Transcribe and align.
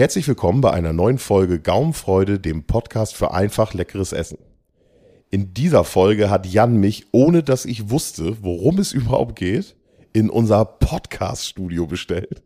Herzlich 0.00 0.26
willkommen 0.26 0.62
bei 0.62 0.70
einer 0.70 0.94
neuen 0.94 1.18
Folge 1.18 1.60
Gaumenfreude, 1.60 2.40
dem 2.40 2.64
Podcast 2.64 3.14
für 3.14 3.34
einfach 3.34 3.74
leckeres 3.74 4.14
Essen. 4.14 4.38
In 5.28 5.52
dieser 5.52 5.84
Folge 5.84 6.30
hat 6.30 6.46
Jan 6.46 6.78
mich, 6.78 7.08
ohne 7.12 7.42
dass 7.42 7.66
ich 7.66 7.90
wusste, 7.90 8.38
worum 8.40 8.78
es 8.78 8.92
überhaupt 8.94 9.36
geht, 9.36 9.76
in 10.14 10.30
unser 10.30 10.64
Podcast-Studio 10.64 11.86
bestellt 11.86 12.40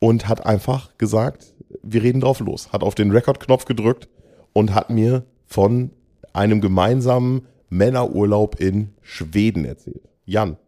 und 0.00 0.28
hat 0.28 0.44
einfach 0.44 0.98
gesagt, 0.98 1.54
wir 1.82 2.02
reden 2.02 2.20
drauf 2.20 2.40
los. 2.40 2.74
Hat 2.74 2.82
auf 2.82 2.94
den 2.94 3.10
Rekordknopf 3.10 3.64
gedrückt 3.64 4.10
und 4.52 4.74
hat 4.74 4.90
mir 4.90 5.24
von 5.46 5.92
einem 6.34 6.60
gemeinsamen 6.60 7.46
Männerurlaub 7.70 8.60
in 8.60 8.90
Schweden 9.00 9.64
erzählt. 9.64 10.10
Jan, 10.26 10.58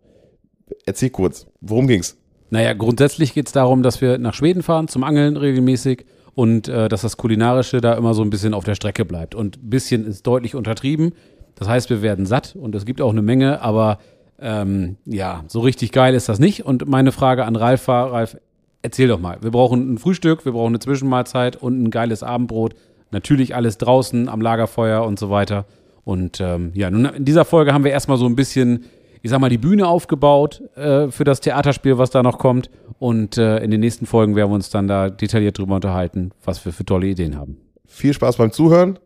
erzähl 0.86 1.10
kurz, 1.10 1.48
worum 1.60 1.86
ging's? 1.86 2.16
Naja, 2.48 2.72
grundsätzlich 2.72 3.34
geht 3.34 3.48
es 3.48 3.52
darum, 3.52 3.82
dass 3.82 4.00
wir 4.00 4.16
nach 4.16 4.32
Schweden 4.32 4.62
fahren 4.62 4.88
zum 4.88 5.04
Angeln 5.04 5.36
regelmäßig 5.36 6.06
und 6.34 6.68
äh, 6.68 6.88
dass 6.88 7.02
das 7.02 7.16
Kulinarische 7.16 7.80
da 7.80 7.94
immer 7.94 8.14
so 8.14 8.22
ein 8.22 8.30
bisschen 8.30 8.54
auf 8.54 8.64
der 8.64 8.74
Strecke 8.74 9.04
bleibt. 9.04 9.34
Und 9.34 9.56
ein 9.56 9.70
bisschen 9.70 10.06
ist 10.06 10.26
deutlich 10.26 10.54
untertrieben. 10.54 11.12
Das 11.54 11.68
heißt, 11.68 11.90
wir 11.90 12.02
werden 12.02 12.26
satt 12.26 12.56
und 12.56 12.74
es 12.74 12.84
gibt 12.84 13.00
auch 13.00 13.12
eine 13.12 13.22
Menge, 13.22 13.62
aber 13.62 13.98
ähm, 14.40 14.96
ja, 15.04 15.44
so 15.46 15.60
richtig 15.60 15.92
geil 15.92 16.14
ist 16.14 16.28
das 16.28 16.38
nicht. 16.38 16.64
Und 16.64 16.88
meine 16.88 17.12
Frage 17.12 17.44
an 17.44 17.54
Ralf 17.56 17.86
war, 17.86 18.12
Ralf, 18.12 18.36
erzähl 18.82 19.08
doch 19.08 19.20
mal. 19.20 19.38
Wir 19.40 19.52
brauchen 19.52 19.94
ein 19.94 19.98
Frühstück, 19.98 20.44
wir 20.44 20.52
brauchen 20.52 20.72
eine 20.72 20.80
Zwischenmahlzeit 20.80 21.56
und 21.56 21.82
ein 21.82 21.90
geiles 21.90 22.22
Abendbrot. 22.22 22.74
Natürlich 23.12 23.54
alles 23.54 23.78
draußen 23.78 24.28
am 24.28 24.40
Lagerfeuer 24.40 25.04
und 25.04 25.18
so 25.18 25.30
weiter. 25.30 25.66
Und 26.04 26.40
ähm, 26.40 26.72
ja, 26.74 26.90
nun 26.90 27.06
in 27.06 27.24
dieser 27.24 27.44
Folge 27.44 27.72
haben 27.72 27.84
wir 27.84 27.92
erstmal 27.92 28.18
so 28.18 28.26
ein 28.26 28.36
bisschen, 28.36 28.84
ich 29.24 29.30
sag 29.30 29.40
mal, 29.40 29.48
die 29.48 29.56
Bühne 29.56 29.88
aufgebaut 29.88 30.60
äh, 30.76 31.08
für 31.10 31.24
das 31.24 31.40
Theaterspiel, 31.40 31.96
was 31.96 32.10
da 32.10 32.22
noch 32.22 32.36
kommt. 32.38 32.68
Und 32.98 33.38
äh, 33.38 33.56
in 33.64 33.70
den 33.70 33.80
nächsten 33.80 34.04
Folgen 34.04 34.36
werden 34.36 34.50
wir 34.50 34.54
uns 34.54 34.68
dann 34.68 34.86
da 34.86 35.08
detailliert 35.08 35.56
drüber 35.56 35.76
unterhalten, 35.76 36.32
was 36.44 36.62
wir 36.66 36.74
für 36.74 36.84
tolle 36.84 37.06
Ideen 37.06 37.34
haben. 37.38 37.56
Viel 37.86 38.12
Spaß 38.12 38.36
beim 38.36 38.52
Zuhören 38.52 38.98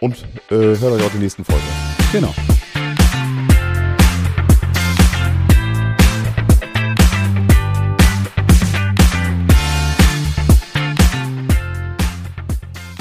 und 0.00 0.16
äh, 0.50 0.54
hört 0.56 0.82
euch 0.82 1.06
auch 1.06 1.12
die 1.12 1.18
nächsten 1.18 1.44
Folgen. 1.44 1.62
Genau. 2.12 2.34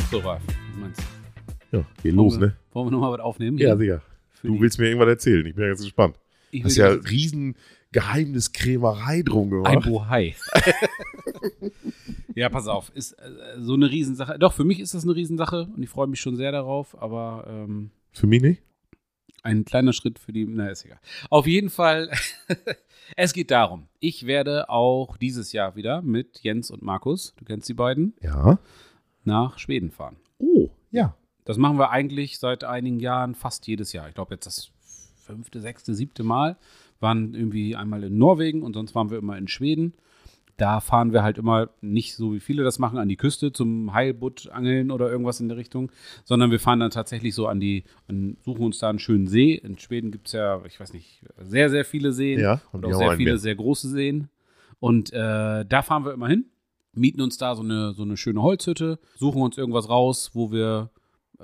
So, 0.10 0.20
Ralf, 0.20 0.42
meinst 0.78 1.02
du? 1.72 1.78
Ja, 1.78 1.86
geht 2.04 2.14
los, 2.14 2.34
Wollen 2.34 2.42
wir- 2.42 2.48
ne? 2.48 2.56
Wollen 2.74 2.88
wir 2.88 2.92
nochmal 2.92 3.12
was 3.14 3.20
aufnehmen? 3.22 3.58
Ja, 3.58 3.76
sicher. 3.78 4.02
Du 4.44 4.60
willst 4.60 4.80
mir 4.80 4.88
irgendwas 4.88 5.08
erzählen. 5.10 5.46
Ich 5.46 5.54
bin 5.56 5.64
ja 5.64 5.70
ganz 5.70 5.82
gespannt. 5.84 6.16
Ich 6.52 6.64
Hast 6.64 6.78
will 6.78 6.84
ja 6.86 6.90
riesen 6.92 7.56
Geheimniskrämerei 7.94 9.22
drum 9.24 9.54
Ein 9.66 9.80
gemacht. 9.82 9.88
Bohai. 9.90 10.36
ja, 12.36 12.50
pass 12.50 12.68
auf, 12.68 12.92
ist 12.96 13.14
äh, 13.14 13.30
so 13.60 13.74
eine 13.74 13.90
Riesensache. 13.90 14.38
Doch, 14.40 14.54
für 14.54 14.64
mich 14.64 14.80
ist 14.80 14.94
das 14.94 15.04
eine 15.04 15.16
Riesensache 15.16 15.68
und 15.76 15.82
ich 15.84 15.90
freue 15.90 16.08
mich 16.08 16.20
schon 16.22 16.36
sehr 16.36 16.52
darauf, 16.52 17.00
aber 17.02 17.46
ähm, 17.48 17.92
Für 18.14 18.28
mich 18.28 18.42
nicht? 18.42 18.62
ein 19.44 19.66
kleiner 19.66 19.92
Schritt 19.92 20.20
für 20.20 20.32
die, 20.32 20.46
na, 20.46 20.68
ist 20.70 20.86
egal. 20.86 21.00
Auf 21.32 21.48
jeden 21.48 21.72
Fall, 21.72 22.12
es 23.18 23.34
geht 23.34 23.50
darum, 23.50 23.88
ich 24.00 24.28
werde 24.28 24.70
auch 24.70 25.18
dieses 25.18 25.52
Jahr 25.52 25.76
wieder 25.76 26.04
mit 26.04 26.42
Jens 26.44 26.70
und 26.70 26.84
Markus, 26.84 27.34
du 27.38 27.46
kennst 27.46 27.68
die 27.68 27.74
beiden, 27.74 28.14
Ja. 28.22 28.60
nach 29.24 29.58
Schweden 29.58 29.90
fahren. 29.90 30.18
Oh, 30.38 30.70
ja. 30.92 31.16
Das 31.44 31.58
machen 31.58 31.80
wir 31.80 31.90
eigentlich 31.90 32.38
seit 32.38 32.64
einigen 32.64 33.00
Jahren 33.00 33.34
fast 33.34 33.66
jedes 33.66 33.94
Jahr. 33.94 34.08
Ich 34.08 34.14
glaube 34.14 34.36
jetzt 34.36 34.46
das 34.46 34.72
fünfte, 35.22 35.60
sechste, 35.62 35.94
siebte 35.94 36.24
Mal. 36.24 36.58
Waren 37.00 37.34
irgendwie 37.34 37.76
einmal 37.76 38.04
in 38.04 38.18
Norwegen 38.18 38.62
und 38.64 38.74
sonst 38.74 38.94
waren 38.96 39.10
wir 39.10 39.18
immer 39.18 39.38
in 39.38 39.48
Schweden. 39.48 39.94
Da 40.58 40.80
fahren 40.80 41.12
wir 41.12 41.24
halt 41.24 41.40
immer 41.40 41.70
nicht 41.82 42.16
so 42.16 42.34
wie 42.36 42.40
viele 42.40 42.64
das 42.64 42.78
machen 42.78 43.00
an 43.00 43.10
die 43.10 43.16
Küste 43.16 43.52
zum 43.52 43.94
Heilbutt 43.94 44.50
angeln 44.52 44.92
oder 44.92 45.10
irgendwas 45.10 45.40
in 45.40 45.48
der 45.48 45.58
Richtung, 45.58 45.92
sondern 46.24 46.52
wir 46.52 46.60
fahren 46.60 46.80
dann 46.80 46.92
tatsächlich 46.92 47.34
so 47.34 47.48
an 47.48 47.60
die, 47.60 47.84
an, 48.08 48.38
suchen 48.42 48.64
uns 48.66 48.78
da 48.78 48.90
einen 48.90 49.00
schönen 49.00 49.26
See. 49.26 49.56
In 49.56 49.80
Schweden 49.80 50.12
gibt 50.12 50.28
es 50.28 50.34
ja, 50.34 50.62
ich 50.68 50.80
weiß 50.80 50.94
nicht, 50.94 51.24
sehr, 51.40 51.72
sehr 51.72 51.84
viele 51.84 52.12
Seen 52.12 52.40
Ja, 52.40 52.62
und 52.72 52.86
auch 52.86 52.94
sehr 52.94 53.14
viele 53.14 53.32
mehr. 53.32 53.38
sehr 53.40 53.56
große 53.56 53.90
Seen. 53.90 54.28
Und 54.80 55.12
äh, 55.14 55.66
da 55.66 55.82
fahren 55.82 56.06
wir 56.06 56.14
immer 56.14 56.28
hin, 56.28 56.46
mieten 56.94 57.22
uns 57.22 57.38
da 57.40 57.56
so 57.56 57.64
eine, 57.64 57.94
so 57.94 58.04
eine 58.04 58.18
schöne 58.18 58.44
Holzhütte, 58.44 59.00
suchen 59.16 59.42
uns 59.42 59.58
irgendwas 59.58 59.90
raus, 59.90 60.32
wo 60.34 60.52
wir 60.52 60.92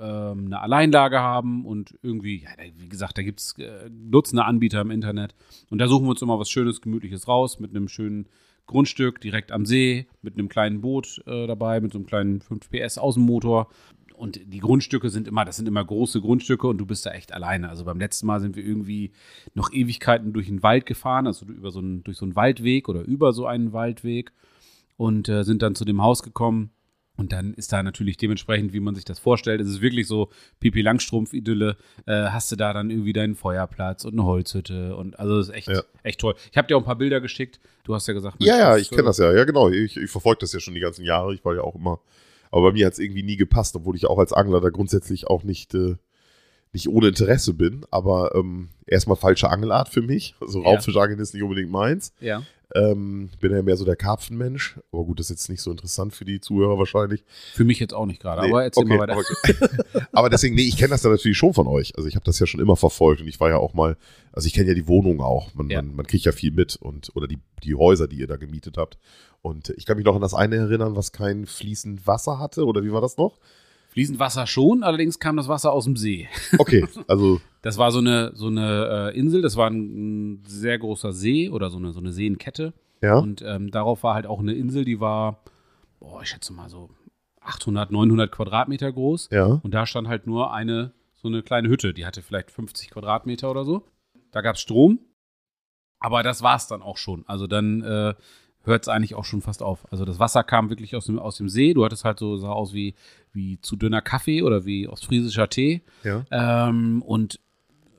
ähm, 0.00 0.46
eine 0.46 0.60
Alleinlage 0.60 1.20
haben 1.20 1.64
und 1.64 1.98
irgendwie, 2.02 2.42
ja, 2.42 2.50
wie 2.76 2.88
gesagt, 2.88 3.18
da 3.18 3.22
gibt 3.22 3.40
es 3.40 3.58
äh, 3.58 3.90
Dutzende 3.90 4.44
Anbieter 4.44 4.80
im 4.80 4.90
Internet. 4.90 5.34
Und 5.70 5.78
da 5.78 5.88
suchen 5.88 6.06
wir 6.06 6.10
uns 6.10 6.22
immer 6.22 6.38
was 6.38 6.50
Schönes, 6.50 6.80
Gemütliches 6.80 7.28
raus 7.28 7.60
mit 7.60 7.70
einem 7.70 7.88
schönen 7.88 8.28
Grundstück 8.66 9.20
direkt 9.20 9.50
am 9.50 9.66
See, 9.66 10.06
mit 10.22 10.34
einem 10.34 10.48
kleinen 10.48 10.80
Boot 10.80 11.22
äh, 11.26 11.46
dabei, 11.46 11.80
mit 11.80 11.92
so 11.92 11.98
einem 11.98 12.06
kleinen 12.06 12.40
5 12.40 12.70
PS 12.70 12.98
Außenmotor. 12.98 13.68
Und 14.14 14.40
die 14.52 14.58
Grundstücke 14.58 15.10
sind 15.10 15.28
immer, 15.28 15.44
das 15.44 15.56
sind 15.56 15.68
immer 15.68 15.84
große 15.84 16.20
Grundstücke 16.20 16.66
und 16.66 16.78
du 16.78 16.86
bist 16.86 17.06
da 17.06 17.12
echt 17.12 17.32
alleine. 17.32 17.68
Also 17.68 17.84
beim 17.84 18.00
letzten 18.00 18.26
Mal 18.26 18.40
sind 18.40 18.56
wir 18.56 18.64
irgendwie 18.64 19.12
noch 19.54 19.72
Ewigkeiten 19.72 20.32
durch 20.32 20.48
den 20.48 20.62
Wald 20.62 20.86
gefahren, 20.86 21.26
also 21.26 21.46
über 21.46 21.70
so 21.70 21.78
einen, 21.78 22.02
durch 22.02 22.16
so 22.16 22.24
einen 22.24 22.34
Waldweg 22.34 22.88
oder 22.88 23.02
über 23.02 23.32
so 23.32 23.46
einen 23.46 23.72
Waldweg 23.72 24.32
und 24.96 25.28
äh, 25.28 25.44
sind 25.44 25.62
dann 25.62 25.76
zu 25.76 25.84
dem 25.84 26.02
Haus 26.02 26.22
gekommen. 26.22 26.70
Und 27.18 27.32
dann 27.32 27.52
ist 27.52 27.72
da 27.72 27.82
natürlich 27.82 28.16
dementsprechend, 28.16 28.72
wie 28.72 28.78
man 28.80 28.94
sich 28.94 29.04
das 29.04 29.18
vorstellt, 29.18 29.60
es 29.60 29.68
ist 29.68 29.80
wirklich 29.80 30.06
so 30.06 30.30
Pipi 30.60 30.80
Langstrumpf-Idylle. 30.82 31.76
Äh, 32.06 32.12
hast 32.28 32.50
du 32.52 32.56
da 32.56 32.72
dann 32.72 32.90
irgendwie 32.90 33.12
deinen 33.12 33.34
Feuerplatz 33.34 34.04
und 34.04 34.12
eine 34.12 34.24
Holzhütte 34.24 34.94
und 34.96 35.18
also 35.18 35.36
das 35.38 35.48
ist 35.48 35.54
echt, 35.54 35.68
Ja. 35.68 35.82
echt 36.04 36.20
toll. 36.20 36.34
Ich 36.52 36.56
habe 36.56 36.68
dir 36.68 36.76
auch 36.76 36.80
ein 36.80 36.86
paar 36.86 36.96
Bilder 36.96 37.20
geschickt. 37.20 37.58
Du 37.84 37.94
hast 37.94 38.06
ja 38.06 38.14
gesagt, 38.14 38.36
Ja, 38.38 38.52
Mensch, 38.54 38.60
ja, 38.62 38.70
das, 38.72 38.80
ich 38.82 38.90
kenne 38.90 39.02
das 39.02 39.18
ja. 39.18 39.32
Ja, 39.34 39.44
genau. 39.44 39.68
Ich, 39.68 39.96
ich 39.96 40.10
verfolge 40.10 40.38
das 40.42 40.52
ja 40.52 40.60
schon 40.60 40.74
die 40.74 40.80
ganzen 40.80 41.04
Jahre. 41.04 41.34
Ich 41.34 41.44
war 41.44 41.54
ja 41.56 41.62
auch 41.62 41.74
immer. 41.74 42.00
Aber 42.52 42.68
bei 42.68 42.72
mir 42.72 42.86
hat 42.86 42.92
es 42.94 42.98
irgendwie 43.00 43.24
nie 43.24 43.36
gepasst, 43.36 43.74
obwohl 43.76 43.96
ich 43.96 44.06
auch 44.06 44.18
als 44.18 44.32
Angler 44.32 44.60
da 44.60 44.68
grundsätzlich 44.70 45.26
auch 45.26 45.42
nicht, 45.42 45.74
äh, 45.74 45.96
nicht 46.72 46.88
ohne 46.88 47.08
Interesse 47.08 47.52
bin. 47.52 47.84
Aber 47.90 48.32
ähm, 48.36 48.68
erstmal 48.86 49.16
falsche 49.16 49.50
Angelart 49.50 49.88
für 49.88 50.02
mich. 50.02 50.36
Also 50.40 50.62
Ja. 50.62 50.68
Raubfischangeln 50.70 51.18
ist 51.18 51.34
nicht 51.34 51.42
unbedingt 51.42 51.70
meins. 51.72 52.12
Ja. 52.20 52.44
Ähm, 52.74 53.30
bin 53.40 53.50
ja 53.52 53.62
mehr 53.62 53.76
so 53.78 53.84
der 53.86 53.96
Karpfenmensch. 53.96 54.78
Aber 54.92 55.04
gut, 55.04 55.18
das 55.18 55.26
ist 55.26 55.30
jetzt 55.30 55.48
nicht 55.48 55.62
so 55.62 55.70
interessant 55.70 56.14
für 56.14 56.24
die 56.26 56.40
Zuhörer 56.40 56.78
wahrscheinlich. 56.78 57.24
Für 57.54 57.64
mich 57.64 57.78
jetzt 57.80 57.94
auch 57.94 58.04
nicht 58.04 58.20
gerade, 58.20 58.42
Nee, 58.42 58.48
aber 58.50 58.64
erzähl 58.64 58.84
okay, 58.84 58.96
mal 58.96 59.08
weiter. 59.08 59.18
okay. 59.18 60.02
aber 60.12 60.28
deswegen, 60.28 60.54
nee, 60.54 60.62
ich 60.68 60.76
kenne 60.76 60.90
das 60.90 61.00
dann 61.02 61.12
natürlich 61.12 61.38
schon 61.38 61.54
von 61.54 61.66
euch. 61.66 61.96
Also 61.96 62.08
ich 62.08 62.14
habe 62.14 62.24
das 62.24 62.38
ja 62.38 62.46
schon 62.46 62.60
immer 62.60 62.76
verfolgt 62.76 63.22
und 63.22 63.28
ich 63.28 63.40
war 63.40 63.48
ja 63.48 63.56
auch 63.56 63.72
mal, 63.72 63.96
also 64.32 64.46
ich 64.46 64.52
kenne 64.52 64.68
ja 64.68 64.74
die 64.74 64.86
Wohnung 64.86 65.20
auch. 65.22 65.54
Man, 65.54 65.70
Ja. 65.70 65.80
man, 65.80 65.94
man 65.96 66.06
kriegt 66.06 66.26
ja 66.26 66.32
viel 66.32 66.50
mit 66.52 66.76
und 66.76 67.10
oder 67.16 67.26
die, 67.26 67.38
die 67.64 67.74
Häuser, 67.74 68.06
die 68.06 68.16
ihr 68.18 68.26
da 68.26 68.36
gemietet 68.36 68.76
habt. 68.76 68.98
Und 69.40 69.70
ich 69.70 69.86
kann 69.86 69.96
mich 69.96 70.04
noch 70.04 70.14
an 70.16 70.20
das 70.20 70.34
eine 70.34 70.56
erinnern, 70.56 70.94
was 70.94 71.12
kein 71.12 71.46
fließend 71.46 72.06
Wasser 72.06 72.38
hatte, 72.38 72.66
oder 72.66 72.82
wie 72.84 72.92
war 72.92 73.00
das 73.00 73.16
noch? 73.16 73.38
Fließend 73.88 74.18
Wasser 74.18 74.46
schon, 74.46 74.82
allerdings 74.82 75.18
kam 75.18 75.36
das 75.36 75.48
Wasser 75.48 75.72
aus 75.72 75.84
dem 75.84 75.96
See. 75.96 76.28
Okay, 76.58 76.86
also 77.08 77.40
Das 77.62 77.78
war 77.78 77.90
so 77.90 77.98
eine, 77.98 78.32
so 78.34 78.46
eine 78.48 79.10
äh, 79.12 79.18
Insel, 79.18 79.42
das 79.42 79.56
war 79.56 79.68
ein, 79.70 80.34
ein 80.36 80.42
sehr 80.46 80.78
großer 80.78 81.12
See 81.12 81.48
oder 81.48 81.70
so 81.70 81.78
eine, 81.78 81.92
so 81.92 82.00
eine 82.00 82.12
Seenkette. 82.12 82.74
ja, 83.02 83.18
Und 83.18 83.42
ähm, 83.42 83.70
darauf 83.70 84.02
war 84.02 84.14
halt 84.14 84.26
auch 84.26 84.40
eine 84.40 84.52
Insel, 84.54 84.84
die 84.84 85.00
war, 85.00 85.42
boah, 86.00 86.22
ich 86.22 86.28
schätze 86.28 86.52
mal 86.52 86.68
so 86.68 86.90
800, 87.40 87.90
900 87.90 88.30
Quadratmeter 88.30 88.92
groß. 88.92 89.30
ja, 89.32 89.46
Und 89.46 89.72
da 89.72 89.86
stand 89.86 90.06
halt 90.06 90.26
nur 90.26 90.52
eine, 90.52 90.92
so 91.14 91.28
eine 91.28 91.42
kleine 91.42 91.68
Hütte, 91.68 91.94
die 91.94 92.04
hatte 92.06 92.22
vielleicht 92.22 92.50
50 92.50 92.90
Quadratmeter 92.90 93.50
oder 93.50 93.64
so. 93.64 93.84
Da 94.30 94.42
gab 94.42 94.56
es 94.56 94.60
Strom, 94.60 95.00
aber 95.98 96.22
das 96.22 96.42
war 96.42 96.56
es 96.56 96.66
dann 96.66 96.82
auch 96.82 96.98
schon. 96.98 97.24
Also 97.26 97.46
dann 97.46 97.82
äh, 97.82 98.14
hört 98.64 98.82
es 98.82 98.88
eigentlich 98.88 99.14
auch 99.14 99.24
schon 99.24 99.40
fast 99.40 99.62
auf. 99.62 99.90
Also 99.90 100.04
das 100.04 100.18
Wasser 100.20 100.44
kam 100.44 100.68
wirklich 100.68 100.94
aus 100.94 101.06
dem, 101.06 101.18
aus 101.18 101.36
dem 101.38 101.48
See. 101.48 101.72
Du 101.74 101.84
hattest 101.84 102.04
halt 102.04 102.18
so, 102.18 102.36
sah 102.36 102.50
aus 102.52 102.72
wie, 102.74 102.94
wie 103.32 103.60
zu 103.60 103.76
dünner 103.76 104.00
Kaffee 104.02 104.42
oder 104.42 104.64
wie 104.64 104.88
ostfriesischer 104.88 105.48
Tee. 105.48 105.82
ja. 106.04 106.24
Ähm, 106.30 107.02
und 107.02 107.40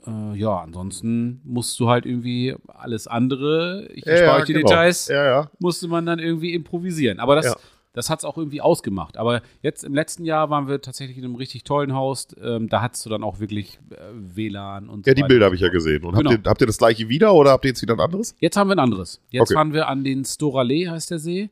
äh, 0.08 0.38
ja, 0.38 0.58
ansonsten 0.60 1.42
musst 1.44 1.80
du 1.80 1.90
halt 1.90 2.06
irgendwie 2.06 2.56
alles 2.68 3.08
andere, 3.08 3.88
ich 3.94 4.06
ja, 4.06 4.16
spare 4.18 4.32
ja, 4.32 4.38
euch 4.38 4.46
die 4.46 4.54
genau. 4.54 4.68
Details, 4.70 5.08
Ja, 5.10 5.26
ja. 5.26 5.52
musste 5.60 5.88
man 5.88 6.06
dann 6.06 6.20
irgendwie 6.20 6.54
improvisieren. 6.54 7.20
Aber 7.20 7.36
das, 7.36 7.46
Ja. 7.48 7.56
das 7.92 8.10
hat 8.10 8.20
es 8.20 8.26
auch 8.26 8.38
irgendwie 8.38 8.62
ausgemacht. 8.62 9.18
Aber 9.18 9.42
jetzt 9.62 9.84
im 9.84 9.94
letzten 9.94 10.24
Jahr 10.24 10.50
waren 10.50 10.70
wir 10.70 10.82
tatsächlich 10.82 11.18
in 11.18 11.26
einem 11.26 11.36
richtig 11.36 11.66
tollen 11.66 11.94
Haus. 11.94 12.28
Ähm, 12.42 12.70
da 12.70 12.82
hattest 12.82 13.06
du 13.06 13.10
dann 13.10 13.24
auch 13.24 13.40
wirklich 13.42 13.80
äh, 13.92 13.96
WLAN 14.14 14.88
und 14.90 15.06
Ja, 15.06 15.12
so 15.12 15.16
die 15.16 15.22
weiter 15.24 15.28
Bilder 15.28 15.46
habe 15.48 15.56
ich 15.56 15.62
ja 15.62 15.70
gesehen. 15.70 16.06
Und 16.06 16.16
Genau. 16.16 16.32
habt, 16.32 16.46
ihr, 16.46 16.50
habt 16.50 16.62
ihr 16.62 16.68
das 16.68 16.78
gleiche 16.78 17.10
wieder 17.10 17.34
oder 17.34 17.52
habt 17.52 17.66
ihr 17.66 17.70
jetzt 17.70 17.82
wieder 17.82 17.94
ein 17.96 18.00
anderes? 18.00 18.36
Jetzt 18.40 18.56
haben 18.56 18.70
wir 18.70 18.76
ein 18.76 18.80
anderes. 18.80 19.22
Jetzt 19.32 19.42
Okay. 19.50 19.54
fahren 19.56 19.74
wir 19.74 19.90
an 19.90 20.04
den 20.06 20.24
Storallee, 20.24 20.88
heißt 20.88 21.12
der 21.12 21.20
See. 21.20 21.50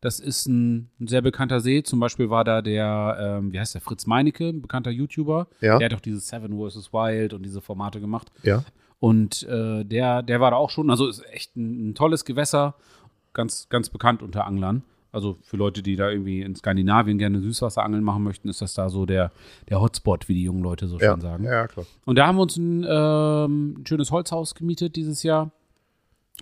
Das 0.00 0.18
ist 0.18 0.46
ein, 0.46 0.88
ein 0.98 1.08
sehr 1.08 1.20
bekannter 1.20 1.60
See. 1.60 1.82
Zum 1.82 2.00
Beispiel 2.00 2.30
war 2.30 2.42
da 2.44 2.62
der, 2.62 3.18
ähm, 3.20 3.52
wie 3.52 3.60
heißt 3.60 3.74
der, 3.74 3.82
Fritz 3.82 4.06
Meinecke, 4.06 4.48
ein 4.48 4.62
bekannter 4.62 4.90
YouTuber. 4.90 5.48
Ja. 5.60 5.78
Der 5.78 5.86
hat 5.90 5.94
auch 5.94 6.00
dieses 6.00 6.26
Seven 6.26 6.52
vs. 6.58 6.92
Wild 6.92 7.34
und 7.34 7.42
diese 7.42 7.60
Formate 7.60 8.00
gemacht. 8.00 8.32
Ja. 8.42 8.64
Und 8.98 9.42
äh, 9.44 9.84
der, 9.84 10.22
der 10.22 10.40
war 10.40 10.50
da 10.52 10.56
auch 10.56 10.70
schon, 10.70 10.90
also 10.90 11.06
ist 11.06 11.24
echt 11.32 11.56
ein, 11.56 11.90
ein 11.90 11.94
tolles 11.94 12.24
Gewässer, 12.24 12.74
ganz, 13.34 13.68
ganz 13.68 13.90
bekannt 13.90 14.22
unter 14.22 14.46
Anglern. 14.46 14.82
Also 15.12 15.38
für 15.42 15.56
Leute, 15.56 15.82
die 15.82 15.96
da 15.96 16.08
irgendwie 16.08 16.40
in 16.42 16.54
Skandinavien 16.54 17.18
gerne 17.18 17.40
Süßwasserangeln 17.40 18.04
machen 18.04 18.22
möchten, 18.22 18.48
ist 18.48 18.62
das 18.62 18.74
da 18.74 18.88
so 18.90 19.06
der, 19.06 19.32
der 19.68 19.80
Hotspot, 19.80 20.28
wie 20.28 20.34
die 20.34 20.44
jungen 20.44 20.62
Leute 20.62 20.86
so 20.86 20.98
Ja, 20.98 21.12
schön 21.12 21.20
sagen. 21.20 21.44
ja, 21.44 21.66
klar. 21.66 21.84
Und 22.04 22.16
da 22.16 22.26
haben 22.26 22.36
wir 22.36 22.42
uns 22.42 22.56
ein, 22.56 22.86
ähm, 22.88 23.74
ein 23.80 23.86
schönes 23.86 24.12
Holzhaus 24.12 24.54
gemietet 24.54 24.96
dieses 24.96 25.22
Jahr. 25.24 25.50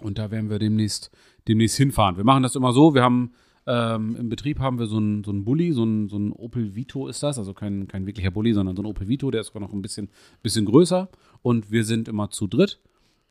Und 0.03 0.19
da 0.19 0.31
werden 0.31 0.51
wir 0.51 0.59
demnächst, 0.59 1.11
demnächst 1.49 1.77
hinfahren. 1.77 2.17
Wir 2.19 2.25
machen 2.25 2.43
das 2.43 2.57
immer 2.57 2.73
so, 2.73 2.95
wir 2.95 3.03
haben 3.03 3.33
Ähm, 3.71 4.17
Im 4.19 4.29
Betrieb 4.31 4.61
haben 4.61 4.79
wir 4.79 4.87
so 4.87 4.97
einen 4.97 5.23
so 5.25 5.31
einen 5.31 5.45
Bulli, 5.45 5.73
so 5.73 5.83
einen, 5.83 6.09
so 6.09 6.17
einen 6.17 6.33
Opel 6.33 6.75
Vito 6.75 7.07
ist 7.07 7.23
das, 7.23 7.39
also 7.39 7.53
kein, 7.53 7.87
kein 7.87 8.07
wirklicher 8.07 8.31
Bulli, 8.31 8.55
sondern 8.55 8.75
so 8.75 8.83
ein 8.83 8.87
Opel 8.87 9.09
Vito, 9.09 9.31
der 9.31 9.43
ist 9.43 9.49
sogar 9.49 9.61
noch 9.61 9.75
ein 9.75 9.83
bisschen, 9.83 10.09
bisschen 10.43 10.65
größer 10.65 11.09
und 11.43 11.71
wir 11.71 11.85
sind 11.85 12.09
immer 12.09 12.31
zu 12.31 12.47
dritt. 12.47 12.81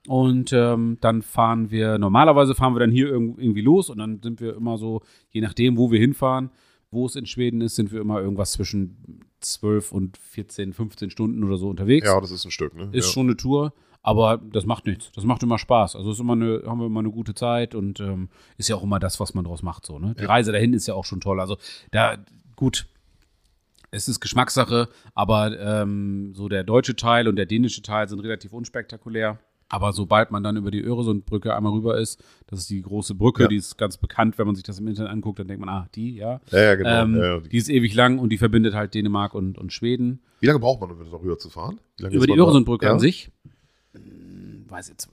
Und 0.07 0.53
ähm, 0.53 0.97
dann 1.01 1.21
fahren 1.23 1.71
wir, 1.71 1.97
normalerweise 1.97 2.53
fahren 2.55 2.75
wir 2.75 2.79
dann 2.81 2.91
hier 2.91 3.09
irg- 3.13 3.39
irgendwie 3.39 3.61
los 3.61 3.89
und 3.89 3.97
dann 3.97 4.21
sind 4.21 4.39
wir 4.39 4.55
immer 4.55 4.77
so, 4.77 5.01
je 5.31 5.41
nachdem, 5.41 5.75
wo 5.75 5.91
wir 5.91 5.99
hinfahren, 5.99 6.51
wo 6.91 7.07
es 7.07 7.15
in 7.15 7.25
Schweden 7.25 7.59
ist, 7.61 7.75
sind 7.75 7.91
wir 7.91 7.99
immer 7.99 8.21
irgendwas 8.21 8.51
zwischen 8.53 9.21
12 9.41 9.91
und 9.91 10.17
14, 10.17 10.71
15 10.71 11.09
Stunden 11.09 11.43
oder 11.43 11.57
so 11.57 11.67
unterwegs. 11.69 12.07
Ja, 12.07 12.21
das 12.21 12.31
ist 12.31 12.45
ein 12.45 12.51
Stück, 12.51 12.75
ne? 12.75 12.89
Ist 12.93 13.07
ja. 13.07 13.11
schon 13.11 13.27
eine 13.27 13.35
Tour, 13.37 13.73
aber 14.07 14.37
das 14.53 14.65
macht 14.65 14.85
nichts. 14.85 15.11
Das 15.11 15.25
macht 15.25 15.43
immer 15.43 15.57
Spaß. 15.57 15.97
Also 15.97 16.11
ist 16.11 16.21
immer 16.21 16.31
eine, 16.31 16.63
haben 16.65 16.79
wir 16.79 16.85
immer 16.85 17.01
eine 17.01 17.11
gute 17.11 17.33
Zeit 17.33 17.75
und 17.75 17.99
ähm, 17.99 18.29
ist 18.57 18.69
ja 18.69 18.77
auch 18.77 18.83
immer 18.83 18.99
das, 18.99 19.19
was 19.19 19.33
man 19.33 19.43
draus 19.43 19.63
macht. 19.63 19.85
So, 19.85 19.99
ne? 19.99 20.15
Die 20.17 20.23
Reise 20.23 20.53
dahin 20.53 20.73
ist 20.73 20.87
ja 20.87 20.93
auch 20.93 21.03
schon 21.03 21.19
toll. 21.19 21.41
Also 21.41 21.57
da, 21.91 22.15
gut, 22.55 22.87
es 23.91 24.07
ist 24.07 24.21
Geschmackssache, 24.21 24.87
aber 25.13 25.59
ähm, 25.59 26.31
so 26.35 26.47
der 26.47 26.63
deutsche 26.63 26.95
Teil 26.95 27.27
und 27.27 27.35
der 27.35 27.47
dänische 27.47 27.81
Teil 27.81 28.07
sind 28.07 28.21
relativ 28.21 28.53
unspektakulär. 28.53 29.39
Aber 29.67 29.91
sobald 29.91 30.31
man 30.31 30.41
dann 30.41 30.55
über 30.55 30.71
die 30.71 30.81
Öresundbrücke 30.81 31.53
einmal 31.53 31.73
rüber 31.73 31.97
ist, 31.97 32.23
das 32.47 32.59
ist 32.59 32.69
die 32.69 32.81
große 32.81 33.13
Brücke, 33.13 33.43
Ja. 33.43 33.49
die 33.49 33.57
ist 33.57 33.77
ganz 33.77 33.97
bekannt, 33.97 34.37
wenn 34.37 34.45
man 34.45 34.55
sich 34.55 34.63
das 34.63 34.79
im 34.79 34.87
Internet 34.87 35.11
anguckt, 35.11 35.39
dann 35.39 35.49
denkt 35.49 35.65
man, 35.65 35.67
ah, 35.67 35.89
die, 35.95 36.15
ja. 36.15 36.39
Ja, 36.51 36.61
ja, 36.61 36.75
genau. 36.75 37.03
ähm, 37.03 37.15
ja, 37.17 37.25
ja. 37.35 37.39
Die 37.41 37.57
ist 37.57 37.67
ewig 37.67 37.93
lang 37.93 38.19
und 38.19 38.29
die 38.29 38.37
verbindet 38.37 38.73
halt 38.73 38.93
Dänemark 38.93 39.33
und, 39.33 39.57
und 39.57 39.73
Schweden. 39.73 40.21
Wie 40.39 40.45
lange 40.45 40.59
braucht 40.59 40.79
man, 40.79 40.91
um 40.91 41.11
da 41.11 41.17
rüber 41.17 41.37
zu 41.37 41.49
fahren? 41.49 41.81
Über 41.99 42.25
die? 42.25 42.37
Öresundbrücke 42.37 42.85
ja? 42.85 42.93
an 42.93 42.99
sich. 42.99 43.29
Hm, 43.93 44.65
Weiß 44.69 44.89
jetzt. 44.89 45.07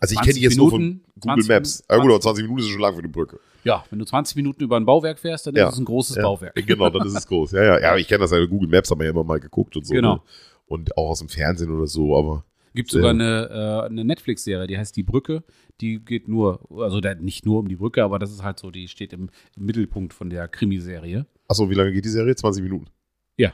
Also 0.00 0.12
ich 0.14 0.18
20 0.18 0.24
kenne 0.24 0.34
die 0.34 0.40
jetzt 0.40 0.56
nur 0.56 0.72
Minuten, 0.72 1.00
von 1.20 1.20
Google 1.20 1.44
20 1.44 1.48
Maps. 1.48 1.84
Ja 1.90 1.96
gut, 1.98 2.10
aber 2.10 2.20
20 2.20 2.42
Minuten 2.44 2.60
ist 2.60 2.68
schon 2.68 2.80
lang 2.80 2.94
für 2.96 3.02
die 3.02 3.08
Brücke. 3.08 3.38
Ja, 3.64 3.84
wenn 3.90 3.98
du 3.98 4.04
20 4.04 4.36
Minuten 4.36 4.64
über 4.64 4.76
ein 4.76 4.84
Bauwerk 4.84 5.18
fährst, 5.18 5.46
dann 5.46 5.54
Ja. 5.54 5.68
ist 5.68 5.74
es 5.74 5.78
ein 5.80 5.84
großes 5.84 6.16
Ja, 6.16 6.22
Bauwerk. 6.22 6.54
Genau, 6.66 6.90
dann 6.90 7.06
ist 7.06 7.16
es 7.16 7.26
groß. 7.26 7.52
Ja, 7.52 7.62
ja, 7.64 7.80
ja, 7.80 7.96
ich 7.96 8.08
kenne 8.08 8.20
das 8.20 8.32
ja. 8.32 8.44
Google 8.46 8.68
Maps 8.68 8.90
haben 8.90 8.98
wir 9.00 9.04
ja 9.04 9.10
immer 9.12 9.22
mal 9.24 9.38
geguckt 9.38 9.76
und 9.76 9.86
so. 9.86 9.94
Genau. 9.94 10.14
Ne? 10.16 10.20
Und 10.66 10.96
auch 10.96 11.10
aus 11.10 11.18
dem 11.20 11.28
Fernsehen 11.28 11.70
oder 11.70 11.86
so, 11.86 12.16
aber 12.16 12.44
Gibt 12.74 12.90
sogar 12.90 13.10
eine, 13.10 13.50
äh, 13.50 13.86
eine 13.86 14.02
Netflix-Serie, 14.04 14.66
die 14.66 14.78
heißt 14.78 14.96
Die 14.96 15.02
Brücke. 15.02 15.44
Die 15.82 15.98
geht 16.02 16.26
nur, 16.26 16.60
also 16.80 17.00
da, 17.00 17.14
nicht 17.14 17.44
nur 17.44 17.58
um 17.58 17.68
die 17.68 17.76
Brücke, 17.76 18.02
aber 18.02 18.18
das 18.18 18.30
ist 18.32 18.42
halt 18.42 18.58
so, 18.58 18.70
die 18.70 18.88
steht 18.88 19.12
im, 19.12 19.28
im 19.56 19.66
Mittelpunkt 19.66 20.14
von 20.14 20.30
der 20.30 20.48
Krimiserie. 20.48 21.26
achso, 21.48 21.68
wie 21.68 21.74
lange 21.74 21.92
geht 21.92 22.04
die 22.06 22.08
Serie? 22.08 22.34
20 22.34 22.62
Minuten. 22.62 22.86
Ja. 23.36 23.52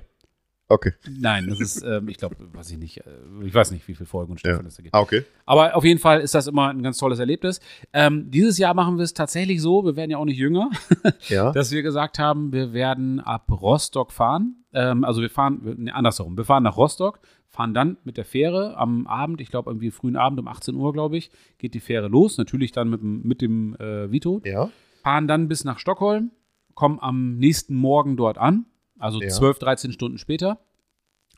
Okay. 0.70 0.92
Nein, 1.18 1.46
das 1.48 1.60
ist, 1.60 1.82
ähm, 1.82 2.08
ich 2.08 2.18
glaube, 2.18 2.36
weiß 2.52 2.70
ich 2.70 2.78
nicht, 2.78 2.98
äh, 2.98 3.02
ich 3.44 3.54
weiß 3.54 3.70
nicht, 3.70 3.88
wie 3.88 3.94
viele 3.94 4.06
Folgen 4.06 4.32
und 4.32 4.38
Staffeln 4.40 4.62
Ja. 4.62 4.68
es 4.68 4.76
da 4.76 4.82
gibt. 4.82 4.94
Ah, 4.94 5.00
okay. 5.00 5.24
Aber 5.46 5.74
auf 5.74 5.84
jeden 5.84 5.98
Fall 5.98 6.20
ist 6.20 6.34
das 6.34 6.46
immer 6.46 6.68
ein 6.68 6.82
ganz 6.82 6.98
tolles 6.98 7.18
Erlebnis. 7.18 7.60
Ähm, 7.94 8.30
dieses 8.30 8.58
Jahr 8.58 8.74
machen 8.74 8.98
wir 8.98 9.04
es 9.04 9.14
tatsächlich 9.14 9.62
so, 9.62 9.84
wir 9.86 9.96
werden 9.96 10.10
ja 10.10 10.18
auch 10.18 10.26
nicht 10.26 10.36
jünger, 10.38 10.68
Ja. 11.28 11.52
dass 11.52 11.70
wir 11.72 11.82
gesagt 11.82 12.18
haben, 12.18 12.52
wir 12.52 12.72
werden 12.74 13.18
ab 13.20 13.50
Rostock 13.50 14.12
fahren. 14.12 14.64
Ähm, 14.74 15.04
also 15.04 15.22
wir 15.22 15.30
fahren, 15.30 15.60
nee, 15.78 15.90
andersherum, 15.90 16.36
wir 16.36 16.44
fahren 16.44 16.64
nach 16.64 16.76
Rostock, 16.76 17.20
fahren 17.46 17.72
dann 17.72 17.96
mit 18.04 18.18
der 18.18 18.26
Fähre 18.26 18.76
am 18.76 19.06
Abend, 19.06 19.40
ich 19.40 19.48
glaube 19.50 19.70
irgendwie 19.70 19.90
frühen 19.90 20.16
Abend 20.16 20.38
um 20.38 20.48
18 20.48 20.74
Uhr, 20.74 20.92
glaube 20.92 21.16
ich, 21.16 21.30
geht 21.56 21.72
die 21.72 21.80
Fähre 21.80 22.08
los, 22.08 22.36
natürlich 22.36 22.72
dann 22.72 22.90
mit, 22.90 23.00
dem- 23.00 23.22
mit 23.22 23.40
dem 23.40 23.74
äh, 23.76 24.12
Vito, 24.12 24.42
ja. 24.44 24.68
fahren 25.02 25.26
dann 25.26 25.48
bis 25.48 25.64
nach 25.64 25.78
Stockholm, 25.78 26.30
kommen 26.74 26.98
am 27.00 27.38
nächsten 27.38 27.74
Morgen 27.74 28.18
dort 28.18 28.36
an, 28.36 28.66
also 28.98 29.20
Ja. 29.22 29.28
12, 29.28 29.58
13 29.58 29.92
Stunden 29.92 30.18
später, 30.18 30.58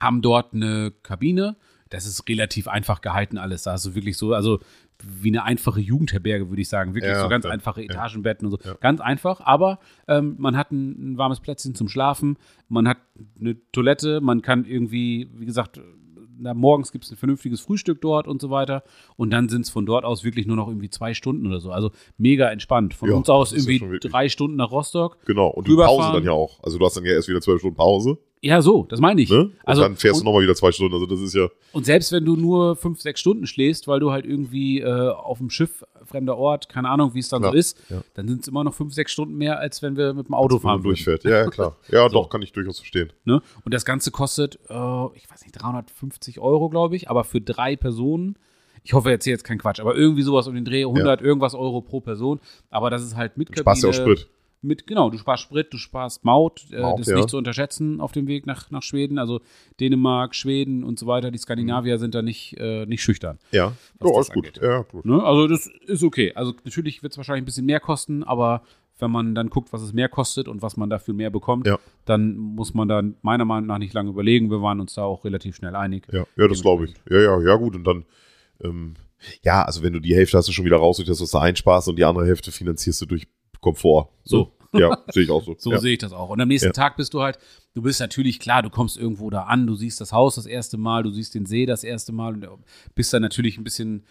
haben 0.01 0.23
dort 0.23 0.55
eine 0.55 0.93
Kabine. 1.03 1.57
Das 1.91 2.07
ist 2.07 2.29
relativ 2.29 2.69
einfach 2.69 3.01
gehalten 3.01 3.37
alles. 3.37 3.65
Da 3.65 3.73
hast 3.73 3.85
du 3.85 3.95
wirklich 3.95 4.17
so, 4.17 4.33
also 4.33 4.61
wie 5.03 5.29
eine 5.29 5.45
einfache 5.45 5.81
Jugendherberge, 5.81 6.49
würde 6.49 6.63
ich 6.63 6.69
sagen. 6.69 6.95
Wirklich 6.95 7.13
Ja, 7.13 7.21
so 7.23 7.29
ganz 7.29 7.45
ja, 7.45 7.51
einfache. 7.51 7.83
Etagenbetten 7.83 8.47
und 8.47 8.63
so. 8.63 8.75
Ganz 8.81 9.01
einfach, 9.01 9.41
aber 9.41 9.81
ähm, 10.07 10.37
man 10.39 10.57
hat 10.57 10.71
ein, 10.71 11.13
ein 11.13 11.19
warmes 11.19 11.41
Plätzchen 11.41 11.75
zum 11.75 11.89
Schlafen, 11.89 12.37
man 12.69 12.87
hat 12.87 12.99
eine 13.41 13.57
Toilette, 13.73 14.21
man 14.21 14.43
kann 14.43 14.65
irgendwie, 14.67 15.29
wie 15.35 15.47
gesagt, 15.47 15.81
na, 16.41 16.55
morgens 16.55 16.93
gibt 16.93 17.05
es 17.05 17.11
ein 17.11 17.17
vernünftiges 17.17 17.61
Frühstück 17.61 18.01
dort 18.01 18.27
und 18.27 18.41
so 18.41 18.51
weiter. 18.51 18.83
Und 19.17 19.31
dann 19.31 19.49
sind 19.49 19.63
es 19.63 19.71
von 19.71 19.87
dort 19.87 20.05
aus 20.05 20.25
wirklich 20.25 20.47
nur 20.47 20.57
noch 20.57 20.69
irgendwie 20.69 20.91
zwei 20.91 21.15
Stunden 21.15 21.47
oder 21.47 21.61
so. 21.61 21.71
Also 21.71 21.91
mega 22.19 22.51
entspannt. 22.51 22.95
Von 22.95 23.11
Ja, 23.11 23.17
uns 23.17 23.29
aus 23.29 23.53
irgendwie 23.53 23.99
drei 24.01 24.29
Stunden 24.29 24.57
nach 24.57 24.71
Rostock. 24.71 25.19
Genau. 25.27 25.49
Und 25.49 25.69
die. 25.69 25.75
Pause 25.75 26.13
dann 26.13 26.25
ja 26.25 26.33
auch. 26.33 26.63
Also 26.63 26.79
du 26.79 26.85
hast 26.85 26.97
dann 26.97 27.05
ja 27.05 27.13
erst 27.13 27.29
wieder 27.29 27.41
12 27.41 27.61
Stunden 27.61 27.77
Pause. 27.77 28.19
Ja, 28.43 28.63
so, 28.63 28.87
das 28.89 29.01
meine 29.01 29.21
ich. 29.21 29.31
Ne? 29.31 29.45
Und 29.45 29.55
Also, 29.65 29.83
dann 29.83 29.97
fährst 29.97 30.21
und, 30.21 30.25
du 30.25 30.31
nochmal 30.31 30.43
wieder 30.43 30.55
zwei 30.55 30.73
Stunden. 30.73 30.95
Also 30.95 31.05
das 31.05 31.21
ist 31.21 31.35
ja. 31.35 31.49
und 31.73 31.85
selbst 31.85 32.11
wenn 32.11 32.25
du 32.25 32.37
nur 32.37 32.75
fünf, 32.75 33.01
sechs 33.01 33.21
Stunden 33.21 33.47
schläfst, 33.47 33.87
weil 33.87 34.01
du 34.01 34.13
halt 34.13 34.25
irgendwie 34.25 34.81
äh, 34.81 35.11
auf 35.11 35.39
dem 35.39 35.51
Schiff, 35.51 35.85
fremder 36.07 36.39
Ort, 36.39 36.69
keine 36.69 36.89
Ahnung, 36.89 37.13
wie 37.13 37.19
es 37.19 37.29
dann 37.29 37.43
Ja, 37.43 37.51
so 37.51 37.57
ist, 37.57 37.79
ja. 37.91 38.03
dann 38.15 38.29
sind 38.29 38.43
es 38.43 38.49
immer 38.49 38.65
noch 38.65 38.73
fünf, 38.73 38.95
sechs 38.95 39.13
Stunden 39.13 39.35
mehr, 39.37 39.59
als 39.59 39.83
wenn 39.83 39.97
wir 39.97 40.15
mit 40.15 40.29
dem 40.29 40.35
Auto 40.35 40.57
wenn 40.57 40.63
man 40.63 40.73
fahren 40.77 40.83
durchfährt. 40.83 41.25
Ja, 41.25 41.31
ja, 41.31 41.47
klar. 41.49 41.77
Ja, 41.89 42.09
doch, 42.09 42.31
kann 42.31 42.41
ich 42.41 42.53
durchaus 42.53 42.79
verstehen. 42.79 43.13
Ne? 43.25 43.43
Und 43.65 43.75
das 43.75 43.85
Ganze 43.85 44.11
kostet, 44.11 44.57
äh, 44.69 45.07
ich 45.15 45.31
weiß 45.31 45.43
nicht, 45.43 45.53
350 45.61 46.41
Euro, 46.41 46.71
glaube 46.71 46.97
ich, 46.97 47.11
aber 47.11 47.25
für 47.25 47.41
drei 47.41 47.77
Personen. 47.77 48.37
Ich 48.83 48.95
hoffe, 48.95 49.11
jetzt 49.11 49.25
hier 49.25 49.33
jetzt 49.33 49.45
kein 49.45 49.59
Quatsch, 49.59 49.81
aber 49.81 49.95
irgendwie 49.95 50.23
sowas 50.23 50.49
um 50.49 50.55
den 50.55 50.65
Dreh, 50.65 50.85
100 50.85 51.21
irgendwas 51.21 51.55
Euro 51.55 51.83
pro 51.83 52.01
Person. 52.01 52.41
Aber 52.71 52.89
das 52.89 53.03
ist 53.03 53.15
halt 53.15 53.37
mit 53.37 53.51
sparst 53.59 53.83
ja 53.83 53.91
auch 53.91 53.95
Sprit. 53.95 54.29
Mit, 54.63 54.87
genau, 54.87 55.09
du 55.09 55.17
sparst 55.17 55.45
Sprit, 55.45 55.73
du 55.73 55.79
sparst 55.79 56.25
Maut, 56.25 56.67
äh, 56.71 56.81
Maut, 56.81 56.99
das 56.99 57.07
ist 57.07 57.13
ja. 57.13 57.17
nicht 57.17 57.31
zu 57.31 57.39
unterschätzen 57.39 58.01
auf 58.01 58.13
dem 58.13 58.27
Weg 58.27 58.47
nach, 58.47 58.71
nach 58.71 58.83
Schweden. 58.83 59.19
Also 59.19 59.41
Dänemark, 59.81 60.35
Schweden 60.35 60.85
und 60.85 60.99
so 60.99 61.07
weiter, 61.07 61.31
die 61.31 61.39
Skandinavier 61.39 61.99
sind 61.99 62.15
da 62.15 62.21
nicht, 62.21 62.57
äh, 62.59 62.85
nicht 62.85 63.03
schüchtern. 63.03 63.39
Ja. 63.53 63.73
das 63.99 64.13
alles 64.13 64.31
gut. 64.31 64.61
Ja, 64.63 64.83
gut. 64.83 65.07
Ne? 65.07 65.23
Also 65.23 65.49
das 65.49 65.67
ist 65.87 66.03
okay. 66.03 66.33
Also 66.35 66.53
natürlich 66.65 67.03
wird 67.03 67.13
es 67.13 67.17
wahrscheinlich 67.17 67.43
ein 67.43 67.47
bisschen 67.47 67.65
mehr 67.65 67.81
kosten, 67.81 68.23
aber 68.23 68.63
wenn 69.01 69.11
man 69.11 69.35
dann 69.35 69.49
guckt, 69.49 69.73
was 69.73 69.83
es 69.83 69.93
mehr 69.93 70.09
kostet 70.09 70.47
und 70.49 70.63
was 70.63 70.77
man 70.77 70.91
dafür 70.91 71.15
mehr 71.15 71.31
bekommt, 71.31 71.67
Ja. 71.67 71.79
dann 72.05 72.37
muss 72.37 72.75
man 72.75 72.89
dann 72.89 73.17
meiner 73.23 73.45
Meinung 73.45 73.67
nach 73.67 73.79
nicht 73.79 73.95
lange 73.95 74.11
überlegen. 74.11 74.51
Wir 74.51 74.63
waren 74.63 74.81
uns 74.81 74.95
da 74.95 75.05
auch 75.05 75.25
relativ 75.25 75.57
schnell 75.57 75.75
einig. 75.75 76.07
Ja, 76.13 76.27
ja 76.37 76.49
das 76.49 76.63
glaube 76.63 76.85
ich. 76.85 76.95
Ja, 77.09 77.19
ja, 77.19 77.41
ja, 77.41 77.57
gut. 77.57 77.75
Und 77.77 77.85
dann, 77.85 78.05
ähm, 78.63 78.95
ja, 79.43 79.63
also 79.63 79.83
wenn 79.83 79.93
du 79.93 80.01
die 80.01 80.15
Hälfte 80.15 80.39
hast 80.39 80.49
du 80.49 80.53
schon 80.53 80.65
wieder 80.65 80.77
raus 80.77 80.97
durch 80.97 81.09
das, 81.09 81.21
was 81.21 81.31
du 81.31 81.39
einsparst 81.39 81.89
und 81.89 81.97
die 81.97 82.05
andere 82.05 82.27
Hälfte 82.27 82.53
finanzierst 82.53 83.01
du 83.03 83.07
durch 83.07 83.27
Komfort. 83.61 84.09
So. 84.25 84.53
Ja, 84.73 84.99
sehe 85.09 85.25
ich 85.25 85.31
auch 85.31 85.45
so. 85.45 85.57
So 85.59 85.73
ja. 85.73 85.79
sehe 85.79 85.95
ich 85.95 85.99
das 85.99 86.13
auch. 86.13 86.31
Und 86.31 86.41
am 86.41 86.49
nächsten 86.49 86.69
Ja. 86.69 86.73
Tag 86.73 86.97
bist 86.97 87.13
du 87.15 87.23
halt, 87.23 87.39
du 87.75 87.83
bist 87.83 88.01
natürlich 88.01 88.39
klar, 88.39 88.63
du 88.63 88.71
kommst 88.71 88.97
irgendwo 88.97 89.31
da 89.31 89.45
an, 89.45 89.67
du 89.67 89.75
siehst 89.75 90.01
das 90.01 90.13
Haus 90.13 90.37
das 90.37 90.47
erste 90.47 90.79
Mal, 90.79 91.03
du 91.03 91.11
siehst 91.11 91.35
den 91.35 91.47
See 91.47 91.67
das 91.67 91.83
erste 91.83 92.13
Mal 92.13 92.35
und 92.35 92.65
bist 92.95 93.13
dann 93.13 93.23
natürlich 93.23 93.59
ein 93.59 93.65
bisschen 93.65 94.05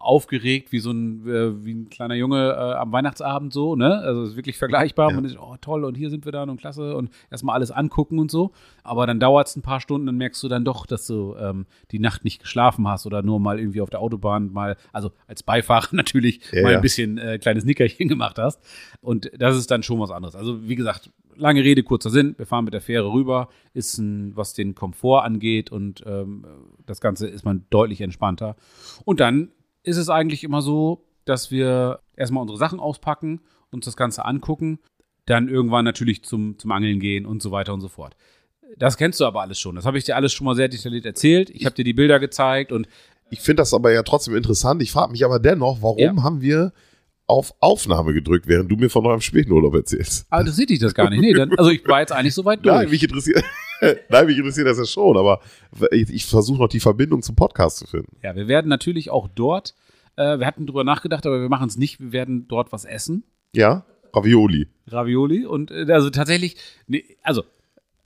aufgeregt, 0.00 0.72
wie 0.72 0.78
so 0.78 0.90
ein, 0.90 1.28
äh, 1.28 1.64
wie 1.64 1.74
ein 1.74 1.90
kleiner 1.90 2.14
Junge 2.14 2.52
äh, 2.52 2.74
am 2.74 2.90
Weihnachtsabend 2.90 3.52
so, 3.52 3.76
ne? 3.76 3.98
Also 3.98 4.22
es 4.22 4.30
ist 4.30 4.36
wirklich 4.36 4.56
vergleichbar. 4.56 5.10
Ja. 5.10 5.14
Man 5.14 5.26
ist, 5.26 5.38
oh 5.38 5.56
toll, 5.60 5.84
und 5.84 5.94
hier 5.94 6.08
sind 6.08 6.24
wir 6.24 6.32
dann 6.32 6.48
und 6.48 6.58
klasse 6.58 6.96
und 6.96 7.10
erstmal 7.30 7.54
alles 7.54 7.70
angucken 7.70 8.18
und 8.18 8.30
so. 8.30 8.52
Aber 8.82 9.06
dann 9.06 9.20
dauert 9.20 9.48
es 9.48 9.56
ein 9.56 9.62
paar 9.62 9.80
Stunden, 9.80 10.06
dann 10.06 10.16
merkst 10.16 10.42
du 10.42 10.48
dann 10.48 10.64
doch, 10.64 10.86
dass 10.86 11.06
du 11.06 11.36
ähm, 11.38 11.66
die 11.90 11.98
Nacht 11.98 12.24
nicht 12.24 12.40
geschlafen 12.40 12.88
hast 12.88 13.04
oder 13.04 13.22
nur 13.22 13.40
mal 13.40 13.60
irgendwie 13.60 13.82
auf 13.82 13.90
der 13.90 14.00
Autobahn 14.00 14.50
mal, 14.50 14.76
also 14.90 15.12
als 15.26 15.42
Beifahrer 15.42 15.88
natürlich 15.92 16.40
Ja, 16.50 16.62
mal 16.62 16.76
ein 16.76 16.80
bisschen 16.80 17.18
äh, 17.18 17.38
kleines 17.38 17.64
Nickerchen 17.66 18.08
gemacht 18.08 18.38
hast. 18.38 18.58
Und 19.02 19.30
das 19.36 19.54
ist 19.54 19.70
dann 19.70 19.82
schon 19.82 20.00
was 20.00 20.10
anderes. 20.10 20.34
Also 20.34 20.66
wie 20.66 20.76
gesagt, 20.76 21.10
lange 21.36 21.62
Rede, 21.62 21.82
kurzer 21.82 22.08
Sinn. 22.08 22.34
Wir 22.38 22.46
fahren 22.46 22.64
mit 22.64 22.72
der 22.72 22.80
Fähre 22.80 23.12
rüber, 23.12 23.48
ist 23.74 23.98
ein, 23.98 24.34
was 24.34 24.54
den 24.54 24.74
Komfort 24.74 25.24
angeht 25.24 25.70
und 25.70 26.02
ähm, 26.06 26.46
das 26.86 27.02
Ganze 27.02 27.26
ist 27.28 27.44
man 27.44 27.66
deutlich 27.68 28.00
entspannter. 28.00 28.56
Und 29.04 29.20
dann 29.20 29.50
ist 29.82 29.96
es 29.96 30.08
eigentlich 30.08 30.44
immer 30.44 30.62
so, 30.62 31.04
dass 31.24 31.50
wir 31.50 32.00
erstmal 32.16 32.42
unsere 32.42 32.58
Sachen 32.58 32.80
auspacken, 32.80 33.40
uns 33.70 33.84
das 33.84 33.96
Ganze 33.96 34.24
angucken, 34.24 34.78
dann 35.26 35.48
irgendwann 35.48 35.84
natürlich 35.84 36.24
zum, 36.24 36.58
zum 36.58 36.72
Angeln 36.72 36.98
gehen 37.00 37.24
und 37.26 37.40
so 37.42 37.50
weiter 37.52 37.72
und 37.72 37.80
so 37.80 37.88
fort. 37.88 38.16
Das 38.76 38.96
kennst 38.96 39.20
du 39.20 39.24
aber 39.26 39.40
alles 39.42 39.58
schon. 39.58 39.74
Das 39.76 39.84
habe 39.84 39.98
ich 39.98 40.04
dir 40.04 40.16
alles 40.16 40.32
schon 40.32 40.44
mal 40.44 40.54
sehr 40.54 40.68
detailliert 40.68 41.04
erzählt. 41.06 41.50
Ich 41.50 41.66
habe 41.66 41.74
dir 41.74 41.84
die 41.84 41.92
Bilder 41.92 42.18
gezeigt 42.20 42.72
und 42.72 42.88
Ich 43.30 43.40
finde 43.40 43.60
das 43.62 43.74
aber 43.74 43.92
ja 43.92 44.02
trotzdem 44.02 44.34
interessant. 44.36 44.82
Ich 44.82 44.90
frage 44.92 45.12
mich 45.12 45.24
aber 45.24 45.38
dennoch, 45.38 45.82
warum 45.82 45.98
Ja. 45.98 46.22
haben 46.22 46.40
wir 46.40 46.72
auf 47.26 47.54
Aufnahme 47.60 48.12
gedrückt, 48.12 48.48
während 48.48 48.70
du 48.70 48.76
mir 48.76 48.90
von 48.90 49.06
eurem 49.06 49.20
Spätenurlaub 49.20 49.74
erzählst? 49.74 50.26
aber 50.30 50.40
interessiert 50.40 50.70
dich 50.70 50.80
das 50.80 50.94
gar 50.94 51.10
nicht. 51.10 51.20
Nee, 51.20 51.32
dann, 51.32 51.52
also 51.56 51.70
ich 51.70 51.86
war 51.86 52.00
jetzt 52.00 52.12
eigentlich 52.12 52.34
soweit 52.34 52.58
durch. 52.64 52.74
Nein, 52.74 52.90
mich 52.90 53.02
interessiert, 53.04 53.44
nein, 54.08 54.26
mich 54.26 54.38
interessiert 54.38 54.66
das 54.66 54.78
ja 54.78 54.84
schon, 54.84 55.16
aber 55.16 55.40
ich, 55.90 56.10
ich 56.10 56.26
versuche 56.26 56.58
noch 56.58 56.68
die 56.68 56.80
Verbindung 56.80 57.22
zum 57.22 57.36
Podcast 57.36 57.78
zu 57.78 57.86
finden. 57.86 58.16
Ja, 58.22 58.34
wir 58.34 58.48
werden 58.48 58.68
natürlich 58.68 59.10
auch 59.10 59.28
dort, 59.28 59.74
äh, 60.16 60.38
wir 60.38 60.46
hatten 60.46 60.66
drüber 60.66 60.84
nachgedacht, 60.84 61.26
aber 61.26 61.40
wir 61.40 61.48
machen 61.48 61.68
es 61.68 61.76
nicht, 61.76 62.00
wir 62.00 62.12
werden 62.12 62.48
dort 62.48 62.72
was 62.72 62.84
essen. 62.84 63.24
Ja? 63.54 63.84
Ravioli. 64.14 64.68
Ravioli 64.88 65.46
und 65.46 65.70
äh, 65.70 65.86
also 65.90 66.10
tatsächlich, 66.10 66.56
nee, 66.86 67.04
also 67.22 67.44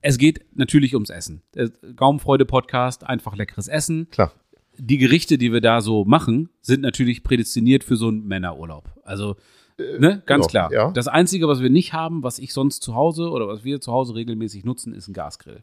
es 0.00 0.19
geht 0.19 0.45
natürlich 0.54 0.95
ums 0.95 1.09
Essen. 1.09 1.43
Äh, 1.54 1.71
Gaumenfreude-Podcast, 1.97 3.04
einfach 3.04 3.35
leckeres 3.37 3.69
Essen. 3.69 4.09
Klar. 4.11 4.33
Die 4.76 4.99
Gerichte, 4.99 5.38
die 5.38 5.50
wir 5.50 5.62
da 5.62 5.81
so 5.81 6.04
machen, 6.04 6.50
sind 6.61 6.83
natürlich 6.83 7.23
prädestiniert 7.23 7.85
für 7.85 7.97
so 7.97 8.09
einen 8.09 8.26
Männerurlaub. 8.26 8.90
Also, 9.04 9.37
ne, 9.78 10.23
ganz 10.26 10.47
genau, 10.47 10.69
klar. 10.69 10.73
ja. 10.73 10.90
Das 10.93 11.09
Einzige, 11.09 11.49
was 11.49 11.61
wir 11.62 11.71
nicht 11.71 11.93
haben, 11.93 12.23
was 12.23 12.38
ich 12.38 12.52
sonst 12.52 12.83
zu 12.83 12.95
Hause 12.95 13.31
oder 13.31 13.49
was 13.49 13.64
wir 13.64 13.81
zu 13.81 13.93
Hause 13.93 14.14
regelmäßig 14.14 14.64
nutzen, 14.64 14.95
ist 14.95 15.09
ein 15.09 15.14
Gasgrill. 15.14 15.62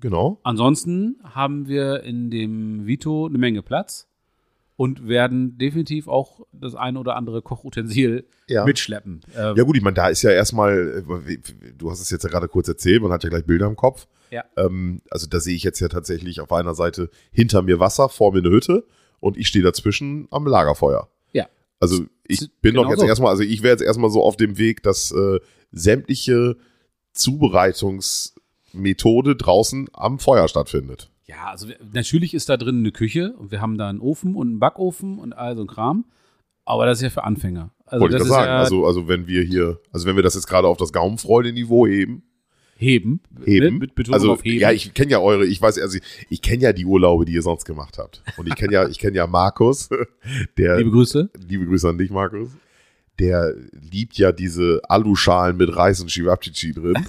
Genau. 0.00 0.40
Ansonsten 0.42 1.16
haben 1.22 1.68
wir 1.68 2.02
in 2.02 2.30
dem 2.30 2.86
Vito 2.86 3.26
eine 3.26 3.38
Menge 3.38 3.62
Platz. 3.62 4.08
und 4.78 5.08
werden 5.08 5.56
definitiv 5.56 6.06
auch 6.06 6.40
das 6.52 6.74
ein 6.74 6.98
oder 6.98 7.16
andere 7.16 7.40
Kochutensil 7.40 8.26
Ja. 8.46 8.66
mitschleppen. 8.66 9.22
Ja 9.34 9.54
gut, 9.54 9.74
ich 9.74 9.82
meine, 9.82 9.94
da 9.94 10.08
ist 10.08 10.20
ja 10.20 10.32
erstmal, 10.32 11.02
äh, 11.26 11.38
du 11.78 11.90
hast 11.90 12.00
es 12.02 12.10
jetzt 12.10 12.24
ja 12.24 12.28
gerade 12.28 12.46
kurz 12.46 12.68
erzählt, 12.68 13.00
man 13.00 13.10
hat 13.10 13.24
ja 13.24 13.30
gleich 13.30 13.46
Bilder 13.46 13.68
im 13.68 13.76
Kopf. 13.76 14.06
Ja. 14.30 14.44
Ähm, 14.58 15.00
also 15.10 15.26
da 15.28 15.40
sehe 15.40 15.54
ich 15.56 15.62
jetzt 15.62 15.80
ja 15.80 15.88
tatsächlich 15.88 16.42
auf 16.42 16.52
einer 16.52 16.74
Seite 16.74 17.08
hinter 17.32 17.62
mir 17.62 17.80
Wasser, 17.80 18.10
vor 18.10 18.32
mir 18.34 18.40
eine 18.40 18.50
Hütte 18.50 18.84
und 19.18 19.38
ich 19.38 19.48
stehe 19.48 19.64
dazwischen 19.64 20.28
am 20.30 20.46
Lagerfeuer. 20.46 21.08
Also 21.80 22.04
ich 22.26 22.50
bin 22.60 22.74
doch 22.74 22.82
genau 22.82 22.92
jetzt 22.92 23.00
so. 23.00 23.06
erstmal, 23.06 23.30
also 23.30 23.42
ich 23.42 23.62
wäre 23.62 23.72
jetzt 23.72 23.82
erstmal 23.82 24.10
so 24.10 24.22
auf 24.22 24.36
dem 24.36 24.58
Weg, 24.58 24.82
dass 24.82 25.12
äh, 25.12 25.40
sämtliche 25.72 26.56
Zubereitungsmethode 27.12 29.36
draußen 29.36 29.88
am 29.92 30.18
Feuer 30.18 30.48
stattfindet. 30.48 31.10
Ja, 31.26 31.50
also 31.50 31.66
natürlich 31.92 32.34
ist 32.34 32.48
da 32.48 32.56
drin 32.56 32.78
eine 32.78 32.92
Küche 32.92 33.34
und 33.36 33.50
wir 33.50 33.60
haben 33.60 33.78
da 33.78 33.88
einen 33.88 34.00
Ofen 34.00 34.36
und 34.36 34.48
einen 34.48 34.60
Backofen 34.60 35.18
und 35.18 35.32
all 35.32 35.56
so 35.56 35.62
ein 35.62 35.66
Kram. 35.66 36.04
Aber 36.64 36.86
das 36.86 36.98
ist 36.98 37.02
ja 37.02 37.10
für 37.10 37.24
Anfänger. 37.24 37.72
Also 37.84 38.02
Wollte 38.02 38.16
ich 38.16 38.22
das 38.22 38.28
sagen. 38.28 38.46
ja 38.46 38.58
also, 38.58 38.86
also 38.86 39.08
wenn 39.08 39.26
wir 39.26 39.42
hier, 39.42 39.80
also 39.92 40.06
wenn 40.06 40.16
wir 40.16 40.22
das 40.22 40.34
jetzt 40.34 40.46
gerade 40.46 40.68
auf 40.68 40.76
das 40.76 40.92
Gaumenfreude-Niveau 40.92 41.86
heben, 41.86 42.22
heben. 42.76 43.20
heben. 43.44 43.74
Mit, 43.74 43.80
mit 43.80 43.94
Betonung 43.94 44.14
also, 44.14 44.32
auf 44.32 44.44
heben. 44.44 44.60
ja, 44.60 44.70
ich 44.72 44.92
kenne 44.94 45.10
ja 45.12 45.18
eure, 45.20 45.46
ich 45.46 45.60
weiß, 45.60 45.78
also 45.78 45.96
ich, 45.98 46.02
ich 46.28 46.42
kenne 46.42 46.62
ja 46.62 46.72
die 46.72 46.84
Urlaube, 46.84 47.24
die 47.24 47.32
ihr 47.32 47.42
sonst 47.42 47.64
gemacht 47.64 47.98
habt. 47.98 48.22
Und 48.36 48.46
ich 48.48 48.54
kenne 48.54 48.72
ja, 48.74 48.88
ich 48.88 48.98
kenne 48.98 49.16
ja 49.16 49.26
Markus, 49.26 49.88
der, 50.58 50.76
Liebe 50.78 50.90
Grüße. 50.90 51.30
liebe 51.48 51.66
Grüße 51.66 51.88
an 51.88 51.98
dich, 51.98 52.10
Markus. 52.10 52.50
Der 53.18 53.54
liebt 53.90 54.18
ja 54.18 54.30
diese 54.30 54.82
Aluschalen 54.88 55.56
mit 55.56 55.74
Reis 55.74 56.00
und 56.02 56.08
Chivapchichi 56.10 56.72
drin. 56.74 57.06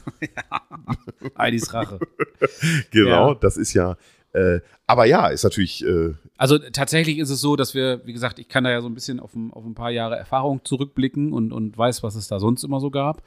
Heidis 1.37 1.73
Rache. 1.73 1.99
genau, 2.91 3.29
Ja. 3.31 3.35
das 3.35 3.57
ist 3.57 3.73
ja, 3.73 3.97
äh, 4.33 4.59
aber 4.85 5.05
ja, 5.05 5.27
ist 5.27 5.43
natürlich, 5.43 5.83
äh, 5.85 6.13
Also 6.37 6.57
tatsächlich 6.59 7.17
ist 7.17 7.29
es 7.29 7.41
so, 7.41 7.55
dass 7.57 7.73
wir, 7.73 8.01
wie 8.05 8.13
gesagt, 8.13 8.39
ich 8.39 8.47
kann 8.47 8.63
da 8.63 8.71
ja 8.71 8.81
so 8.81 8.87
ein 8.87 8.93
bisschen 8.93 9.19
auf 9.19 9.35
ein, 9.35 9.51
auf 9.51 9.65
ein 9.65 9.73
paar 9.75 9.91
Jahre 9.91 10.15
Erfahrung 10.15 10.61
zurückblicken 10.63 11.33
und, 11.33 11.51
und 11.51 11.77
weiß, 11.77 12.03
was 12.03 12.15
es 12.15 12.27
da 12.29 12.39
sonst 12.39 12.63
immer 12.63 12.79
so 12.79 12.89
gab. 12.89 13.21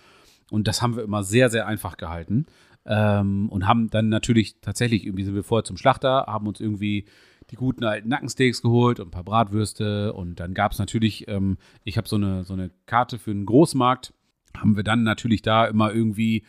Und 0.50 0.68
das 0.68 0.82
haben 0.82 0.96
wir 0.96 1.02
immer 1.02 1.22
sehr, 1.22 1.48
sehr 1.50 1.66
einfach 1.66 1.96
gehalten. 1.96 2.46
Ähm, 2.86 3.48
und 3.50 3.66
haben 3.66 3.90
dann 3.90 4.08
natürlich 4.08 4.60
tatsächlich, 4.60 5.04
irgendwie 5.04 5.24
sind 5.24 5.34
wir 5.34 5.44
vorher 5.44 5.64
zum 5.64 5.76
Schlachter, 5.76 6.24
haben 6.26 6.46
uns 6.46 6.60
irgendwie 6.60 7.04
die 7.50 7.56
guten 7.56 7.84
alten 7.84 8.08
Nackensteaks 8.08 8.62
geholt 8.62 9.00
und 9.00 9.08
ein 9.08 9.12
paar 9.12 9.24
Bratwürste. 9.24 10.12
Und 10.12 10.40
dann 10.40 10.54
gab 10.54 10.72
es 10.72 10.78
natürlich, 10.78 11.28
ähm, 11.28 11.58
ich 11.84 11.96
habe 11.98 12.08
so 12.08 12.16
eine, 12.16 12.44
so 12.44 12.54
eine 12.54 12.70
Karte 12.86 13.18
für 13.18 13.32
einen 13.32 13.46
Großmarkt, 13.46 14.14
haben 14.56 14.76
wir 14.76 14.82
dann 14.82 15.02
natürlich 15.02 15.42
da 15.42 15.66
immer 15.66 15.92
irgendwie 15.92 16.44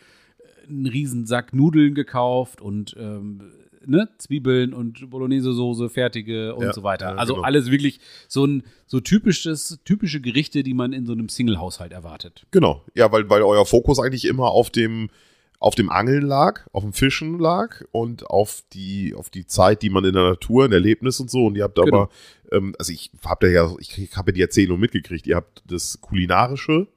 einen 0.68 0.86
riesen 0.86 1.26
Sack 1.26 1.52
Nudeln 1.52 1.94
gekauft 1.94 2.60
und 2.60 2.96
ähm, 2.98 3.42
ne, 3.86 4.08
Zwiebeln 4.18 4.72
und 4.74 5.08
Bolognese-Soße, 5.10 5.88
fertige 5.88 6.54
und 6.54 6.64
Ja, 6.64 6.72
so 6.72 6.82
weiter. 6.82 7.18
also 7.18 7.34
genau. 7.34 7.46
alles 7.46 7.70
wirklich 7.70 8.00
so 8.28 8.44
ein 8.44 8.62
so 8.86 9.00
typisches, 9.00 9.78
typische 9.84 10.20
Gerichte, 10.20 10.62
die 10.62 10.74
man 10.74 10.92
in 10.92 11.06
so 11.06 11.12
einem 11.12 11.28
Single-Haushalt 11.28 11.92
erwartet. 11.92 12.46
genau, 12.50 12.84
ja, 12.94 13.10
weil, 13.12 13.28
weil 13.30 13.42
euer 13.42 13.66
Fokus 13.66 13.98
eigentlich 13.98 14.24
immer 14.26 14.50
auf 14.50 14.70
dem, 14.70 15.10
auf 15.58 15.74
dem 15.76 15.90
Angeln 15.90 16.22
lag, 16.22 16.66
auf 16.72 16.82
dem 16.82 16.92
Fischen 16.92 17.38
lag 17.38 17.82
und 17.92 18.26
auf 18.28 18.64
die, 18.72 19.14
auf 19.14 19.30
die 19.30 19.46
Zeit, 19.46 19.82
die 19.82 19.90
man 19.90 20.04
in 20.04 20.12
der 20.14 20.24
Natur, 20.24 20.64
ein 20.64 20.72
Erlebnis 20.72 21.20
und 21.20 21.30
so. 21.30 21.46
Und 21.46 21.56
ihr 21.56 21.62
habt 21.64 21.76
Genau. 21.76 21.86
aber, 22.02 22.08
ähm, 22.50 22.74
also 22.80 22.92
ich 22.92 23.12
habe 23.24 23.46
da 23.46 23.52
ja, 23.52 23.72
ich 23.78 24.16
habe 24.16 24.32
ja 24.32 24.34
die 24.34 24.42
Erzählung 24.42 24.80
mitgekriegt. 24.80 25.24
Ihr 25.28 25.36
habt 25.36 25.62
das 25.66 26.00
kulinarische, 26.00 26.88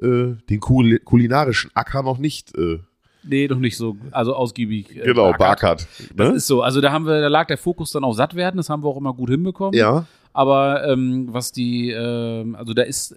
äh, 0.00 0.34
den 0.48 0.60
kul 0.60 1.00
kulinarischen 1.00 1.70
Acker 1.74 2.02
noch 2.04 2.18
nicht, 2.18 2.56
äh, 2.56 2.78
Nee, 3.28 3.48
doch 3.48 3.58
nicht 3.58 3.76
so, 3.76 3.96
also 4.10 4.34
ausgiebig. 4.34 4.96
äh, 4.96 5.00
genau, 5.04 5.32
beackert. 5.32 5.38
Barkat. 5.38 5.86
Das 6.16 6.28
Ne? 6.28 6.34
ist 6.36 6.46
so. 6.46 6.62
Also 6.62 6.80
da 6.80 6.92
haben 6.92 7.06
wir, 7.06 7.20
da 7.20 7.28
lag 7.28 7.46
der 7.46 7.58
Fokus 7.58 7.92
dann 7.92 8.04
auf 8.04 8.14
satt 8.16 8.34
werden, 8.34 8.56
das 8.56 8.68
haben 8.68 8.82
wir 8.82 8.88
auch 8.88 8.96
immer 8.96 9.14
gut 9.14 9.30
hinbekommen. 9.30 9.78
Ja, 9.78 10.06
Aber 10.32 10.86
ähm, 10.88 11.28
was 11.30 11.52
die, 11.52 11.90
ähm, 11.90 12.54
also 12.54 12.74
da 12.74 12.82
ist 12.82 13.16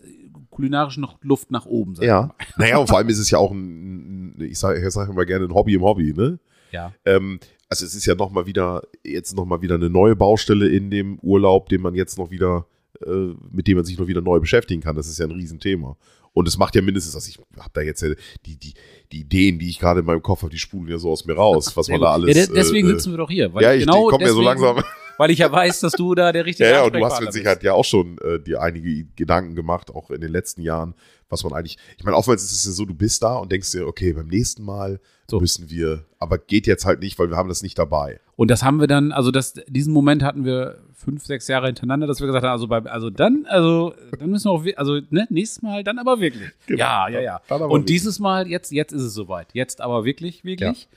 kulinarisch 0.50 0.98
noch 0.98 1.18
Luft 1.24 1.52
nach 1.52 1.66
oben. 1.66 1.96
sag 1.96 2.04
ich 2.04 2.08
ja. 2.08 2.22
mal. 2.22 2.34
Naja, 2.58 2.78
und 2.78 2.88
vor 2.88 2.98
allem 2.98 3.10
ist 3.10 3.20
es 3.20 3.30
ja 3.30 3.38
auch 3.38 3.52
ein, 3.52 4.36
ich 4.40 4.58
sage 4.58 4.86
ich 4.86 4.94
sag 4.94 5.10
immer 5.10 5.26
gerne 5.26 5.46
ein 5.46 5.54
Hobby 5.54 5.74
im 5.76 5.82
Hobby, 5.84 6.14
ne? 6.16 6.40
Ja. 6.72 6.94
Ähm, 7.06 7.40
also 7.70 7.86
es 7.86 7.96
ist 7.96 8.06
ja 8.06 8.16
noch 8.16 8.32
mal 8.32 8.46
wieder, 8.46 8.84
jetzt 9.04 9.36
noch 9.36 9.46
mal 9.46 9.62
wieder 9.62 9.76
eine 9.76 9.90
neue 9.90 10.16
Baustelle 10.16 10.68
in 10.70 10.90
dem 10.90 11.20
Urlaub, 11.20 11.70
den 11.70 11.82
man 11.82 11.96
jetzt 11.96 12.18
noch 12.18 12.32
wieder, 12.32 12.66
äh, 13.06 13.34
mit 13.52 13.68
dem 13.68 13.76
man 13.78 13.86
sich 13.86 13.98
noch 14.00 14.08
wieder 14.08 14.22
neu 14.22 14.40
beschäftigen 14.40 14.82
kann. 14.82 14.96
Das 14.96 15.08
ist 15.08 15.20
ja 15.20 15.26
ein 15.26 15.32
Riesenthema. 15.32 15.98
Und 16.38 16.48
es 16.48 16.58
macht 16.58 16.76
ja 16.76 16.82
mindestens, 16.82 17.16
also 17.16 17.28
ich 17.30 17.38
habe 17.60 17.72
da 17.74 17.82
jetzt 17.82 18.02
ja 18.02 18.10
die, 18.46 18.58
die, 18.58 18.74
die 19.12 19.22
Ideen, 19.22 19.58
die 19.60 19.70
ich 19.70 19.80
gerade 19.80 20.02
in 20.02 20.06
meinem 20.06 20.22
Kopf 20.22 20.42
habe, 20.44 20.52
die 20.52 20.60
spulen 20.60 20.88
ja 20.90 20.98
so 21.00 21.10
aus 21.12 21.26
mir 21.26 21.34
raus, 21.36 21.76
was 21.76 21.88
man 21.90 22.00
da 22.02 22.12
alles. 22.14 22.36
ja, 22.36 22.46
de- 22.46 22.56
deswegen 22.56 22.88
äh, 22.88 22.92
sitzen 22.92 23.12
wir 23.12 23.18
doch 23.18 23.30
hier. 23.30 23.54
Weil 23.54 23.64
ja, 23.64 23.74
ich 23.74 23.86
genau 23.86 24.08
komme 24.10 24.26
mir 24.26 24.32
so 24.32 24.42
langsam. 24.42 24.84
Weil 25.18 25.32
ich 25.32 25.40
ja 25.40 25.52
weiß, 25.52 25.80
dass 25.80 25.94
du 25.94 26.14
da 26.14 26.32
der 26.32 26.46
richtige 26.46 26.70
Ja, 26.70 26.76
ja, 26.76 26.84
und 26.84 26.94
du 26.96 27.04
hast 27.04 27.20
mit 27.22 27.34
Sicherheit 27.34 27.64
ja 27.64 27.74
auch 27.74 27.86
schon 27.86 28.20
äh, 28.20 28.40
dir 28.40 28.62
einige 28.62 29.06
Gedanken 29.16 29.56
gemacht, 29.56 29.90
auch 29.90 30.12
in 30.12 30.22
den 30.22 30.32
letzten 30.32 30.62
Jahren, 30.62 30.94
was 31.28 31.44
man 31.44 31.54
eigentlich, 31.54 31.78
ich 31.98 32.04
meine, 32.04 32.16
oftmals 32.16 32.44
ist 32.44 32.54
es 32.54 32.66
ja 32.66 32.72
so, 32.72 32.86
du 32.86 32.94
bist 32.94 33.24
da 33.24 33.36
und 33.38 33.52
denkst 33.52 33.72
dir, 33.72 33.88
okay, 33.88 34.14
beim 34.14 34.28
nächsten 34.28 34.64
Mal 34.64 35.00
So. 35.28 35.40
müssen 35.40 35.72
wir, 35.72 36.06
aber 36.20 36.38
geht 36.38 36.68
jetzt 36.68 36.86
halt 36.86 37.00
nicht, 37.00 37.18
weil 37.18 37.32
wir 37.32 37.36
haben 37.38 37.50
das 37.50 37.64
nicht 37.64 37.80
dabei. 37.80 38.20
Und 38.36 38.52
das 38.52 38.62
haben 38.64 38.80
wir 38.80 38.86
dann, 38.88 39.12
also 39.12 39.32
das, 39.32 39.56
diesen 39.68 39.92
Moment 39.92 40.22
hatten 40.22 40.46
wir 40.46 40.78
fünf, 40.98 41.24
sechs 41.24 41.48
Jahre 41.48 41.68
hintereinander, 41.68 42.08
dass 42.08 42.20
wir 42.20 42.28
gesagt 42.28 42.44
haben, 42.44 42.52
also, 42.52 42.68
bei, 42.68 42.80
also 42.84 43.10
dann, 43.10 43.46
also 43.48 43.94
dann 44.20 44.30
müssen 44.32 44.46
wir 44.46 44.52
auch, 44.52 44.66
also 44.78 45.00
ne, 45.12 45.28
nächstes 45.30 45.62
Mal 45.62 45.84
dann 45.84 46.00
aber 46.00 46.20
wirklich. 46.20 46.50
Genau. 46.68 46.80
Ja, 46.80 47.08
ja, 47.08 47.22
ja. 47.22 47.36
Und 47.50 47.60
wirklich. 47.72 47.86
dieses 47.86 48.20
Mal, 48.20 48.48
jetzt, 48.48 48.72
jetzt 48.72 48.92
ist 48.92 49.04
es 49.04 49.14
soweit. 49.14 49.48
Jetzt 49.54 49.80
aber 49.80 50.04
wirklich, 50.06 50.44
wirklich. 50.44 50.90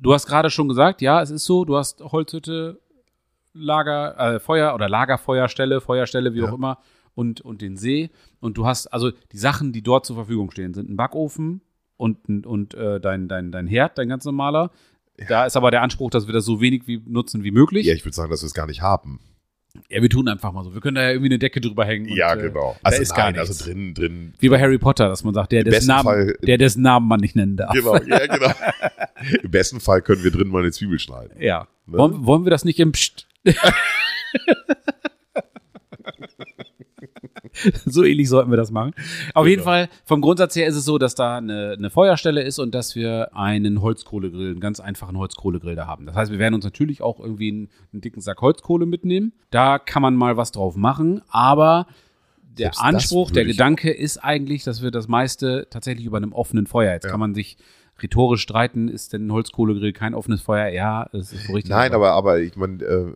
Du 0.00 0.12
hast 0.14 0.26
gerade 0.26 0.50
schon 0.50 0.68
gesagt, 0.68 1.00
ja, 1.02 1.22
es 1.22 1.30
ist 1.30 1.44
so, 1.44 1.64
du 1.64 1.76
hast 1.76 2.00
Holzhütte, 2.00 2.80
Lager, 3.52 4.18
äh, 4.36 4.40
Feuer 4.40 4.74
oder 4.74 4.88
Lagerfeuerstelle, 4.88 5.80
Feuerstelle, 5.80 6.34
wie 6.34 6.40
Ja. 6.40 6.48
auch 6.50 6.54
immer, 6.54 6.78
und, 7.14 7.42
und 7.42 7.60
den 7.60 7.76
See. 7.76 8.10
Und 8.40 8.56
du 8.56 8.66
hast, 8.66 8.86
also 8.86 9.10
die 9.32 9.38
Sachen, 9.38 9.72
die 9.72 9.82
dort 9.82 10.06
zur 10.06 10.16
Verfügung 10.16 10.50
stehen, 10.50 10.72
sind 10.72 10.88
ein 10.90 10.96
Backofen 10.96 11.60
und, 11.98 12.26
ein- 12.28 12.44
und 12.46 12.72
äh, 12.74 13.00
dein, 13.00 13.28
dein, 13.28 13.52
dein 13.52 13.66
Herd, 13.66 13.98
dein 13.98 14.08
ganz 14.08 14.24
normaler. 14.24 14.70
Da 15.28 15.44
ist 15.44 15.56
aber 15.56 15.70
der 15.70 15.82
Anspruch, 15.82 16.10
dass 16.10 16.26
wir 16.26 16.32
das 16.32 16.46
so 16.46 16.60
wenig 16.62 16.86
wie 16.88 17.02
nutzen 17.06 17.44
wie 17.44 17.50
möglich. 17.50 17.86
Ja, 17.86 17.92
ich 17.94 18.04
würde 18.04 18.14
sagen, 18.16 18.30
dass 18.30 18.42
wir 18.42 18.46
es 18.46 18.54
gar 18.54 18.66
nicht 18.66 18.80
haben. 18.80 19.20
Ja, 19.88 20.02
wir 20.02 20.10
tun 20.10 20.28
einfach 20.28 20.52
mal 20.52 20.64
so. 20.64 20.74
Wir 20.74 20.80
können 20.82 20.96
da 20.96 21.02
ja 21.02 21.10
irgendwie 21.10 21.28
eine 21.30 21.38
Decke 21.38 21.60
drüber 21.60 21.84
hängen. 21.86 22.10
und, 22.10 22.16
ja, 22.16 22.34
äh, 22.34 22.42
genau. 22.42 22.76
Da 22.82 22.90
Also 22.90 23.02
ist 23.02 23.14
gar 23.14 23.24
nein, 23.30 23.34
nichts. 23.40 23.48
also 23.50 23.64
drin, 23.64 23.94
drin. 23.94 24.34
wie 24.38 24.48
bei 24.50 24.60
Harry 24.60 24.78
Potter, 24.78 25.08
dass 25.08 25.24
man 25.24 25.32
sagt, 25.34 25.52
der, 25.52 25.64
dessen 25.64 25.88
Namen, 25.88 26.04
Fall- 26.04 26.36
der 26.42 26.58
dessen 26.58 26.82
Namen 26.82 27.08
man 27.08 27.20
nicht 27.20 27.36
nennen 27.36 27.56
darf. 27.56 27.72
Genau, 27.72 27.96
ja, 27.96 28.26
genau. 28.26 28.52
Im 29.42 29.50
besten 29.50 29.80
Fall 29.80 30.02
können 30.02 30.22
wir 30.24 30.30
drin 30.30 30.48
mal 30.48 30.60
eine 30.62 30.72
Zwiebel 30.72 30.98
schneiden. 30.98 31.34
Ja. 31.40 31.68
Ne? 31.86 31.98
Wollen, 31.98 32.26
wollen 32.26 32.44
wir 32.44 32.50
das 32.50 32.64
nicht 32.64 32.78
im 32.80 32.92
Psst? 32.92 33.26
so 37.86 38.04
ähnlich 38.04 38.28
sollten 38.28 38.50
wir 38.50 38.56
das 38.56 38.70
machen. 38.70 38.92
Auf 39.34 39.46
jeden 39.46 39.60
Genau. 39.60 39.70
Fall, 39.70 39.88
vom 40.04 40.20
Grundsatz 40.20 40.54
her 40.56 40.66
ist 40.66 40.76
es 40.76 40.84
so, 40.84 40.98
dass 40.98 41.14
da 41.14 41.38
eine, 41.38 41.74
eine 41.76 41.90
Feuerstelle 41.90 42.42
ist 42.42 42.58
und 42.58 42.74
dass 42.74 42.94
wir 42.94 43.36
einen 43.36 43.80
Holzkohlegrill, 43.82 44.50
einen 44.52 44.60
ganz 44.60 44.80
einfachen 44.80 45.16
Holzkohlegrill 45.18 45.74
da 45.74 45.86
haben. 45.86 46.06
Das 46.06 46.14
heißt, 46.14 46.30
wir 46.32 46.38
werden 46.38 46.54
uns 46.54 46.64
natürlich 46.64 47.02
auch 47.02 47.20
irgendwie 47.20 47.48
einen, 47.50 47.68
einen 47.92 48.00
dicken 48.00 48.20
Sack 48.20 48.40
Holzkohle 48.40 48.86
mitnehmen. 48.86 49.32
Da 49.50 49.78
kann 49.78 50.02
man 50.02 50.14
mal 50.14 50.36
was 50.36 50.52
drauf 50.52 50.76
machen, 50.76 51.22
aber 51.28 51.86
der 52.42 52.66
Selbst 52.66 52.82
Anspruch, 52.82 53.30
der 53.30 53.44
Gedanke 53.46 53.90
ist 53.90 54.18
eigentlich, 54.18 54.62
dass 54.64 54.82
wir 54.82 54.90
das 54.90 55.08
meiste 55.08 55.66
tatsächlich 55.70 56.04
über 56.06 56.18
einem 56.18 56.32
offenen 56.32 56.66
Feuer. 56.66 56.92
Jetzt 56.92 57.04
Ja. 57.04 57.10
kann 57.10 57.20
man 57.20 57.34
sich 57.34 57.56
rhetorisch 58.02 58.42
streiten, 58.42 58.88
ist 58.88 59.12
denn 59.12 59.26
ein 59.26 59.32
Holzkohlegrill 59.32 59.92
kein 59.92 60.14
offenes 60.14 60.42
Feuer? 60.42 60.68
Ja, 60.68 61.08
das 61.12 61.32
ist 61.32 61.46
so 61.46 61.52
richtig. 61.52 61.70
Nein, 61.70 61.92
aber, 61.92 62.12
aber 62.12 62.40
ich 62.40 62.56
meine, 62.56 62.82
äh, 62.82 63.12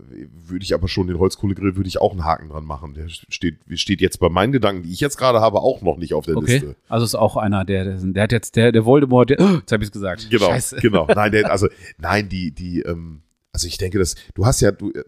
würde 0.47 0.63
ich 0.63 0.75
aber 0.75 0.89
schon 0.89 1.07
den 1.07 1.19
Holzkohlegrill, 1.19 1.77
würde 1.77 1.89
ich 1.89 2.01
auch 2.01 2.13
einen 2.13 2.25
Haken 2.25 2.49
dran 2.49 2.65
machen. 2.65 2.95
Der 2.95 3.09
steht, 3.09 3.59
steht 3.75 4.01
jetzt 4.01 4.19
bei 4.19 4.29
meinen 4.29 4.53
Gedanken, 4.53 4.83
die 4.83 4.93
ich 4.93 5.01
jetzt 5.01 5.17
gerade 5.17 5.41
habe, 5.41 5.61
auch 5.61 5.83
noch 5.83 5.97
nicht 5.97 6.15
auf 6.15 6.27
der 6.27 6.37
Okay. 6.37 6.53
Liste. 6.53 6.77
Also 6.89 7.05
ist 7.05 7.15
auch 7.15 7.37
einer, 7.37 7.65
der, 7.65 7.85
der, 7.85 7.97
der 7.99 8.23
hat 8.23 8.33
jetzt, 8.33 8.57
der, 8.57 8.73
der 8.73 8.85
Voldemort, 8.85 9.31
der, 9.31 9.41
oh, 9.41 9.57
jetzt 9.59 9.73
habe 9.73 9.83
ich 9.83 9.89
es 9.89 9.93
gesagt. 9.93 10.29
Genau, 10.31 10.47
Scheiße. 10.47 10.77
genau. 10.77 11.07
Nein, 11.07 11.33
der, 11.33 11.51
also, 11.51 11.69
nein, 11.99 12.29
die, 12.29 12.53
die, 12.53 12.81
ähm, 12.81 13.23
also 13.53 13.67
ich 13.67 13.79
denke, 13.79 13.99
dass, 13.99 14.15
du 14.35 14.47
hast 14.47 14.61
ja, 14.61 14.71
du, 14.71 14.91
äh, 14.93 15.05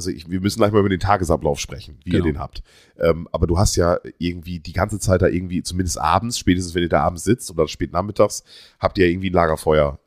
also 0.00 0.10
ich, 0.10 0.30
wir 0.30 0.40
müssen 0.40 0.58
gleich 0.60 0.72
mal 0.72 0.80
über 0.80 0.88
den 0.88 0.98
Tagesablauf 1.00 1.60
sprechen, 1.60 1.98
wie 2.04 2.10
Genau. 2.10 2.24
ihr 2.26 2.32
den 2.32 2.38
habt. 2.40 2.62
Ähm, 2.98 3.28
aber 3.32 3.46
du 3.46 3.58
hast 3.58 3.76
ja 3.76 3.98
irgendwie 4.18 4.58
die 4.58 4.72
ganze 4.72 4.98
Zeit 4.98 5.20
da 5.22 5.26
irgendwie, 5.28 5.62
zumindest 5.62 6.00
abends, 6.00 6.38
spätestens 6.38 6.74
wenn 6.74 6.82
ihr 6.82 6.88
da 6.88 7.02
abends 7.02 7.24
sitzt 7.24 7.50
oder 7.50 7.68
spät 7.68 7.92
nachmittags, 7.92 8.42
habt 8.78 8.96
ihr 8.98 9.06
irgendwie 9.08 9.28
ein 9.30 9.34
Lagerfeuer. 9.34 9.98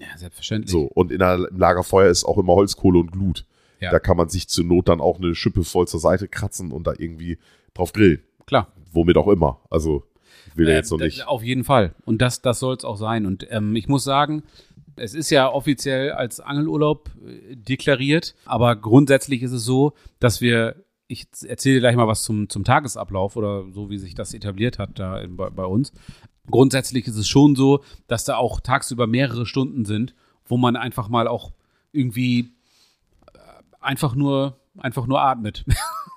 Ja, 0.00 0.06
selbstverständlich. 0.16 0.70
So. 0.70 0.84
Und 0.84 1.10
in 1.10 1.20
einer, 1.20 1.48
im 1.48 1.58
Lagerfeuer 1.58 2.08
ist 2.10 2.24
auch 2.24 2.38
immer 2.38 2.54
Holzkohle 2.54 3.00
und 3.00 3.10
Glut. 3.10 3.44
Ja. 3.80 3.90
Da 3.90 3.98
kann 3.98 4.16
man 4.16 4.28
sich 4.28 4.48
zur 4.48 4.64
Not 4.64 4.88
dann 4.88 5.00
auch 5.00 5.18
eine 5.18 5.34
Schippe 5.34 5.64
voll 5.64 5.86
zur 5.88 6.00
Seite 6.00 6.28
kratzen 6.28 6.70
und 6.72 6.86
da 6.86 6.92
irgendwie 6.96 7.38
drauf 7.74 7.92
grillen. 7.92 8.20
Klar. 8.46 8.72
Womit 8.92 9.16
auch 9.16 9.28
immer. 9.28 9.60
Also, 9.70 10.04
will 10.54 10.66
ja 10.68 10.74
Äh, 10.74 10.76
jetzt 10.78 10.90
noch 10.90 10.98
nicht. 10.98 11.26
Auf 11.26 11.42
jeden 11.42 11.64
Fall. 11.64 11.94
Und 12.04 12.22
das, 12.22 12.40
das 12.42 12.58
soll 12.60 12.76
es 12.76 12.84
auch 12.84 12.96
sein. 12.96 13.26
Und 13.26 13.46
ähm, 13.50 13.76
ich 13.76 13.86
muss 13.88 14.02
sagen, 14.04 14.42
es 14.98 15.14
ist 15.14 15.30
ja 15.30 15.50
offiziell 15.50 16.12
als 16.12 16.40
Angelurlaub 16.40 17.10
äh, 17.26 17.56
deklariert, 17.56 18.34
aber 18.44 18.76
grundsätzlich 18.76 19.42
ist 19.42 19.52
es 19.52 19.64
so, 19.64 19.92
dass 20.20 20.40
wir, 20.40 20.84
ich 21.06 21.26
erzähle 21.46 21.80
gleich 21.80 21.96
mal 21.96 22.08
was 22.08 22.22
zum, 22.22 22.48
zum 22.48 22.64
Tagesablauf 22.64 23.36
oder 23.36 23.70
so, 23.70 23.90
wie 23.90 23.98
sich 23.98 24.14
das 24.14 24.34
etabliert 24.34 24.78
hat 24.78 24.98
da 24.98 25.18
in, 25.18 25.36
bei, 25.36 25.50
bei 25.50 25.64
uns. 25.64 25.92
Grundsätzlich 26.50 27.06
ist 27.06 27.16
es 27.16 27.28
schon 27.28 27.56
so, 27.56 27.82
dass 28.06 28.24
da 28.24 28.36
auch 28.36 28.60
tagsüber 28.60 29.06
mehrere 29.06 29.46
Stunden 29.46 29.84
sind, 29.84 30.14
wo 30.44 30.56
man 30.56 30.76
einfach 30.76 31.08
mal 31.08 31.28
auch 31.28 31.52
irgendwie 31.92 32.52
äh, 33.32 33.38
einfach 33.80 34.14
nur 34.14 34.58
einfach 34.80 35.06
nur 35.06 35.20
atmet. 35.20 35.64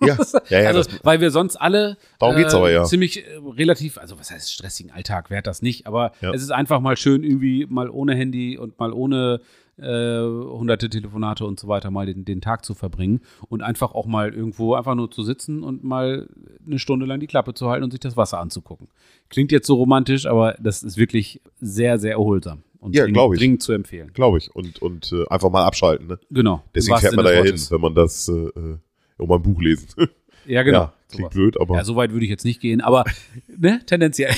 Ja, 0.01 0.18
ja, 0.50 0.62
ja 0.62 0.68
also, 0.70 0.84
das, 0.84 1.03
weil 1.03 1.22
wir 1.22 1.32
sonst 1.32 1.58
alle 1.58 1.98
Darum 2.20 2.36
geht's 2.36 2.53
aber, 2.53 2.72
ja. 2.72 2.84
ziemlich 2.84 3.25
äh, 3.25 3.38
relativ, 3.38 3.98
also 3.98 4.20
was 4.20 4.32
heißt 4.32 4.51
stressigen 4.51 4.91
Alltag, 4.91 5.30
wer 5.30 5.39
hat 5.39 5.48
das 5.48 5.62
nicht, 5.62 5.88
aber 5.88 6.12
Ja. 6.22 6.34
es 6.34 6.41
ist 6.41 6.51
einfach 6.51 6.80
mal 6.80 6.98
schön, 6.98 7.24
irgendwie 7.24 7.65
mal 7.70 7.89
ohne 7.89 8.15
Handy 8.15 8.58
und 8.58 8.80
mal 8.80 8.94
ohne 8.94 9.41
äh, 9.77 10.22
hunderte 10.22 10.89
Telefonate 10.89 11.46
und 11.46 11.60
so 11.60 11.68
weiter 11.68 11.91
mal 11.91 12.06
den, 12.06 12.25
den 12.25 12.41
Tag 12.41 12.65
zu 12.65 12.74
verbringen 12.74 13.22
und 13.50 13.62
einfach 13.62 13.94
auch 13.94 14.06
mal 14.06 14.34
irgendwo 14.34 14.75
einfach 14.75 14.96
nur 14.96 15.10
zu 15.10 15.24
sitzen 15.24 15.63
und 15.63 15.84
mal 15.84 16.27
eine 16.65 16.80
Stunde 16.80 17.06
lang 17.06 17.20
die 17.20 17.27
Klappe 17.27 17.53
zu 17.53 17.70
halten 17.70 17.84
und 17.84 17.91
sich 17.91 18.00
das 18.00 18.18
Wasser 18.18 18.39
anzugucken. 18.39 18.88
Klingt 19.30 19.51
jetzt 19.51 19.68
so 19.68 19.75
romantisch, 19.75 20.25
aber 20.25 20.56
das 20.60 20.84
ist 20.84 20.98
wirklich 20.98 21.41
sehr, 21.60 21.98
sehr 22.00 22.12
erholsam 22.12 22.63
und 22.82 22.94
Ja, 22.96 23.04
dringend, 23.04 23.14
glaub 23.16 23.34
ich. 23.34 23.40
dringend 23.40 23.64
zu 23.64 23.72
empfehlen. 23.72 24.12
glaube 24.14 24.38
ich. 24.40 24.54
Und, 24.54 24.82
und 24.82 25.12
äh, 25.14 25.26
einfach 25.30 25.50
mal 25.50 25.64
abschalten. 25.66 26.08
Ne? 26.08 26.20
Genau. 26.30 26.62
Deswegen 26.76 26.98
fährt 26.98 27.16
man 27.16 27.24
da 27.26 27.32
ja 27.34 27.44
hin, 27.44 27.56
wenn 27.70 27.82
man 27.82 27.96
das 27.96 28.28
äh, 28.28 28.32
äh, 28.34 28.78
um 29.18 29.30
mal 29.30 29.36
ein 29.38 29.42
Buch 29.44 29.62
lesen. 29.62 29.88
Ja, 30.48 30.64
genau. 30.64 30.80
ja, 30.80 30.94
klingt 31.08 31.22
Sowas. 31.22 31.34
blöd, 31.36 31.62
aber 31.62 31.76
Ja, 31.76 31.84
so 31.84 31.96
weit 31.96 32.14
würde 32.14 32.26
ich 32.26 32.32
jetzt 32.32 32.46
nicht 32.46 32.60
gehen, 32.62 32.82
aber 32.82 33.04
ne, 33.48 33.80
tendenziell. 33.86 34.34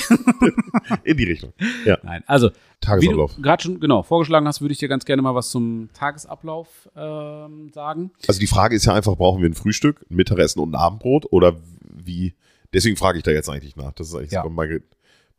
in 1.02 1.16
die 1.16 1.24
Richtung. 1.24 1.54
Ja, 1.86 1.96
Nein, 2.02 2.22
also 2.26 2.50
Tagesablauf. 2.82 3.36
gerade 3.40 3.62
schon 3.62 3.80
genau 3.80 4.02
vorgeschlagen 4.02 4.46
hast, 4.46 4.60
würde 4.60 4.72
ich 4.72 4.78
dir 4.78 4.88
ganz 4.88 5.06
gerne 5.06 5.22
mal 5.22 5.34
was 5.34 5.48
zum 5.48 5.88
Tagesablauf 5.94 6.90
ähm, 6.94 7.70
sagen. 7.72 8.10
Also 8.28 8.38
die 8.38 8.46
Frage 8.46 8.76
ist 8.76 8.84
ja 8.84 8.92
einfach, 8.92 9.16
brauchen 9.16 9.40
wir 9.40 9.48
ein 9.48 9.54
Frühstück, 9.54 10.04
ein 10.10 10.16
Mittagessen 10.16 10.60
und 10.60 10.72
ein 10.72 10.74
Abendbrot 10.74 11.24
oder 11.32 11.56
wie? 12.04 12.34
Deswegen 12.74 12.96
frage 12.96 13.16
ich 13.16 13.24
da 13.24 13.30
jetzt 13.30 13.48
eigentlich 13.48 13.76
nach. 13.76 13.92
Das 13.92 14.08
ist 14.08 14.14
eigentlich 14.14 14.32
Ja. 14.32 14.42
so 14.42 14.50
mein, 14.50 14.68
Ge- 14.68 14.82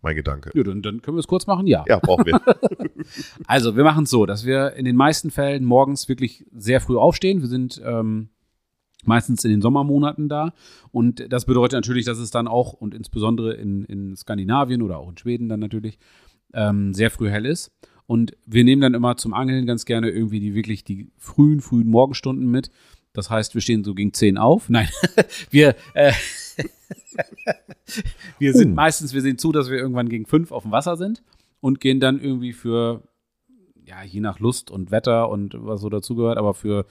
mein 0.06 0.16
Gedanke. 0.16 0.52
Ja, 0.54 0.64
dann, 0.64 0.82
dann 0.82 1.02
können 1.02 1.18
wir 1.18 1.20
es 1.20 1.28
kurz 1.28 1.48
machen, 1.48 1.68
ja. 1.68 1.84
Ja, 1.88 2.00
brauchen 2.00 2.26
wir. 2.26 2.40
Also 3.46 3.76
wir 3.76 3.84
machen 3.84 4.06
es 4.06 4.10
so, 4.10 4.26
dass 4.26 4.46
wir 4.46 4.74
in 4.74 4.86
den 4.86 4.96
meisten 4.96 5.30
Fällen 5.30 5.64
morgens 5.64 6.10
wirklich 6.10 6.46
sehr 6.52 6.82
früh 6.82 6.98
aufstehen. 6.98 7.42
Wir 7.42 7.48
sind 7.48 7.80
ähm, 7.86 8.30
meistens 9.04 9.44
in 9.46 9.52
den 9.52 9.62
Sommermonaten 9.62 10.28
da. 10.28 10.54
Und 10.92 11.32
das 11.32 11.46
bedeutet 11.46 11.74
natürlich, 11.74 12.06
dass 12.06 12.18
es 12.18 12.32
dann 12.32 12.48
auch 12.48 12.74
und 12.74 12.96
insbesondere 12.96 13.54
in, 13.54 13.84
in 13.86 14.16
Skandinavien 14.16 14.82
oder 14.82 14.98
auch 14.98 15.10
in 15.10 15.18
Schweden 15.18 15.50
dann 15.50 15.60
natürlich 15.60 16.00
ähm, 16.54 16.96
sehr 16.96 17.12
früh 17.12 17.30
hell 17.30 17.46
ist. 17.46 17.72
Und 18.08 18.36
wir 18.46 18.64
nehmen 18.64 18.82
dann 18.82 18.96
immer 18.96 19.18
zum 19.18 19.34
Angeln 19.34 19.68
ganz 19.68 19.86
gerne 19.86 20.10
irgendwie 20.10 20.40
die 20.40 20.56
wirklich 20.56 20.84
die 20.84 21.12
frühen, 21.18 21.62
frühen 21.62 21.88
Morgenstunden 21.88 22.50
mit. 22.50 22.72
Das 23.14 23.30
heißt, 23.30 23.54
wir 23.54 23.62
stehen 23.62 23.84
so 23.84 23.94
gegen 23.94 24.14
10 24.14 24.38
auf. 24.38 24.70
Nein, 24.70 24.90
wir, 25.52 25.76
äh, 25.94 26.12
wir 28.40 28.54
sind 28.54 28.72
Uh. 28.72 28.76
meistens, 28.76 29.14
wir 29.14 29.22
sehen 29.22 29.38
zu, 29.38 29.52
dass 29.52 29.70
wir 29.70 29.78
irgendwann 29.78 30.10
gegen 30.10 30.26
5 30.26 30.52
auf 30.52 30.64
dem 30.64 30.72
Wasser 30.72 30.98
sind 30.98 31.24
und 31.62 31.80
gehen 31.80 32.00
dann 32.00 32.20
irgendwie 32.20 32.54
für, 32.54 33.04
ja, 33.84 34.04
je 34.04 34.20
nach 34.20 34.40
Lust 34.40 34.72
und 34.72 34.92
Wetter 34.92 35.30
und 35.30 35.54
was 35.58 35.82
so 35.82 35.90
dazugehört, 35.90 36.38
aber 36.38 36.54
für 36.54 36.86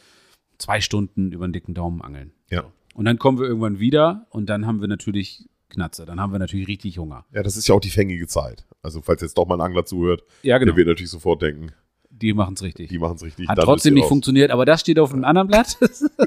zwei 0.59 0.80
Stunden 0.80 1.33
über 1.33 1.47
den 1.47 1.52
dicken 1.52 1.75
Daumen 1.75 2.00
angeln. 2.02 2.33
Ja. 2.50 2.62
So. 2.62 2.73
Und 2.94 3.04
dann 3.06 3.18
kommen 3.18 3.38
wir 3.38 3.47
irgendwann 3.47 3.80
wieder 3.80 4.26
und 4.30 4.47
dann 4.49 4.66
haben 4.66 4.80
wir 4.80 4.87
natürlich 4.88 5.49
Knatze. 5.68 6.06
Dann 6.06 6.21
haben 6.21 6.30
wir 6.33 6.38
natürlich 6.38 6.68
richtig 6.68 6.99
Hunger. 6.99 7.25
Ja, 7.33 7.42
das 7.42 7.56
ist 7.56 7.66
ja 7.66 7.75
auch 7.75 7.80
die 7.80 7.90
fängige 7.90 8.28
Zeit. 8.28 8.64
Also 8.83 9.02
falls 9.02 9.21
jetzt 9.23 9.37
doch 9.37 9.47
mal 9.47 9.56
ein 9.56 9.61
Angler 9.61 9.85
zuhört, 9.85 10.23
Ja, 10.42 10.59
genau. 10.59 10.71
der 10.71 10.76
wird 10.76 10.87
natürlich 10.88 11.11
sofort 11.11 11.42
denken, 11.42 11.73
Die 12.21 12.33
machen 12.33 12.54
es 12.54 12.62
richtig. 12.62 12.88
die 12.90 12.99
machen 12.99 13.16
es 13.16 13.23
richtig. 13.23 13.49
Hat 13.49 13.59
trotzdem 13.59 13.94
nicht 13.94 14.04
raus. 14.04 14.09
funktioniert, 14.09 14.50
aber 14.50 14.64
das 14.64 14.80
steht 14.80 14.99
auf 14.99 15.12
einem 15.12 15.25
anderen 15.25 15.49
Blatt. 15.49 15.76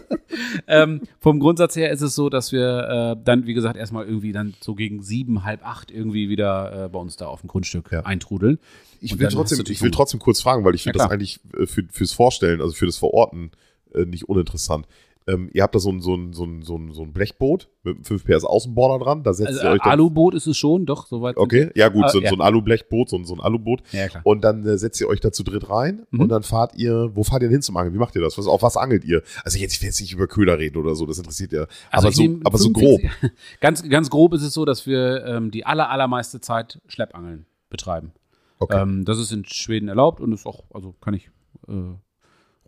ähm, 0.68 1.02
vom 1.20 1.40
Grundsatz 1.40 1.76
her 1.76 1.92
ist 1.92 2.02
es 2.02 2.14
so, 2.14 2.30
dass 2.30 2.52
wir 2.52 3.16
äh, 3.18 3.24
dann, 3.24 3.46
wie 3.48 3.54
gesagt, 3.54 3.78
erstmal 3.78 4.06
irgendwie 4.06 4.32
dann 4.32 4.54
so 4.60 4.76
gegen 4.76 5.02
sieben, 5.02 5.44
halb 5.44 5.66
acht 5.66 5.90
irgendwie 5.92 6.30
wieder 6.30 6.86
äh, 6.86 6.90
bei 6.90 7.00
uns 7.00 7.16
da 7.16 7.28
auf 7.28 7.42
dem 7.42 7.48
Grundstück 7.48 7.92
Ja. 7.92 8.02
eintrudeln. 8.02 8.60
Ich 9.00 9.18
will, 9.18 9.28
trotzdem, 9.30 9.64
ich 9.68 9.82
will 9.82 9.92
trotzdem 9.92 10.20
kurz 10.20 10.42
fragen, 10.42 10.66
weil 10.66 10.76
ich 10.76 10.84
finde 10.84 11.00
Ja, 11.00 11.06
das 11.06 11.12
eigentlich 11.14 11.40
äh, 11.58 11.66
für, 11.68 11.84
fürs 11.90 12.12
Vorstellen, 12.14 12.62
also 12.62 12.74
für 12.74 12.86
das 12.86 12.98
Verorten, 12.98 13.52
äh, 13.94 14.06
nicht 14.06 14.28
uninteressant. 14.28 14.88
Ähm, 15.28 15.50
ihr 15.54 15.62
habt 15.64 15.76
da 15.76 15.80
so 15.80 15.92
ein, 15.92 16.00
so, 16.02 16.16
ein, 16.16 16.32
so, 16.34 16.46
ein, 16.46 16.62
so, 16.62 16.78
ein, 16.78 16.94
so 16.94 17.02
ein 17.04 17.12
Blechboot 17.12 17.68
mit 17.84 17.96
einem 17.96 18.04
5 18.06 18.24
PS 18.24 18.46
Außenborder 18.46 19.04
dran, 19.04 19.24
da 19.24 19.34
setzt 19.34 19.50
Also, 19.50 19.64
ihr 19.64 19.72
euch 19.72 19.82
dann. 19.82 19.92
Aluboot 19.92 20.34
ist 20.36 20.48
es 20.48 20.56
schon, 20.58 20.86
doch, 20.86 21.06
soweit. 21.08 21.36
Okay, 21.38 21.70
ja 21.76 21.90
gut, 21.90 22.06
Ah, 22.06 22.10
so, 22.10 22.22
ja. 22.22 22.30
so 22.30 22.36
ein 22.36 22.42
Alublechboot, 22.42 23.10
so, 23.10 23.18
ein- 23.18 23.26
so 23.26 23.34
ein 23.36 23.42
Aluboot. 23.42 23.82
Ja, 23.92 24.08
klar. 24.08 24.22
Und 24.26 24.44
dann 24.44 24.66
äh, 24.66 24.78
setzt 24.78 25.02
ihr 25.02 25.08
euch 25.10 25.20
da 25.20 25.32
zu 25.32 25.44
dritt 25.44 25.70
rein 25.70 26.06
Mhm. 26.12 26.22
und 26.22 26.30
dann 26.30 26.44
fahrt 26.44 26.76
ihr, 26.76 27.12
wo 27.14 27.24
fahrt 27.24 27.42
ihr 27.42 27.48
denn 27.50 27.56
hin 27.56 27.62
zum 27.62 27.76
Angeln? 27.78 27.94
Wie 27.94 28.00
macht 28.00 28.16
ihr 28.16 28.22
das? 28.22 28.38
Was, 28.38 28.48
auf 28.48 28.62
was 28.62 28.78
angelt 28.78 29.04
ihr? 29.04 29.22
Also 29.44 29.60
jetzt, 29.60 29.74
ich 29.76 29.82
will 29.82 29.88
jetzt 29.88 30.00
nicht 30.00 30.14
über 30.14 30.28
Köder 30.28 30.58
reden 30.60 30.78
oder 30.78 30.96
so, 30.96 31.06
das 31.06 31.18
interessiert 31.18 31.52
ja. 31.52 31.66
Also 31.92 32.08
aber 32.08 32.12
so, 32.16 32.24
aber 32.46 32.58
so 32.58 32.70
grob. 32.72 33.02
45 33.02 33.32
Ganz, 33.60 33.90
ganz 33.90 34.10
grob 34.10 34.34
ist 34.34 34.44
es 34.44 34.54
so, 34.54 34.64
dass 34.66 34.86
wir 34.88 35.26
ähm, 35.26 35.52
die 35.52 35.66
aller, 35.66 35.90
allermeiste 35.90 36.40
Zeit 36.40 36.80
Schleppangeln 36.88 37.46
betreiben. 37.70 38.14
Okay. 38.60 38.82
Ähm, 38.82 39.04
das 39.06 39.20
ist 39.20 39.32
in 39.34 39.44
Schweden 39.46 39.88
erlaubt 39.90 40.22
und 40.22 40.32
ist 40.32 40.46
auch, 40.46 40.64
also 40.74 40.94
kann 41.02 41.14
ich 41.14 41.30
äh, 41.68 41.74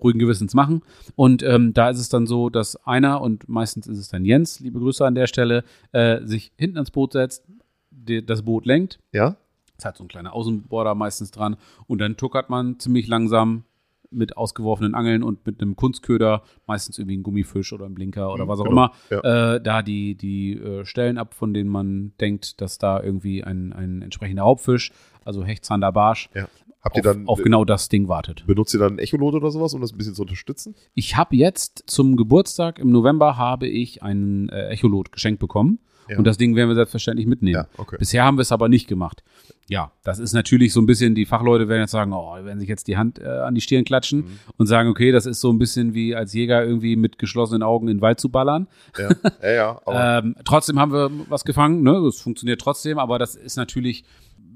ruhigen 0.03 0.19
Gewissens 0.19 0.53
machen. 0.53 0.81
Und 1.15 1.43
ähm, 1.43 1.73
da 1.73 1.89
ist 1.89 1.99
es 1.99 2.09
dann 2.09 2.27
so, 2.27 2.49
dass 2.49 2.75
einer, 2.85 3.21
und 3.21 3.47
meistens 3.49 3.87
ist 3.87 3.97
es 3.97 4.09
dann 4.09 4.25
Jens, 4.25 4.59
liebe 4.59 4.79
Grüße 4.79 5.05
an 5.05 5.15
der 5.15 5.27
Stelle, 5.27 5.63
äh, 5.91 6.25
sich 6.25 6.51
hinten 6.57 6.77
ans 6.77 6.91
Boot 6.91 7.13
setzt, 7.13 7.45
die, 7.91 8.25
das 8.25 8.43
Boot 8.43 8.65
lenkt. 8.65 8.99
ja? 9.11 9.35
Es 9.77 9.85
hat 9.85 9.95
so 9.95 10.03
ein 10.03 10.09
kleiner 10.09 10.33
Außenborder 10.33 10.93
meistens 10.93 11.31
dran. 11.31 11.55
Und 11.87 11.99
dann 11.99 12.17
tuckert 12.17 12.49
man 12.49 12.79
ziemlich 12.79 13.07
langsam 13.07 13.63
mit 14.11 14.37
ausgeworfenen 14.37 14.95
Angeln 14.95 15.23
und 15.23 15.45
mit 15.45 15.61
einem 15.61 15.75
Kunstköder, 15.75 16.43
meistens 16.65 16.97
irgendwie 16.97 17.17
ein 17.17 17.23
Gummifisch 17.23 17.73
oder 17.73 17.85
ein 17.85 17.95
Blinker 17.95 18.33
oder 18.33 18.47
was 18.47 18.59
auch 18.59 18.65
genau, 18.65 18.89
immer, 19.09 19.55
äh, 19.55 19.61
da 19.61 19.81
die, 19.81 20.15
die 20.15 20.57
äh, 20.57 20.85
Stellen 20.85 21.17
ab, 21.17 21.33
von 21.33 21.53
denen 21.53 21.69
man 21.69 22.13
denkt, 22.19 22.59
dass 22.61 22.77
da 22.77 23.01
irgendwie 23.01 23.43
ein, 23.43 23.71
ein 23.73 24.01
entsprechender 24.01 24.43
Hauptfisch, 24.43 24.91
also 25.25 25.43
Hecht, 25.43 25.65
Zander, 25.65 25.91
Barsch, 25.91 26.29
ja. 26.33 26.47
Habt 26.81 26.93
auf, 26.95 26.97
ihr 26.99 27.03
dann, 27.03 27.27
auf 27.27 27.41
genau 27.41 27.65
das 27.65 27.89
Ding 27.89 28.07
wartet. 28.07 28.45
benutzt 28.47 28.73
ihr 28.73 28.79
dann 28.79 28.93
ein 28.93 28.99
Echolot 28.99 29.33
oder 29.35 29.51
sowas, 29.51 29.73
um 29.73 29.81
das 29.81 29.91
ein 29.91 29.97
bisschen 29.97 30.15
zu 30.15 30.21
unterstützen? 30.21 30.75
Ich 30.93 31.17
habe 31.17 31.35
jetzt 31.35 31.83
zum 31.87 32.15
Geburtstag 32.15 32.79
im 32.79 32.89
November 32.91 33.37
habe 33.37 33.67
ich 33.67 34.01
einen 34.01 34.49
äh, 34.49 34.69
Echolot 34.69 35.11
geschenkt 35.11 35.39
bekommen. 35.39 35.79
Ja. 36.09 36.17
Und 36.17 36.23
das 36.23 36.37
Ding 36.37 36.55
werden 36.55 36.69
wir 36.69 36.75
selbstverständlich 36.75 37.27
mitnehmen. 37.27 37.53
Ja, 37.55 37.67
okay. 37.77 37.97
Bisher 37.99 38.23
haben 38.23 38.37
wir 38.37 38.41
es 38.41 38.51
aber 38.51 38.67
nicht 38.67 38.87
gemacht. 38.87 39.23
Ja, 39.67 39.91
das 40.03 40.17
ist 40.17 40.33
natürlich 40.33 40.73
so 40.73 40.81
ein 40.81 40.87
bisschen, 40.87 41.13
die 41.13 41.27
Fachleute 41.27 41.67
werden 41.67 41.81
jetzt 41.81 41.91
sagen, 41.91 42.13
oh, 42.13 42.35
die 42.39 42.45
werden 42.45 42.59
sich 42.59 42.67
jetzt 42.67 42.87
die 42.87 42.97
Hand 42.97 43.19
äh, 43.19 43.27
an 43.27 43.53
die 43.53 43.61
Stirn 43.61 43.83
klatschen 43.83 44.21
Mhm. 44.21 44.39
und 44.57 44.65
sagen, 44.65 44.89
okay, 44.89 45.11
das 45.11 45.27
ist 45.27 45.39
so 45.39 45.51
ein 45.51 45.59
bisschen 45.59 45.93
wie 45.93 46.15
als 46.15 46.33
Jäger 46.33 46.65
irgendwie 46.65 46.95
mit 46.95 47.19
geschlossenen 47.19 47.61
Augen 47.61 47.87
in 47.89 47.97
den 47.97 48.01
Wald 48.01 48.19
zu 48.19 48.29
ballern. 48.29 48.67
Ja, 48.97 49.09
ja, 49.43 49.51
ja 49.87 50.19
Ähm, 50.23 50.35
trotzdem 50.45 50.79
haben 50.79 50.91
wir 50.93 51.11
was 51.29 51.43
gefangen, 51.45 51.83
ne? 51.83 52.01
Das 52.03 52.19
funktioniert 52.19 52.59
trotzdem, 52.59 52.97
aber 52.97 53.19
das 53.19 53.35
ist 53.35 53.55
natürlich, 53.57 54.03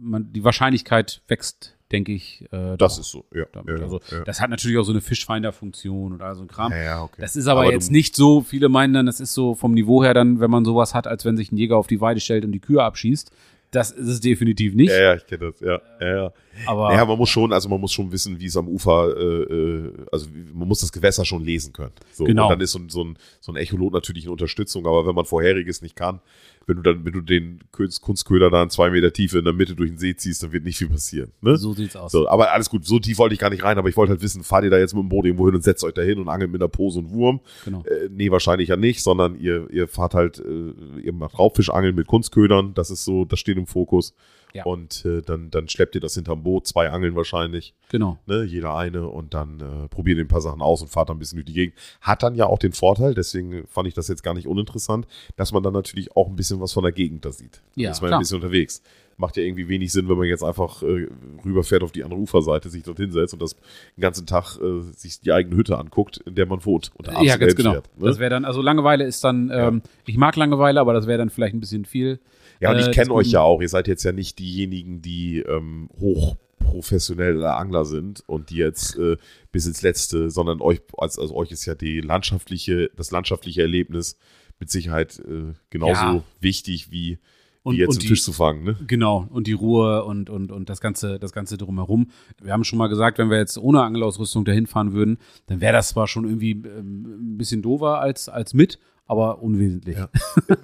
man, 0.03 0.31
die 0.33 0.43
Wahrscheinlichkeit 0.43 1.21
wächst, 1.27 1.75
denke 1.91 2.11
ich. 2.11 2.45
Äh, 2.51 2.77
das 2.77 2.97
ist 2.97 3.09
so, 3.09 3.25
ja. 3.33 3.45
damit. 3.51 3.77
ja, 3.77 3.83
also, 3.83 4.01
ja. 4.11 4.23
das 4.23 4.41
hat 4.41 4.49
natürlich 4.49 4.77
auch 4.77 4.83
so 4.83 4.91
eine 4.91 5.01
Fischfinder-Funktion 5.01 6.13
oder 6.13 6.35
so 6.35 6.41
ein 6.41 6.47
Kram. 6.47 6.71
ja, 6.71 7.03
okay. 7.03 7.21
Das 7.21 7.35
ist 7.35 7.47
aber, 7.47 7.61
Aber 7.61 7.71
jetzt 7.71 7.91
nicht 7.91 8.15
so, 8.15 8.41
viele 8.41 8.69
meinen 8.69 8.93
dann, 8.93 9.05
das 9.05 9.19
ist 9.19 9.33
so 9.33 9.55
vom 9.55 9.73
Niveau 9.73 10.03
her 10.03 10.13
dann, 10.13 10.39
wenn 10.39 10.51
man 10.51 10.65
sowas 10.65 10.93
hat, 10.93 11.07
als 11.07 11.25
wenn 11.25 11.37
sich 11.37 11.51
ein 11.51 11.57
Jäger 11.57 11.77
auf 11.77 11.87
die 11.87 12.01
Weide 12.01 12.19
stellt 12.19 12.45
und 12.45 12.51
die 12.51 12.59
Kühe 12.59 12.83
abschießt. 12.83 13.31
Das 13.73 13.89
ist 13.89 14.07
es 14.07 14.19
definitiv 14.19 14.75
nicht. 14.75 14.91
Ja, 14.91 15.01
ja, 15.01 15.15
ich 15.15 15.25
kenne 15.25 15.51
das, 15.51 15.59
ja, 15.59 15.81
ja, 15.99 16.15
ja. 16.15 16.33
Aber 16.67 16.93
Ja, 16.93 17.03
man 17.05 17.17
muss 17.17 17.29
schon, 17.29 17.51
also 17.51 17.67
man 17.69 17.81
muss 17.81 17.91
schon 17.91 18.11
wissen, 18.11 18.39
wie 18.39 18.45
es 18.45 18.55
am 18.55 18.67
Ufer, 18.67 19.17
äh, 19.17 19.43
äh, 19.43 19.93
also 20.11 20.27
man 20.53 20.67
muss 20.67 20.81
das 20.81 20.91
Gewässer 20.91 21.25
schon 21.25 21.43
lesen 21.43 21.73
können. 21.73 21.91
So, 22.11 22.25
Genau. 22.25 22.43
Und 22.43 22.51
dann 22.51 22.61
ist 22.61 22.71
so 22.71 22.79
so, 22.87 23.03
ein, 23.03 23.17
so 23.39 23.51
ein 23.51 23.55
Echolot 23.55 23.91
natürlich 23.91 24.25
eine 24.25 24.31
Unterstützung, 24.31 24.85
aber 24.85 25.07
wenn 25.07 25.15
man 25.15 25.25
vorheriges 25.25 25.81
nicht 25.81 25.95
kann, 25.95 26.19
wenn 26.65 26.77
du 26.77 26.81
dann, 26.81 27.03
wenn 27.05 27.13
du 27.13 27.21
den 27.21 27.59
Kunst- 27.71 28.01
Kunstköder 28.01 28.49
da 28.49 28.63
in 28.63 28.69
zwei 28.69 28.89
Meter 28.89 29.11
Tiefe 29.11 29.39
in 29.39 29.45
der 29.45 29.53
Mitte 29.53 29.75
durch 29.75 29.89
den 29.89 29.97
See 29.97 30.15
ziehst, 30.15 30.43
dann 30.43 30.51
wird 30.51 30.63
nicht 30.63 30.77
viel 30.77 30.89
passieren. 30.89 31.31
Ne? 31.41 31.57
so 31.57 31.73
sieht's 31.73 31.95
aus. 31.95 32.11
So, 32.11 32.27
aber 32.27 32.51
alles 32.51 32.69
gut, 32.69 32.85
so 32.85 32.99
tief 32.99 33.17
wollte 33.17 33.33
ich 33.33 33.39
gar 33.39 33.49
nicht 33.49 33.63
rein, 33.63 33.77
aber 33.77 33.89
ich 33.89 33.97
wollte 33.97 34.11
halt 34.11 34.21
wissen, 34.21 34.43
fahrt 34.43 34.63
ihr 34.63 34.69
da 34.69 34.77
jetzt 34.77 34.93
mit 34.93 35.03
dem 35.03 35.09
Boot 35.09 35.25
irgendwo 35.25 35.45
hin 35.45 35.55
und 35.55 35.63
setzt 35.63 35.83
euch 35.83 35.93
da 35.93 36.01
hin 36.01 36.19
und 36.19 36.29
angelt 36.29 36.51
mit 36.51 36.61
einer 36.61 36.69
Pose 36.69 36.99
und 36.99 37.11
Wurm? 37.11 37.41
Genau. 37.65 37.83
Äh, 37.85 38.09
nee, 38.11 38.31
wahrscheinlich 38.31 38.69
ja 38.69 38.77
nicht, 38.77 39.01
sondern 39.03 39.35
ihr, 39.39 39.67
ihr 39.71 39.87
fahrt 39.87 40.13
halt, 40.13 40.39
äh, 40.39 41.01
ihr 41.01 41.13
macht 41.13 41.37
Raubfischangeln 41.37 41.95
mit 41.95 42.07
Kunstködern, 42.07 42.73
das 42.73 42.89
ist 42.91 43.03
so, 43.05 43.25
das 43.25 43.39
steht 43.39 43.57
im 43.57 43.67
Fokus. 43.67 44.13
Ja. 44.53 44.65
Und 44.65 45.03
äh, 45.05 45.21
dann, 45.21 45.49
dann 45.49 45.67
schleppt 45.67 45.95
ihr 45.95 46.01
das 46.01 46.13
hinterm 46.13 46.43
Boot, 46.43 46.67
zwei 46.67 46.89
Angeln 46.91 47.15
wahrscheinlich, 47.15 47.73
Genau. 47.89 48.19
ne, 48.27 48.43
jeder 48.43 48.75
eine 48.75 49.07
und 49.07 49.33
dann 49.33 49.59
äh, 49.59 49.87
probiert 49.89 50.17
ihr 50.19 50.23
ein 50.25 50.27
paar 50.27 50.41
Sachen 50.41 50.61
aus 50.61 50.81
und 50.81 50.89
fahrt 50.89 51.09
dann 51.09 51.15
ein 51.17 51.19
bisschen 51.19 51.37
durch 51.37 51.45
die 51.47 51.53
Gegend. 51.53 51.75
Hat 52.01 52.21
dann 52.21 52.35
ja 52.35 52.45
auch 52.45 52.59
den 52.59 52.71
Vorteil, 52.73 53.13
deswegen 53.15 53.65
fand 53.67 53.87
ich 53.87 53.93
das 53.95 54.07
jetzt 54.07 54.21
gar 54.23 54.33
nicht 54.35 54.47
uninteressant, 54.47 55.07
dass 55.37 55.51
man 55.53 55.63
dann 55.63 55.73
natürlich 55.73 56.15
auch 56.15 56.27
ein 56.27 56.35
bisschen 56.35 56.61
was 56.61 56.71
von 56.71 56.83
der 56.83 56.91
Gegend 56.91 57.25
da 57.25 57.31
sieht. 57.31 57.61
Ja, 57.75 57.91
ist 57.91 58.01
man 58.01 58.09
klar. 58.09 58.19
ein 58.19 58.21
bisschen 58.21 58.35
unterwegs. 58.37 58.83
Macht 59.17 59.37
ja 59.37 59.43
irgendwie 59.43 59.67
wenig 59.67 59.91
Sinn, 59.91 60.09
wenn 60.09 60.17
man 60.17 60.27
jetzt 60.27 60.43
einfach 60.43 60.81
äh, 60.81 61.07
rüberfährt 61.45 61.83
auf 61.83 61.91
die 61.91 62.03
andere 62.03 62.19
Uferseite, 62.19 62.69
sich 62.69 62.81
dort 62.83 62.97
hinsetzt 62.97 63.33
und 63.33 63.41
das 63.43 63.55
den 63.95 64.01
ganzen 64.01 64.25
Tag 64.25 64.57
äh, 64.59 64.81
sich 64.95 65.19
die 65.19 65.31
eigene 65.31 65.55
Hütte 65.55 65.77
anguckt, 65.77 66.17
in 66.25 66.33
der 66.35 66.47
man 66.47 66.65
wohnt. 66.65 66.91
Und 66.95 67.09
abends 67.09 67.23
Ja, 67.27 67.37
ganz 67.37 67.55
genau. 67.55 67.73
fährt, 67.73 67.89
ne? 67.99 68.07
Das 68.07 68.17
wäre 68.19 68.31
dann, 68.31 68.43
also 68.45 68.61
Langeweile 68.63 69.03
ist 69.03 69.23
dann, 69.23 69.51
ähm, 69.53 69.81
ich 70.07 70.17
mag 70.17 70.35
Langeweile, 70.35 70.79
aber 70.79 70.93
das 70.93 71.05
wäre 71.05 71.19
dann 71.19 71.29
vielleicht 71.29 71.53
ein 71.55 71.59
bisschen 71.59 71.85
viel. 71.85 72.19
Ja, 72.63 72.71
und 72.71 72.77
Äh, 72.77 72.79
ich 72.79 72.85
des 72.87 72.95
kenne 72.95 73.13
euch 73.13 73.31
ja 73.31 73.41
auch. 73.41 73.61
Ihr 73.61 73.69
seid 73.69 73.87
jetzt 73.87 74.03
ja 74.03 74.11
nicht 74.11 74.39
diejenigen, 74.39 75.01
die 75.01 75.39
ähm, 75.39 75.89
hochprofessionelle 75.99 77.53
Angler 77.53 77.85
sind 77.85 78.23
und 78.27 78.49
die 78.49 78.57
jetzt 78.57 78.97
äh, 78.97 79.17
bis 79.51 79.65
ins 79.65 79.81
Letzte, 79.81 80.29
sondern 80.29 80.61
euch, 80.61 80.81
als, 80.97 81.19
also 81.19 81.35
euch 81.35 81.51
ist 81.51 81.65
ja 81.65 81.75
die 81.75 82.01
landschaftliche, 82.01 82.89
das 82.95 83.11
landschaftliche 83.11 83.61
Erlebnis 83.61 84.17
mit 84.59 84.69
Sicherheit 84.69 85.19
äh, 85.19 85.53
genauso 85.69 86.05
Ja. 86.05 86.23
wichtig 86.39 86.91
wie, 86.91 87.19
Und, 87.63 87.75
jetzt 87.75 87.89
und 87.89 88.03
die, 88.03 88.07
Fisch 88.07 88.23
zu 88.23 88.33
fangen, 88.33 88.63
ne? 88.63 88.75
Genau, 88.87 89.27
und 89.29 89.47
die 89.47 89.53
Ruhe 89.53 90.03
und, 90.05 90.29
und, 90.29 90.51
und 90.51 90.69
das 90.69 90.79
Ganze, 90.81 91.17
das 91.19 91.31
Ganze 91.31 91.57
drumherum. 91.57 92.11
Wir 92.41 92.53
haben 92.53 92.63
schon 92.63 92.77
mal 92.77 92.87
gesagt, 92.87 93.17
wenn 93.17 93.29
wir 93.29 93.37
jetzt 93.37 93.57
ohne 93.57 93.81
Angelausrüstung 93.83 94.45
dahin 94.45 94.67
fahren 94.67 94.93
würden, 94.93 95.17
dann 95.47 95.59
wäre 95.61 95.73
das 95.73 95.89
zwar 95.89 96.07
schon 96.07 96.25
irgendwie 96.25 96.51
ähm, 96.51 97.33
ein 97.33 97.37
bisschen 97.37 97.61
doofer 97.61 97.99
als, 97.99 98.29
als 98.29 98.53
mit, 98.53 98.79
aber 99.07 99.41
unwesentlich. 99.41 99.97
Ja. 99.97 100.09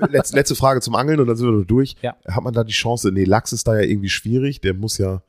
letzte, 0.10 0.36
letzte 0.36 0.56
Frage 0.56 0.82
zum 0.82 0.96
Angeln 0.96 1.20
und 1.20 1.28
dann 1.28 1.36
sind 1.36 1.48
wir 1.52 1.66
durch. 1.66 1.96
Ja. 2.02 2.16
Hat 2.28 2.44
man 2.44 2.54
da 2.54 2.64
die 2.64 2.74
Chance? 2.74 3.12
Nee, 3.12 3.26
Lachs 3.26 3.52
ist 3.54 3.68
da 3.68 3.76
ja 3.76 3.82
irgendwie 3.82 4.10
schwierig. 4.10 4.62
Der 4.62 4.74
muss 4.74 4.98
ja. 4.98 5.22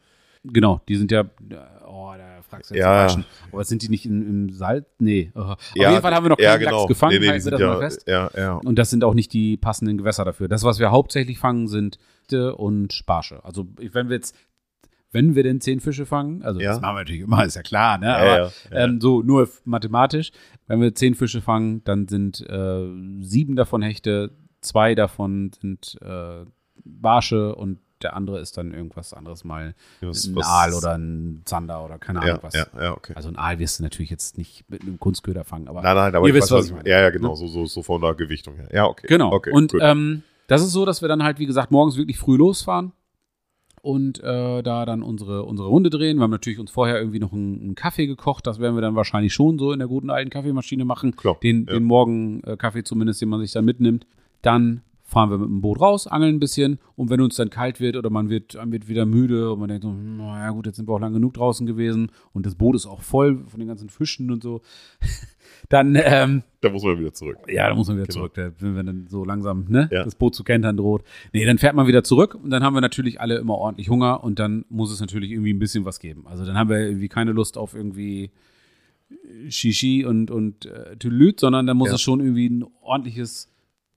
Genau, 0.45 0.81
die 0.89 0.97
sind 0.97 1.13
ja, 1.13 1.25
oh, 1.87 2.13
da 2.17 2.41
fragst 2.49 2.71
du 2.71 2.75
jetzt 2.75 2.83
Ja. 2.83 3.09
Falschen. 3.09 3.25
Aber 3.53 3.65
sind 3.65 3.83
die 3.83 3.89
nicht 3.91 4.07
in, 4.07 4.23
im 4.27 4.51
Salz? 4.51 4.87
Nee. 4.99 5.33
Oh. 5.35 5.41
Auf 5.41 5.59
ja, 5.75 5.91
jeden 5.91 6.03
Fall 6.03 6.15
haben 6.15 6.25
wir 6.25 6.31
noch 6.31 6.39
keinen 6.39 6.61
genau. 6.61 6.79
Lachs 6.79 6.89
gefangen, 6.89 7.13
Nee, 7.15 7.19
nee, 7.21 7.29
halten 7.29 7.45
wir 7.45 7.51
das 7.51 7.61
ja, 7.61 7.67
mal 7.67 7.81
fest. 7.81 8.05
ja, 8.07 8.31
ja. 8.37 8.55
Und 8.55 8.79
das 8.79 8.89
sind 8.91 9.05
auch 9.05 9.15
nicht 9.15 9.33
die 9.33 9.57
passenden 9.59 9.99
Gewässer 9.99 10.25
dafür. 10.25 10.49
Das, 10.49 10.63
was 10.63 10.79
wir 10.79 10.91
hauptsächlich 10.91 11.39
fangen, 11.39 11.69
sind 11.69 11.99
und 12.33 12.93
Sparsche. 12.93 13.45
Also 13.45 13.67
wenn 13.77 14.09
wir 14.09 14.15
jetzt, 14.15 14.37
wenn 15.13 15.35
wir 15.35 15.43
denn 15.43 15.61
zehn 15.61 15.81
Fische 15.81 16.07
fangen, 16.07 16.43
also 16.43 16.61
Ja. 16.61 16.71
das 16.73 16.81
machen 16.81 16.95
wir 16.97 17.01
natürlich 17.01 17.23
immer, 17.23 17.45
ist 17.45 17.57
ja 17.57 17.63
klar, 17.63 17.99
ne? 17.99 18.15
Aber 18.17 18.27
ja, 18.27 18.45
ja. 18.47 18.51
Ähm, 18.85 19.01
so 19.01 19.23
nur 19.23 19.49
mathematisch, 19.65 20.31
wenn 20.67 20.81
wir 20.81 20.95
zehn 20.95 21.15
Fische 21.15 21.41
fangen, 21.41 21.83
dann 21.85 22.07
sind 22.09 22.41
äh, 22.49 22.87
sieben 23.21 23.57
davon 23.57 23.83
Hechte, 23.83 24.31
zwei 24.61 24.95
davon 24.95 25.51
sind 25.61 25.97
äh, 26.03 26.45
Barsche 26.85 27.55
und 27.55 27.79
der 28.03 28.17
andere 28.17 28.41
ist 28.41 28.57
dann 28.57 28.73
irgendwas 28.73 29.13
anderes 29.13 29.45
mal 29.45 29.75
Was- 30.01 30.25
ein 30.25 30.35
was- 30.37 30.47
Aal 30.47 30.73
oder 30.73 30.95
ein 30.97 31.43
Zander 31.45 31.85
oder 31.85 31.99
keine 31.99 32.21
Ahnung 32.23 32.37
Ja, 32.37 32.43
was. 32.43 32.55
ja, 32.55 32.67
ja, 32.81 32.93
okay. 32.97 33.13
Also 33.15 33.29
ein 33.29 33.37
Aal 33.37 33.59
wirst 33.59 33.79
du 33.79 33.83
natürlich 33.83 34.09
jetzt 34.11 34.39
nicht 34.39 34.65
mit 34.71 34.81
einem 34.83 34.99
Kunstköder 34.99 35.45
fangen, 35.45 35.69
aber 35.69 35.83
Nein, 35.83 35.97
nein, 35.97 36.15
aber 36.15 36.27
ihr 36.27 36.33
wisst, 36.33 36.51
weiß, 36.51 36.59
was 36.61 36.67
ich 36.69 36.73
meine. 36.73 36.89
Ja, 36.89 37.01
ja, 37.01 37.11
genau, 37.11 37.35
so, 37.35 37.47
so, 37.47 37.67
so 37.67 37.83
von 37.83 38.01
der 38.01 38.15
Gewichtung 38.15 38.57
her. 38.57 38.69
Ja, 38.73 38.87
okay. 38.87 39.07
Genau. 39.07 39.33
Okay, 39.33 39.51
und 39.51 39.75
ähm, 39.81 40.23
das 40.47 40.63
ist 40.63 40.73
so, 40.73 40.87
dass 40.87 41.03
wir 41.03 41.09
dann 41.09 41.23
halt, 41.23 41.39
wie 41.39 41.47
gesagt, 41.47 41.71
morgens 41.71 41.97
wirklich 41.99 42.19
früh 42.19 42.37
losfahren 42.39 42.93
und 43.83 44.23
äh, 44.23 44.63
da 44.63 44.85
dann 44.85 45.03
unsere, 45.03 45.45
unsere 45.45 45.69
Runde 45.69 45.91
drehen. 45.91 46.19
Wir 46.19 46.25
haben 46.25 46.31
natürlich 46.31 46.59
uns 46.59 46.71
vorher 46.71 46.99
irgendwie 46.99 47.19
noch 47.19 47.33
einen, 47.33 47.61
einen 47.61 47.75
Kaffee 47.75 48.07
gekocht. 48.07 48.47
Das 48.47 48.61
werden 48.61 48.75
wir 48.77 48.83
dann 48.83 48.97
wahrscheinlich 48.97 49.33
schon 49.33 49.59
so 49.59 49.73
in 49.73 49.79
der 49.79 49.89
guten 49.89 50.11
alten 50.11 50.31
Kaffeemaschine 50.31 50.85
machen. 50.85 51.17
Klar, 51.17 51.39
Den, 51.43 51.67
ja. 51.67 51.75
den 51.75 51.85
Morgen-Kaffee 51.85 52.85
zumindest, 52.85 53.21
den 53.23 53.29
man 53.29 53.41
sich 53.41 53.53
dann 53.53 53.65
mitnimmt. 53.65 54.07
Dann 54.43 54.83
fahren 55.11 55.29
wir 55.31 55.39
mit 55.39 55.49
dem 55.49 55.61
Boot 55.61 55.81
raus, 55.81 56.07
angeln 56.07 56.37
ein 56.37 56.39
bisschen 56.41 56.79
und 56.95 57.11
wenn 57.11 57.21
uns 57.21 57.35
dann 57.35 57.51
kalt 57.51 57.81
wird 57.81 57.97
oder 57.97 58.11
man 58.11 58.31
wird, 58.31 58.55
man 58.55 58.71
wird 58.71 58.87
wieder 58.87 59.07
müde 59.07 59.53
und 59.53 59.59
man 59.59 59.69
denkt 59.69 59.83
so, 59.83 59.91
hm, 59.91 60.19
naja 60.19 60.51
gut, 60.51 60.67
jetzt 60.67 60.77
sind 60.77 60.89
wir 60.89 60.93
auch 60.95 61.01
lang 61.01 61.13
genug 61.13 61.35
draußen 61.35 61.67
gewesen 61.67 62.13
und 62.33 62.47
das 62.47 62.55
Boot 62.55 62.77
ist 62.77 62.87
auch 62.87 63.03
voll 63.03 63.45
von 63.49 63.59
den 63.59 63.67
ganzen 63.69 63.89
Fischen 63.89 64.31
und 64.31 64.41
so, 64.43 64.61
dann 65.69 65.99
ähm, 66.01 66.43
da 66.61 66.71
muss 66.71 66.85
man 66.85 66.99
wieder 67.01 67.13
zurück. 67.13 67.39
ja, 67.49 67.69
da 67.69 67.75
muss 67.75 67.89
man 67.89 67.97
wieder 67.97 68.07
Genau. 68.07 68.19
zurück, 68.21 68.35
da, 68.35 68.51
wenn 68.61 68.77
wir 68.77 68.85
dann 68.85 69.07
so 69.09 69.25
langsam 69.25 69.65
ne, 69.69 69.89
Ja. 69.91 70.05
das 70.05 70.15
Boot 70.15 70.35
zu 70.37 70.45
kentern 70.45 70.77
droht. 70.77 71.03
Nee, 71.33 71.45
dann 71.45 71.59
fährt 71.59 71.75
man 71.75 71.87
wieder 71.89 72.05
zurück 72.05 72.37
und 72.41 72.51
dann 72.51 72.63
haben 72.63 72.75
wir 72.75 72.81
natürlich 72.81 73.21
alle 73.21 73.39
immer 73.39 73.57
ordentlich 73.57 73.89
Hunger 73.89 74.23
und 74.23 74.39
dann 74.39 74.65
muss 74.69 74.93
es 74.93 75.01
natürlich 75.01 75.33
irgendwie 75.33 75.53
ein 75.53 75.59
bisschen 75.59 75.85
was 75.85 75.99
geben. 75.99 76.27
Also 76.29 76.45
dann 76.45 76.57
haben 76.57 76.71
wir 76.71 76.79
irgendwie 76.79 77.09
keine 77.09 77.33
Lust 77.33 77.59
auf 77.59 77.75
irgendwie 77.75 78.31
Shishi 79.49 80.05
und, 80.05 80.31
und 80.31 80.67
äh, 80.67 80.97
Tülüt, 80.97 81.41
sondern 81.41 81.67
dann 81.67 81.77
muss 81.77 81.89
Ja. 81.89 81.95
es 81.97 82.01
schon 82.01 82.21
irgendwie 82.21 82.49
ein 82.49 82.65
ordentliches, 82.83 83.49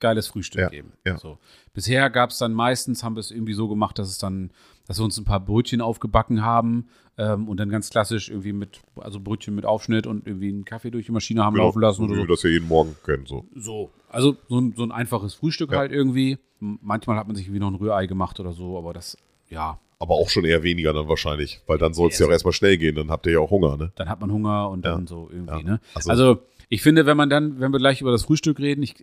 geiles 0.04 0.28
Frühstück 0.28 0.62
Ja, 0.62 0.70
geben. 0.70 0.92
ja. 1.06 1.18
So. 1.18 1.40
Bisher 1.74 2.10
gab 2.12 2.30
es 2.30 2.38
dann 2.38 2.54
meistens, 2.54 3.04
haben 3.04 3.16
wir 3.16 3.22
es 3.22 3.32
irgendwie 3.32 3.54
so 3.54 3.68
gemacht, 3.68 3.98
dass 3.98 4.10
es 4.10 4.20
dann, 4.20 4.52
dass 4.88 5.00
wir 5.00 5.04
uns 5.06 5.18
ein 5.18 5.24
paar 5.26 5.40
Brötchen 5.40 5.82
aufgebacken 5.82 6.44
haben 6.44 6.88
ähm, 7.18 7.48
und 7.50 7.58
dann 7.60 7.70
ganz 7.70 7.90
klassisch 7.90 8.30
irgendwie 8.30 8.54
mit, 8.54 8.80
also 8.98 9.20
Brötchen 9.20 9.56
mit 9.56 9.66
Aufschnitt 9.66 10.06
und 10.06 10.28
irgendwie 10.28 10.50
einen 10.50 10.66
Kaffee 10.66 10.92
durch 10.92 11.08
die 11.08 11.12
Maschine 11.12 11.44
haben 11.44 11.54
Genau, 11.56 11.66
laufen 11.68 11.82
lassen 11.82 12.04
oder 12.04 12.12
wie 12.14 12.16
so. 12.18 12.22
wir 12.24 12.28
das 12.28 12.44
ja 12.44 12.50
jeden 12.52 12.68
Morgen 12.68 12.96
kennen. 13.06 13.26
So. 13.26 13.46
So, 13.56 13.90
also 14.10 14.36
so 14.50 14.60
ein, 14.60 14.74
so 14.76 14.84
ein 14.84 14.92
einfaches 14.92 15.34
Frühstück 15.34 15.72
Ja. 15.72 15.80
halt 15.80 15.92
irgendwie. 15.92 16.38
Manchmal 16.60 17.18
hat 17.18 17.26
man 17.28 17.36
sich 17.36 17.46
irgendwie 17.48 17.60
noch 17.62 17.70
ein 17.72 17.76
Rührei 17.76 18.06
gemacht 18.08 18.40
oder 18.40 18.54
so, 18.54 18.78
aber 18.78 18.94
das, 18.94 19.18
ja, 19.50 19.80
Aber 20.00 20.16
auch 20.16 20.30
schon 20.30 20.44
eher 20.46 20.64
weniger 20.64 20.92
dann 20.94 21.08
wahrscheinlich, 21.08 21.62
weil 21.68 21.78
dann 21.78 21.94
soll 21.94 22.10
es 22.10 22.20
ja 22.20 22.28
auch 22.28 22.32
erstmal 22.32 22.52
schnell 22.54 22.78
gehen, 22.78 22.96
dann 22.96 23.10
habt 23.10 23.26
ihr 23.26 23.34
ja 23.34 23.40
auch 23.40 23.52
Hunger, 23.52 23.78
ne? 23.78 23.92
dann 23.96 24.10
hat 24.10 24.20
man 24.22 24.32
Hunger 24.32 24.70
und 24.70 24.84
dann 24.86 25.02
Ja. 25.02 25.08
so 25.08 25.30
irgendwie, 25.32 25.60
Ja. 25.60 25.64
ne? 25.64 25.80
Also- 25.96 26.10
Also, 26.10 26.40
ich 26.70 26.82
finde, 26.82 27.06
wenn 27.06 27.16
man 27.18 27.30
dann, 27.30 27.60
wenn 27.60 27.72
wir 27.72 27.80
gleich 27.80 28.02
über 28.02 28.12
das 28.12 28.24
Frühstück 28.24 28.60
reden, 28.60 28.82
ich 28.84 28.96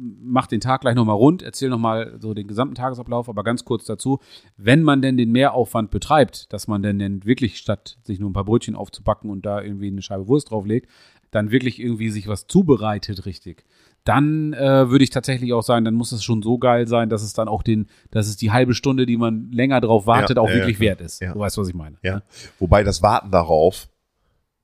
mach 0.00 0.46
den 0.46 0.60
Tag 0.60 0.80
gleich 0.80 0.94
nochmal 0.94 1.16
rund, 1.16 1.42
erzähle 1.42 1.70
nochmal 1.70 2.16
so 2.20 2.32
den 2.32 2.46
gesamten 2.46 2.74
Tagesablauf, 2.74 3.28
aber 3.28 3.44
ganz 3.44 3.64
kurz 3.64 3.84
dazu, 3.84 4.18
wenn 4.56 4.82
man 4.82 5.02
denn 5.02 5.16
den 5.16 5.30
Mehraufwand 5.30 5.90
betreibt, 5.90 6.52
dass 6.52 6.68
man 6.68 6.82
denn, 6.82 6.98
denn 6.98 7.24
wirklich 7.24 7.58
statt 7.58 7.98
sich 8.02 8.18
nur 8.18 8.30
ein 8.30 8.32
paar 8.32 8.44
Brötchen 8.44 8.76
aufzupacken 8.76 9.30
und 9.30 9.44
da 9.44 9.60
irgendwie 9.60 9.88
eine 9.88 10.02
Scheibe 10.02 10.28
Wurst 10.28 10.50
drauflegt, 10.50 10.88
dann 11.30 11.50
wirklich 11.50 11.80
irgendwie 11.80 12.10
sich 12.10 12.28
was 12.28 12.46
zubereitet 12.46 13.26
richtig, 13.26 13.64
dann 14.04 14.54
äh, 14.54 14.88
würde 14.88 15.04
ich 15.04 15.10
tatsächlich 15.10 15.52
auch 15.52 15.62
sagen, 15.62 15.84
dann 15.84 15.94
muss 15.94 16.12
es 16.12 16.24
schon 16.24 16.42
so 16.42 16.58
geil 16.58 16.88
sein, 16.88 17.10
dass 17.10 17.22
es 17.22 17.34
dann 17.34 17.48
auch 17.48 17.62
den, 17.62 17.86
dass 18.10 18.28
es 18.28 18.36
die 18.36 18.50
halbe 18.50 18.74
Stunde, 18.74 19.06
die 19.06 19.16
man 19.16 19.50
länger 19.52 19.80
drauf 19.80 20.06
wartet, 20.06 20.36
Ja, 20.36 20.42
auch 20.42 20.48
ja, 20.48 20.56
wirklich 20.56 20.80
wert 20.80 21.00
ist. 21.00 21.20
Ja. 21.20 21.34
Du 21.34 21.40
weißt, 21.40 21.58
was 21.58 21.68
ich 21.68 21.74
meine. 21.74 21.96
Ja. 22.02 22.16
ne? 22.16 22.22
Wobei 22.58 22.82
das 22.82 23.02
Warten 23.02 23.30
darauf 23.30 23.88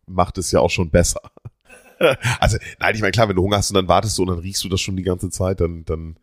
macht 0.07 0.39
es 0.39 0.51
ja 0.53 0.61
auch 0.61 0.71
schon 0.71 0.91
besser. 0.91 1.21
also, 2.41 2.59
nein, 2.79 2.95
ich 2.95 3.01
meine, 3.01 3.13
klar, 3.13 3.29
wenn 3.29 3.37
du 3.37 3.43
Hunger 3.43 3.57
hast 3.59 3.71
und 3.71 3.75
dann 3.75 3.89
wartest 3.89 4.17
du 4.19 4.23
und 4.23 4.29
dann 4.29 4.39
riechst 4.39 4.63
du 4.65 4.69
das 4.69 4.81
schon 4.81 4.97
die 4.97 5.03
ganze 5.03 5.31
Zeit, 5.31 5.61
dann, 5.61 5.85
dann, 5.85 6.17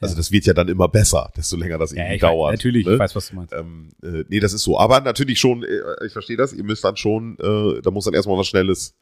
also 0.00 0.14
das 0.14 0.30
wird 0.30 0.44
ja 0.46 0.52
dann 0.54 0.68
immer 0.68 0.88
besser, 0.88 1.30
desto 1.36 1.56
länger 1.56 1.78
das 1.78 1.92
Ja, 1.92 1.98
irgendwie 2.04 2.14
weiß, 2.14 2.20
dauert. 2.20 2.52
natürlich, 2.52 2.86
ne? 2.86 2.92
ich 2.94 2.98
weiß, 2.98 3.16
was 3.16 3.30
du 3.30 3.36
meinst. 3.36 3.52
Ähm, 3.54 3.88
äh, 4.02 4.24
nee, 4.28 4.40
das 4.40 4.52
ist 4.52 4.62
so. 4.62 4.78
Aber 4.78 5.00
natürlich 5.00 5.40
schon, 5.40 5.62
äh, 5.64 6.06
ich 6.06 6.12
verstehe 6.12 6.36
das, 6.36 6.52
ihr 6.52 6.64
müsst 6.64 6.84
dann 6.84 6.96
schon, 6.96 7.36
äh, 7.40 7.80
da 7.82 7.90
muss 7.90 8.04
dann 8.04 8.14
erstmal 8.14 8.36
was 8.38 8.46
Schnelles, 8.46 8.94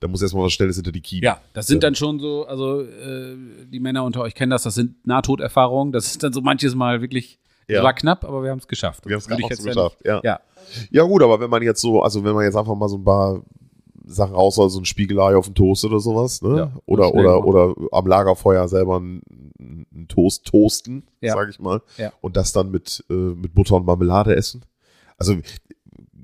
da 0.00 0.08
muss 0.08 0.20
erstmal 0.22 0.44
was 0.44 0.52
Schnelles 0.52 0.76
hinter 0.76 0.92
die 0.92 1.00
Kiemen. 1.00 1.22
Ja, 1.24 1.40
das 1.52 1.66
sind 1.68 1.76
Ja. 1.82 1.88
dann 1.88 1.94
schon 1.94 2.18
so, 2.18 2.46
also 2.46 2.82
äh, 2.82 3.36
die 3.66 3.80
Männer 3.80 4.04
unter 4.04 4.20
euch 4.22 4.34
kennen 4.34 4.50
das, 4.50 4.64
das 4.64 4.74
sind 4.74 5.06
Nahtoderfahrungen. 5.06 5.92
Das 5.92 6.06
ist 6.06 6.22
dann 6.22 6.32
so 6.32 6.40
manches 6.40 6.74
Mal 6.74 7.00
wirklich, 7.00 7.38
Ja. 7.68 7.82
war 7.82 7.94
knapp, 7.94 8.24
aber 8.24 8.42
wir 8.42 8.50
haben 8.50 8.58
es 8.58 8.66
geschafft. 8.68 9.06
Wir 9.06 9.14
haben 9.16 9.20
es 9.48 9.64
geschafft. 9.64 9.98
Ja. 10.04 10.20
Ja, 10.24 10.40
ja, 10.90 11.02
gut, 11.04 11.22
aber 11.22 11.40
wenn 11.40 11.48
man 11.50 11.62
jetzt 11.62 11.80
so, 11.80 12.02
also 12.02 12.24
wenn 12.24 12.34
man 12.34 12.44
jetzt 12.44 12.56
einfach 12.56 12.74
mal 12.74 12.88
so 12.88 12.96
ein 12.98 13.04
paar 13.04 13.42
Sachen 14.06 14.34
raus, 14.34 14.56
so 14.56 14.78
ein 14.78 14.84
Spiegelei 14.84 15.36
auf 15.36 15.46
den 15.46 15.54
Toast 15.54 15.84
oder 15.84 15.98
sowas, 16.00 16.42
ne? 16.42 16.56
Ja, 16.56 16.72
oder, 16.86 17.14
oder, 17.14 17.44
oder 17.44 17.74
am 17.92 18.06
Lagerfeuer 18.06 18.68
selber 18.68 18.96
einen, 18.96 19.22
Toast 20.08 20.44
toasten, 20.46 21.04
Ja. 21.20 21.32
sage 21.34 21.50
ich 21.50 21.58
mal. 21.60 21.80
Ja. 21.96 22.12
Und 22.20 22.36
das 22.36 22.52
dann 22.52 22.70
mit, 22.70 23.04
äh, 23.08 23.14
mit 23.14 23.54
Butter 23.54 23.76
und 23.76 23.86
Marmelade 23.86 24.36
essen. 24.36 24.64
Also 25.16 25.36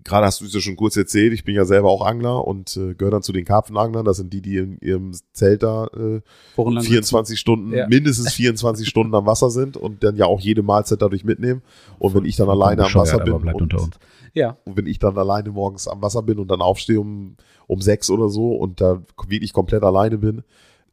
gerade 0.04 0.26
hast 0.26 0.40
du 0.40 0.44
es 0.46 0.54
ja 0.54 0.60
schon 0.60 0.76
kurz 0.76 0.96
erzählt, 0.96 1.32
ich 1.32 1.44
bin 1.44 1.54
ja 1.54 1.64
selber 1.64 1.88
auch 1.90 2.04
Angler 2.04 2.46
und 2.46 2.76
äh, 2.76 2.94
gehöre 2.94 3.12
dann 3.12 3.22
zu 3.22 3.32
den 3.32 3.44
Karpfenanglern. 3.44 4.04
Das 4.04 4.16
sind 4.16 4.32
die, 4.32 4.42
die 4.42 4.56
in 4.56 4.78
ihrem 4.80 5.12
Zelt 5.32 5.62
da 5.62 5.86
äh, 5.86 6.20
wochenlang 6.56 6.82
24 6.84 7.38
Stunden, 7.38 7.72
Ja. 7.72 7.86
mindestens 7.86 8.32
24 8.34 8.88
Stunden 8.88 9.14
am 9.14 9.26
Wasser 9.26 9.50
sind 9.50 9.76
und 9.76 10.02
dann 10.04 10.16
ja 10.16 10.26
auch 10.26 10.40
jede 10.40 10.62
Mahlzeit 10.62 11.00
dadurch 11.02 11.24
mitnehmen. 11.24 11.62
Und 11.98 12.14
wenn 12.14 12.24
ich 12.24 12.36
dann 12.36 12.48
alleine 12.48 12.84
am 12.84 12.94
Wasser 12.94 13.18
bin 13.20 13.38
bleibt 13.40 13.56
und, 13.60 13.72
unter 13.74 13.84
uns. 13.84 13.96
Ja, 14.32 14.56
und 14.64 14.76
wenn 14.76 14.86
ich 14.86 14.98
dann 14.98 15.18
alleine 15.18 15.50
morgens 15.50 15.88
am 15.88 16.02
Wasser 16.02 16.22
bin 16.22 16.38
und 16.38 16.48
dann 16.48 16.62
aufstehe 16.62 17.00
um, 17.00 17.36
um 17.66 17.80
sechs 17.80 18.10
oder 18.10 18.28
so 18.28 18.52
und 18.54 18.80
da 18.80 19.02
wirklich 19.26 19.52
komplett 19.52 19.82
alleine 19.82 20.18
bin, 20.18 20.42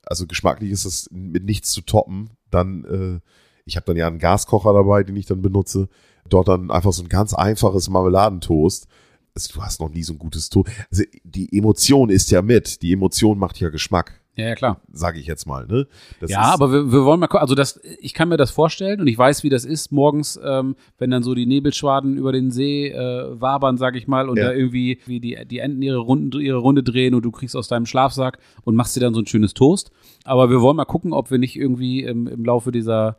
also 0.06 0.26
geschmacklich 0.26 0.72
ist 0.72 0.86
das 0.86 1.10
mit 1.12 1.44
nichts 1.44 1.72
zu 1.72 1.82
toppen, 1.82 2.30
dann, 2.50 2.86
äh, 2.86 3.20
ich 3.66 3.76
habe 3.76 3.86
dann 3.86 3.98
ja 3.98 4.08
einen 4.08 4.20
Gaskocher 4.20 4.74
dabei, 4.74 5.04
den 5.04 5.16
ich 5.16 5.26
dann 5.26 5.42
benutze, 5.42 5.90
dort 6.30 6.48
dann 6.48 6.72
einfach 6.72 6.94
so 6.94 7.04
ein 7.04 7.10
ganz 7.10 7.34
einfaches 7.34 7.90
Marmeladentoast. 7.90 8.88
Also, 9.36 9.54
du 9.54 9.62
hast 9.62 9.80
noch 9.82 9.90
nie 9.90 10.04
so 10.04 10.14
ein 10.14 10.20
gutes 10.20 10.50
Toast. 10.50 10.72
Also 10.90 11.04
die 11.24 11.56
Emotion 11.56 12.10
ist 12.10 12.32
ja 12.32 12.42
mit, 12.42 12.82
die 12.82 12.94
Emotion 12.94 13.38
macht 13.38 13.60
ja 13.60 13.70
Geschmack, 13.70 14.22
ja, 14.38 14.48
ja, 14.50 14.56
klar. 14.56 14.80
sage 14.92 15.20
ich 15.20 15.26
jetzt 15.26 15.46
mal. 15.46 15.66
Ne? 15.68 15.88
Das 16.22 16.32
ja, 16.32 16.42
aber 16.42 16.72
wir, 16.72 16.92
wir 16.92 17.04
wollen 17.04 17.20
mal 17.20 17.28
gucken, 17.28 17.42
also 17.42 17.56
das, 17.56 17.82
ich 18.00 18.14
kann 18.14 18.30
mir 18.30 18.38
das 18.38 18.52
vorstellen 18.52 19.02
und 19.02 19.08
ich 19.08 19.18
weiß, 19.18 19.44
wie 19.44 19.50
das 19.50 19.66
ist 19.66 19.92
morgens, 19.92 20.40
ähm, 20.44 20.76
wenn 20.98 21.10
dann 21.12 21.24
so 21.24 21.34
die 21.36 21.46
Nebelschwaden 21.46 22.18
über 22.18 22.32
den 22.32 22.52
See 22.52 22.88
äh, 22.90 23.42
wabern, 23.42 23.78
sag 23.78 23.96
ich 23.96 24.08
mal, 24.08 24.30
und 24.30 24.38
Ja. 24.38 24.46
da 24.46 24.54
irgendwie 24.54 25.00
wie 25.06 25.20
die, 25.20 25.38
die 25.46 25.60
Enten 25.60 25.82
ihre, 25.82 25.98
Runden, 25.98 26.40
ihre 26.40 26.60
Runde 26.60 26.84
drehen 26.84 27.14
und 27.16 27.24
du 27.26 27.32
kriegst 27.32 27.56
aus 27.56 27.68
deinem 27.68 27.86
Schlafsack 27.86 28.38
und 28.64 28.76
machst 28.76 28.96
dir 28.96 29.00
dann 29.02 29.14
so 29.14 29.20
ein 29.22 29.28
schönes 29.28 29.54
Toast. 29.54 29.92
Aber 30.24 30.50
wir 30.50 30.62
wollen 30.62 30.78
mal 30.78 30.86
gucken, 30.86 31.12
ob 31.14 31.32
wir 31.32 31.38
nicht 31.40 31.56
irgendwie 31.56 32.04
im, 32.04 32.28
im 32.28 32.46
Laufe 32.46 32.72
dieser 32.72 33.18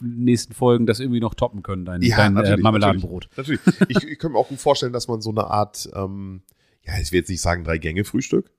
nächsten 0.00 0.54
Folgen 0.54 0.86
das 0.86 0.98
irgendwie 1.00 1.20
noch 1.20 1.34
toppen 1.34 1.62
können, 1.62 1.84
dein, 1.84 2.00
Ja, 2.02 2.16
dein 2.16 2.32
äh, 2.32 2.40
natürlich, 2.40 2.62
Marmeladenbrot. 2.62 3.28
Natürlich. 3.36 3.60
Ich, 3.88 3.96
ich 3.96 4.18
könnte 4.18 4.30
mir 4.30 4.38
auch 4.38 4.48
gut 4.48 4.58
vorstellen, 4.58 4.92
dass 4.92 5.08
man 5.08 5.20
so 5.20 5.30
eine 5.30 5.44
Art, 5.44 5.88
ähm, 5.94 6.42
ja, 6.86 6.94
ich 7.02 7.12
will 7.12 7.18
jetzt 7.18 7.28
nicht 7.28 7.42
sagen 7.42 7.64
Drei-Gänge-Frühstück, 7.64 8.50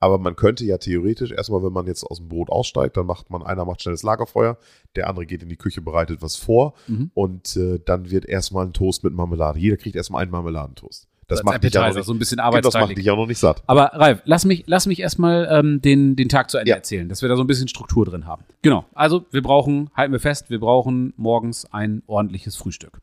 aber 0.00 0.18
man 0.18 0.34
könnte 0.34 0.64
ja 0.64 0.78
theoretisch 0.78 1.30
erstmal, 1.30 1.62
wenn 1.62 1.72
man 1.72 1.86
jetzt 1.86 2.04
aus 2.04 2.18
dem 2.18 2.28
Brot 2.28 2.50
aussteigt, 2.50 2.96
dann 2.96 3.06
macht 3.06 3.30
man, 3.30 3.42
einer 3.42 3.64
macht 3.64 3.82
schnell 3.82 3.94
das 3.94 4.02
Lagerfeuer, 4.02 4.58
der 4.96 5.08
andere 5.08 5.26
geht 5.26 5.42
in 5.42 5.48
die 5.48 5.56
Küche, 5.56 5.82
bereitet 5.82 6.22
was 6.22 6.36
vor 6.36 6.74
Mhm. 6.88 7.10
und 7.14 7.56
äh, 7.56 7.78
dann 7.84 8.10
wird 8.10 8.24
erstmal 8.26 8.66
ein 8.66 8.72
Toast 8.72 9.04
mit 9.04 9.12
Marmelade. 9.12 9.58
Jeder 9.60 9.76
kriegt 9.76 9.94
erstmal 9.96 10.22
einen 10.22 10.30
Marmeladentoast. 10.32 11.06
Das 11.28 11.44
macht 11.44 11.62
dich 11.62 11.72
ja 11.72 11.86
nicht, 11.92 12.04
so 12.04 12.12
ein 12.12 12.18
bisschen 12.18 12.38
das 12.38 12.74
macht 12.74 12.98
dich 12.98 13.04
ja 13.04 13.14
noch 13.14 13.28
nicht 13.28 13.38
satt. 13.38 13.62
Aber 13.68 13.92
Ralf, 13.94 14.20
lass 14.24 14.44
mich, 14.44 14.64
lass 14.66 14.86
mich 14.86 14.98
erstmal 14.98 15.46
ähm, 15.48 15.80
den, 15.80 16.16
den 16.16 16.28
Tag 16.28 16.50
zu 16.50 16.58
Ende 16.58 16.70
Ja. 16.70 16.76
erzählen, 16.76 17.08
dass 17.08 17.22
wir 17.22 17.28
da 17.28 17.36
so 17.36 17.44
ein 17.44 17.46
bisschen 17.46 17.68
Struktur 17.68 18.04
drin 18.04 18.26
haben. 18.26 18.42
Genau. 18.62 18.84
Also 18.94 19.26
wir 19.30 19.40
brauchen, 19.40 19.90
halten 19.94 20.12
wir 20.12 20.18
fest, 20.18 20.50
wir 20.50 20.58
brauchen 20.58 21.12
morgens 21.16 21.66
ein 21.72 22.02
ordentliches 22.08 22.56
Frühstück. 22.56 23.00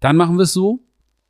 Dann 0.00 0.16
machen 0.16 0.36
wir 0.38 0.44
es 0.44 0.54
so, 0.54 0.80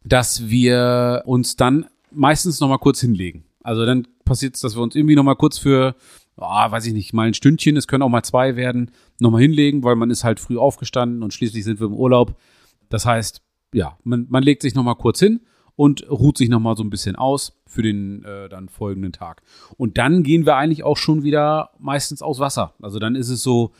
dass 0.04 0.48
wir 0.48 1.22
uns 1.26 1.56
dann 1.56 1.86
meistens 2.12 2.60
noch 2.60 2.68
mal 2.68 2.78
kurz 2.78 3.00
hinlegen. 3.00 3.44
Also 3.64 3.84
dann 3.84 4.06
passiert 4.26 4.56
es, 4.56 4.60
dass 4.60 4.76
wir 4.76 4.82
uns 4.82 4.94
irgendwie 4.94 5.16
noch 5.16 5.22
mal 5.22 5.36
kurz 5.36 5.56
für 5.56 5.96
ah, 6.36 6.70
weiß 6.70 6.86
ich 6.86 6.92
nicht, 6.92 7.12
mal 7.12 7.26
ein 7.26 7.34
Stündchen, 7.34 7.76
es 7.76 7.88
können 7.88 8.02
auch 8.02 8.08
mal 8.08 8.22
zwei 8.22 8.56
werden, 8.56 8.90
nochmal 9.18 9.42
hinlegen, 9.42 9.82
weil 9.84 9.96
man 9.96 10.10
ist 10.10 10.24
halt 10.24 10.40
früh 10.40 10.58
aufgestanden 10.58 11.22
und 11.22 11.32
schließlich 11.32 11.64
sind 11.64 11.80
wir 11.80 11.86
im 11.86 11.94
Urlaub. 11.94 12.38
Das 12.88 13.06
heißt, 13.06 13.42
ja, 13.72 13.98
man, 14.04 14.26
man 14.28 14.42
legt 14.42 14.62
sich 14.62 14.74
nochmal 14.74 14.96
kurz 14.96 15.18
hin 15.18 15.40
und 15.74 16.08
ruht 16.10 16.38
sich 16.38 16.48
nochmal 16.48 16.76
so 16.76 16.82
ein 16.82 16.90
bisschen 16.90 17.16
aus 17.16 17.58
für 17.66 17.82
den 17.82 18.24
äh, 18.24 18.48
dann 18.48 18.68
folgenden 18.68 19.12
Tag. 19.12 19.42
Und 19.76 19.98
dann 19.98 20.22
gehen 20.22 20.46
wir 20.46 20.56
eigentlich 20.56 20.84
auch 20.84 20.96
schon 20.96 21.22
wieder 21.22 21.70
meistens 21.78 22.22
aus 22.22 22.38
Wasser. 22.38 22.74
Also 22.80 22.98
dann 22.98 23.14
ist 23.14 23.28
es 23.28 23.42
so, 23.42 23.72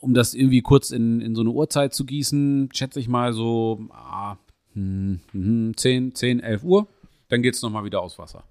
um 0.00 0.14
das 0.14 0.34
irgendwie 0.34 0.62
kurz 0.62 0.90
in, 0.90 1.20
in 1.20 1.34
so 1.34 1.40
eine 1.40 1.50
Uhrzeit 1.50 1.94
zu 1.94 2.04
gießen, 2.04 2.70
schätze 2.72 3.00
ich 3.00 3.08
mal 3.08 3.32
so 3.32 3.86
ah, 3.90 4.36
hm, 4.74 5.20
hm, 5.32 5.76
10, 5.76 6.14
10, 6.14 6.40
11 6.40 6.64
Uhr. 6.64 6.86
Dann 7.28 7.42
geht 7.42 7.54
es 7.54 7.62
nochmal 7.62 7.84
wieder 7.84 8.00
aus 8.00 8.18
Wasser. 8.18 8.44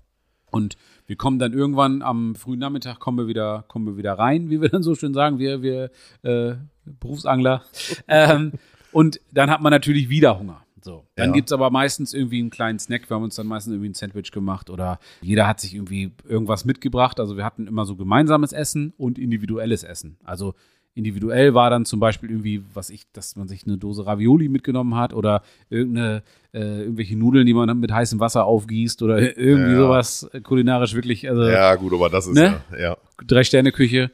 Und 0.52 0.78
wir 1.08 1.16
kommen 1.16 1.40
dann 1.40 1.54
irgendwann 1.54 2.02
am 2.02 2.36
frühen 2.36 2.60
Nachmittag 2.60 3.00
kommen 3.00 3.18
wir 3.18 3.28
wieder, 3.28 3.64
kommen 3.68 3.86
wir 3.88 3.98
wieder 3.98 4.14
rein, 4.14 4.50
wie 4.50 4.62
wir 4.62 4.70
dann 4.70 4.84
so 4.84 4.94
schön 4.94 5.14
sagen, 5.14 5.40
wir, 5.40 5.62
wir 5.62 5.90
äh, 6.24 6.56
Berufsangler. 6.86 7.64
ähm, 8.08 8.52
und 8.92 9.20
dann 9.32 9.50
hat 9.50 9.62
man 9.62 9.72
natürlich 9.72 10.10
wieder 10.10 10.38
Hunger. 10.40 10.64
So. 10.82 11.06
Dann 11.16 11.30
Ja. 11.30 11.34
gibt 11.36 11.50
es 11.50 11.54
aber 11.54 11.70
meistens 11.70 12.14
irgendwie 12.14 12.40
einen 12.40 12.50
kleinen 12.50 12.80
Snack. 12.80 13.10
Wir 13.10 13.16
haben 13.16 13.24
uns 13.24 13.36
dann 13.36 13.48
meistens 13.48 13.74
irgendwie 13.74 13.90
ein 13.90 13.94
Sandwich 13.94 14.32
gemacht 14.32 14.70
oder 14.70 15.00
jeder 15.22 15.48
hat 15.48 15.60
sich 15.60 15.76
irgendwie 15.76 16.12
irgendwas 16.28 16.66
mitgebracht. 16.66 17.20
Also 17.20 17.36
wir 17.36 17.44
hatten 17.44 17.68
immer 17.68 17.86
so 17.86 17.96
gemeinsames 17.96 18.54
Essen 18.54 18.94
und 18.98 19.18
individuelles 19.18 19.84
Essen. 19.84 20.18
Also 20.24 20.54
individuell 20.98 21.54
war 21.54 21.70
dann 21.70 21.86
zum 21.86 22.00
Beispiel 22.00 22.30
irgendwie, 22.32 22.64
was 22.74 22.90
ich, 22.90 23.04
dass 23.14 23.36
man 23.36 23.48
sich 23.48 23.66
eine 23.66 23.78
Dose 23.78 24.06
Ravioli 24.06 24.50
mitgenommen 24.50 24.96
hat 24.96 25.14
oder 25.14 25.44
irgendeine, 25.70 26.24
äh, 26.54 26.82
irgendwelche 26.82 27.16
Nudeln, 27.18 27.46
die 27.46 27.54
man 27.54 27.68
dann 27.68 27.80
mit 27.80 27.92
heißem 27.92 28.20
Wasser 28.20 28.46
aufgießt 28.46 29.02
oder 29.04 29.20
irgendwie 29.38 29.72
Ja. 29.72 29.78
sowas 29.78 30.30
kulinarisch 30.44 30.94
wirklich. 30.96 31.30
Also 31.30 31.44
Ja, 31.44 31.76
gut, 31.76 31.94
aber 31.94 32.10
das 32.10 32.28
ist 32.28 32.36
Ne? 32.36 32.62
ja, 32.72 32.78
ja. 32.80 32.98
Drei-Sterne-Küche. 33.26 34.12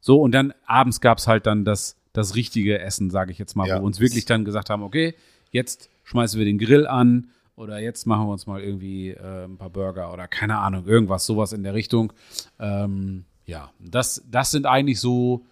So, 0.00 0.20
und 0.20 0.32
dann 0.32 0.52
abends 0.66 1.00
gab 1.00 1.18
es 1.18 1.26
halt 1.26 1.46
dann 1.46 1.64
das, 1.64 1.96
das 2.12 2.36
richtige 2.36 2.78
Essen, 2.78 3.10
sage 3.10 3.32
ich 3.32 3.38
jetzt 3.38 3.56
mal, 3.56 3.66
Ja. 3.66 3.76
wo 3.76 3.80
wir 3.80 3.84
uns 3.86 3.98
wirklich 4.00 4.24
dann 4.26 4.44
gesagt 4.44 4.70
haben, 4.70 4.82
okay, 4.82 5.14
jetzt 5.50 5.88
schmeißen 6.04 6.38
wir 6.38 6.44
den 6.44 6.58
Grill 6.58 6.86
an 6.86 7.28
oder 7.56 7.80
jetzt 7.80 8.06
machen 8.06 8.26
wir 8.26 8.32
uns 8.32 8.46
mal 8.46 8.60
irgendwie 8.60 9.10
äh, 9.10 9.44
ein 9.46 9.56
paar 9.56 9.70
Burger 9.70 10.12
oder 10.12 10.28
keine 10.28 10.58
Ahnung, 10.58 10.86
irgendwas, 10.86 11.24
sowas 11.26 11.52
in 11.52 11.62
der 11.62 11.74
Richtung. 11.74 12.12
Ähm, 12.60 13.24
ja, 13.46 13.70
das, 13.80 14.22
das 14.30 14.50
sind 14.50 14.66
eigentlich 14.66 15.00
so 15.00 15.46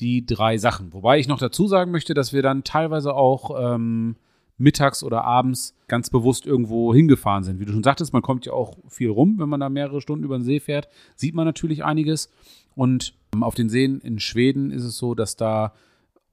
die 0.00 0.26
drei 0.26 0.58
Sachen. 0.58 0.92
Wobei 0.92 1.18
ich 1.18 1.28
noch 1.28 1.38
dazu 1.38 1.66
sagen 1.66 1.90
möchte, 1.90 2.14
dass 2.14 2.32
wir 2.32 2.42
dann 2.42 2.64
teilweise 2.64 3.14
auch 3.14 3.74
ähm, 3.74 4.16
mittags 4.58 5.02
oder 5.02 5.24
abends 5.24 5.74
ganz 5.88 6.10
bewusst 6.10 6.46
irgendwo 6.46 6.94
hingefahren 6.94 7.44
sind. 7.44 7.60
Wie 7.60 7.64
du 7.64 7.72
schon 7.72 7.82
sagtest, 7.82 8.12
man 8.12 8.22
kommt 8.22 8.46
ja 8.46 8.52
auch 8.52 8.76
viel 8.88 9.10
rum, 9.10 9.38
wenn 9.38 9.48
man 9.48 9.60
da 9.60 9.68
mehrere 9.68 10.00
Stunden 10.00 10.24
über 10.24 10.38
den 10.38 10.44
See 10.44 10.60
fährt, 10.60 10.88
sieht 11.14 11.34
man 11.34 11.44
natürlich 11.44 11.84
einiges. 11.84 12.30
Und 12.74 13.14
ähm, 13.34 13.42
auf 13.42 13.54
den 13.54 13.68
Seen 13.68 14.00
in 14.00 14.18
Schweden 14.18 14.70
ist 14.70 14.84
es 14.84 14.96
so, 14.96 15.14
dass 15.14 15.36
da 15.36 15.72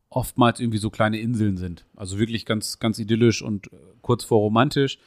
oftmals 0.10 0.60
irgendwie 0.60 0.78
so 0.78 0.90
kleine 0.90 1.20
Inseln 1.20 1.58
sind. 1.58 1.86
Also 1.96 2.20
wirklich 2.20 2.46
ganz, 2.46 2.80
ganz 2.80 3.00
idyllisch 3.00 3.42
und 3.42 3.72
äh, 3.74 3.78
kurz 4.02 4.24
vor 4.24 4.40
romantisch, 4.40 5.00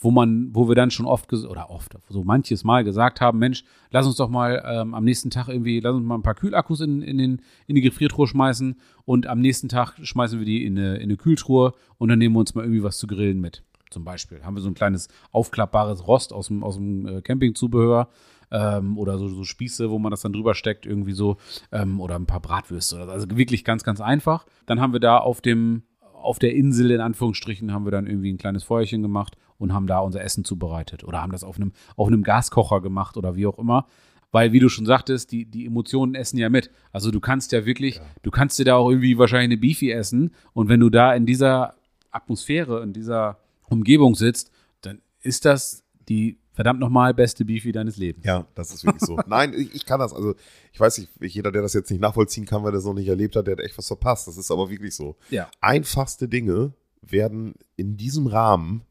wo 0.00 0.10
man, 0.10 0.48
wo 0.54 0.66
wir 0.66 0.74
dann 0.74 0.90
schon 0.90 1.06
oft 1.06 1.32
oder 1.32 1.70
oft, 1.70 1.96
so 2.08 2.24
manches 2.24 2.64
Mal 2.64 2.84
gesagt 2.84 3.20
haben, 3.20 3.38
Mensch, 3.38 3.64
lass 3.90 4.06
uns 4.06 4.16
doch 4.16 4.30
mal 4.30 4.62
ähm, 4.66 4.94
am 4.94 5.04
nächsten 5.04 5.30
Tag 5.30 5.48
irgendwie, 5.48 5.80
lass 5.80 5.94
uns 5.94 6.06
mal 6.06 6.14
ein 6.14 6.22
paar 6.22 6.34
Kühlakkus 6.34 6.80
in, 6.80 7.02
in, 7.02 7.18
den, 7.18 7.42
in 7.66 7.74
die 7.74 7.82
Gefriertruhe 7.82 8.26
schmeißen 8.26 8.76
und 9.04 9.26
am 9.26 9.40
nächsten 9.40 9.68
Tag 9.68 9.98
schmeißen 10.02 10.38
wir 10.38 10.46
die 10.46 10.64
in 10.64 10.78
eine, 10.78 10.96
in 10.96 11.04
eine 11.04 11.16
Kühltruhe 11.16 11.74
und 11.98 12.08
dann 12.08 12.18
nehmen 12.18 12.34
wir 12.34 12.40
uns 12.40 12.54
mal 12.54 12.64
irgendwie 12.64 12.82
was 12.82 12.98
zu 12.98 13.06
grillen 13.06 13.40
mit. 13.40 13.62
Zum 13.90 14.04
Beispiel 14.04 14.42
haben 14.42 14.54
wir 14.54 14.62
so 14.62 14.68
ein 14.68 14.74
kleines 14.74 15.08
aufklappbares 15.32 16.06
Rost 16.06 16.32
aus 16.32 16.46
dem, 16.46 16.64
aus 16.64 16.76
dem 16.76 17.06
äh, 17.06 17.22
Campingzubehör 17.22 18.08
ähm, 18.50 18.96
oder 18.96 19.18
so, 19.18 19.28
so 19.28 19.44
Spieße, 19.44 19.90
wo 19.90 19.98
man 19.98 20.10
das 20.10 20.22
dann 20.22 20.32
drüber 20.32 20.54
steckt, 20.54 20.86
irgendwie 20.86 21.12
so, 21.12 21.36
ähm, 21.72 22.00
oder 22.00 22.16
ein 22.16 22.26
paar 22.26 22.40
Bratwürste 22.40 22.96
oder 22.96 23.06
so. 23.06 23.12
Also 23.12 23.36
wirklich 23.36 23.64
ganz, 23.64 23.84
ganz 23.84 24.00
einfach. 24.00 24.46
Dann 24.64 24.80
haben 24.80 24.92
wir 24.92 25.00
da 25.00 25.18
auf 25.18 25.40
dem, 25.40 25.82
auf 26.00 26.38
der 26.38 26.54
Insel 26.54 26.90
in 26.90 27.00
Anführungsstrichen 27.00 27.72
haben 27.72 27.84
wir 27.84 27.90
dann 27.90 28.06
irgendwie 28.06 28.32
ein 28.32 28.38
kleines 28.38 28.62
Feuerchen 28.62 29.02
gemacht 29.02 29.36
und 29.60 29.72
haben 29.72 29.86
da 29.86 30.00
unser 30.00 30.22
Essen 30.22 30.44
zubereitet 30.44 31.04
oder 31.04 31.22
haben 31.22 31.32
das 31.32 31.44
auf 31.44 31.56
einem, 31.56 31.72
auf 31.94 32.08
einem 32.08 32.22
Gaskocher 32.22 32.80
gemacht 32.80 33.16
oder 33.16 33.36
wie 33.36 33.46
auch 33.46 33.58
immer. 33.58 33.86
Weil, 34.32 34.52
wie 34.52 34.60
du 34.60 34.68
schon 34.68 34.86
sagtest, 34.86 35.32
die, 35.32 35.44
die 35.44 35.66
Emotionen 35.66 36.14
essen 36.14 36.38
ja 36.38 36.48
mit. 36.48 36.70
Also 36.92 37.10
du 37.10 37.18
kannst 37.18 37.50
ja 37.50 37.66
wirklich, 37.66 38.00
du 38.22 38.30
kannst 38.30 38.58
dir 38.58 38.64
da 38.64 38.76
auch 38.76 38.88
irgendwie 38.88 39.18
wahrscheinlich 39.18 39.48
eine 39.48 39.56
Beefy 39.58 39.90
essen 39.90 40.32
und 40.52 40.68
wenn 40.68 40.80
du 40.80 40.88
da 40.88 41.14
in 41.14 41.26
dieser 41.26 41.74
Atmosphäre, 42.10 42.82
in 42.82 42.92
dieser 42.92 43.38
Umgebung 43.68 44.14
sitzt, 44.14 44.50
dann 44.80 45.00
ist 45.20 45.44
das 45.44 45.84
die 46.08 46.38
verdammt 46.52 46.80
nochmal 46.80 47.12
beste 47.14 47.44
Beefy 47.44 47.72
deines 47.72 47.96
Lebens. 47.96 48.24
Ja, 48.24 48.46
das 48.54 48.72
ist 48.72 48.84
wirklich 48.84 49.02
so. 49.02 49.18
Nein, 49.26 49.52
ich, 49.54 49.74
ich 49.74 49.86
kann 49.86 50.00
das. 50.00 50.12
Also, 50.12 50.34
ich 50.72 50.80
weiß 50.80 50.98
nicht, 50.98 51.10
jeder, 51.34 51.52
der 51.52 51.62
das 51.62 51.74
jetzt 51.74 51.90
nicht 51.90 52.00
nachvollziehen 52.00 52.46
kann, 52.46 52.62
weil 52.62 52.70
er 52.70 52.76
das 52.76 52.84
noch 52.84 52.94
nicht 52.94 53.08
erlebt 53.08 53.36
hat, 53.36 53.46
der 53.46 53.52
hat 53.52 53.64
echt 53.64 53.78
was 53.78 53.86
verpasst. 53.86 54.26
Das 54.26 54.36
ist 54.36 54.50
aber 54.50 54.70
wirklich 54.70 54.94
so. 54.94 55.16
Ja. 55.30 55.50
Einfachste 55.60 56.28
Dinge 56.28 56.74
werden 57.02 57.54
in 57.76 57.96
diesem 57.96 58.26
Rahmen 58.26 58.82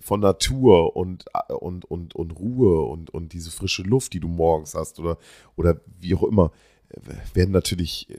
von 0.00 0.20
Natur 0.20 0.96
und, 0.96 1.24
und, 1.48 1.84
und, 1.84 2.14
und 2.14 2.30
Ruhe 2.32 2.82
und, 2.82 3.10
und 3.10 3.32
diese 3.32 3.50
frische 3.50 3.82
Luft, 3.82 4.12
die 4.12 4.20
du 4.20 4.28
morgens 4.28 4.74
hast 4.74 4.98
oder, 4.98 5.18
oder 5.56 5.80
wie 6.00 6.14
auch 6.14 6.22
immer, 6.24 6.52
äh, 6.90 7.00
werden 7.34 7.52
natürlich 7.52 8.08
äh, 8.10 8.18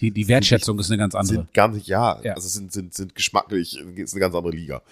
Die, 0.00 0.10
die 0.12 0.28
Wertschätzung 0.28 0.78
ist 0.78 0.90
eine 0.90 0.98
ganz 0.98 1.14
andere. 1.14 1.36
sind 1.36 1.54
gar 1.54 1.68
nicht, 1.68 1.86
ja, 1.86 2.20
Ja. 2.22 2.34
also 2.34 2.48
sind, 2.48 2.72
sind, 2.72 2.94
sind 2.94 3.14
geschmacklich, 3.14 3.78
ist 3.96 4.12
eine 4.14 4.20
ganz 4.20 4.34
andere 4.34 4.54
Liga. 4.54 4.82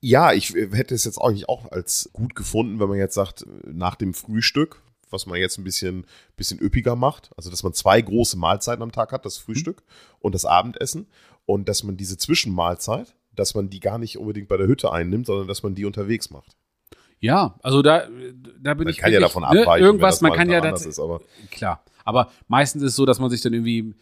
Ja, 0.00 0.32
ich 0.32 0.54
äh, 0.54 0.68
hätte 0.72 0.94
es 0.94 1.04
jetzt 1.04 1.18
eigentlich 1.18 1.48
auch 1.48 1.70
als 1.72 2.10
gut 2.12 2.34
gefunden, 2.34 2.78
wenn 2.78 2.88
man 2.88 2.98
jetzt 2.98 3.14
sagt, 3.14 3.44
nach 3.66 3.94
dem 3.96 4.14
Frühstück, 4.14 4.82
was 5.10 5.26
man 5.26 5.38
jetzt 5.38 5.58
ein 5.58 5.64
bisschen, 5.64 6.06
bisschen 6.36 6.60
üppiger 6.60 6.96
macht, 6.96 7.30
also 7.36 7.50
dass 7.50 7.62
man 7.62 7.72
zwei 7.72 8.00
große 8.00 8.36
Mahlzeiten 8.36 8.82
am 8.82 8.92
Tag 8.92 9.12
hat, 9.12 9.24
das 9.24 9.38
Frühstück 9.38 9.82
und 10.20 10.34
das 10.34 10.44
Abendessen 10.44 11.06
und 11.46 11.68
dass 11.68 11.84
man 11.84 11.96
diese 11.96 12.16
Zwischenmahlzeit, 12.18 13.14
dass 13.36 13.54
man 13.54 13.70
die 13.70 13.80
gar 13.80 13.98
nicht 13.98 14.18
unbedingt 14.18 14.48
bei 14.48 14.56
der 14.56 14.66
Hütte 14.66 14.92
einnimmt, 14.92 15.26
sondern 15.26 15.48
dass 15.48 15.62
man 15.62 15.74
die 15.74 15.84
unterwegs 15.84 16.30
macht. 16.30 16.56
Ja, 17.20 17.54
also 17.62 17.80
da, 17.80 18.06
da 18.60 18.74
bin 18.74 18.84
Man 18.84 18.88
ich 18.92 18.98
kann 18.98 19.12
ja 19.12 19.20
davon 19.20 19.42
ne, 19.42 19.48
abweichen, 19.48 19.84
Irgendwas, 19.84 20.20
wenn 20.20 20.28
man 20.28 20.36
das 20.36 20.38
kann 20.38 20.50
ja 20.50 20.60
das, 20.60 20.84
ist, 20.84 20.98
aber 20.98 21.20
klar. 21.50 21.82
Aber 22.04 22.30
meistens 22.48 22.82
ist 22.82 22.90
es 22.90 22.96
so, 22.96 23.06
dass 23.06 23.18
man 23.18 23.30
sich 23.30 23.40
dann 23.40 23.54
irgendwie 23.54 23.80
ein 23.80 23.94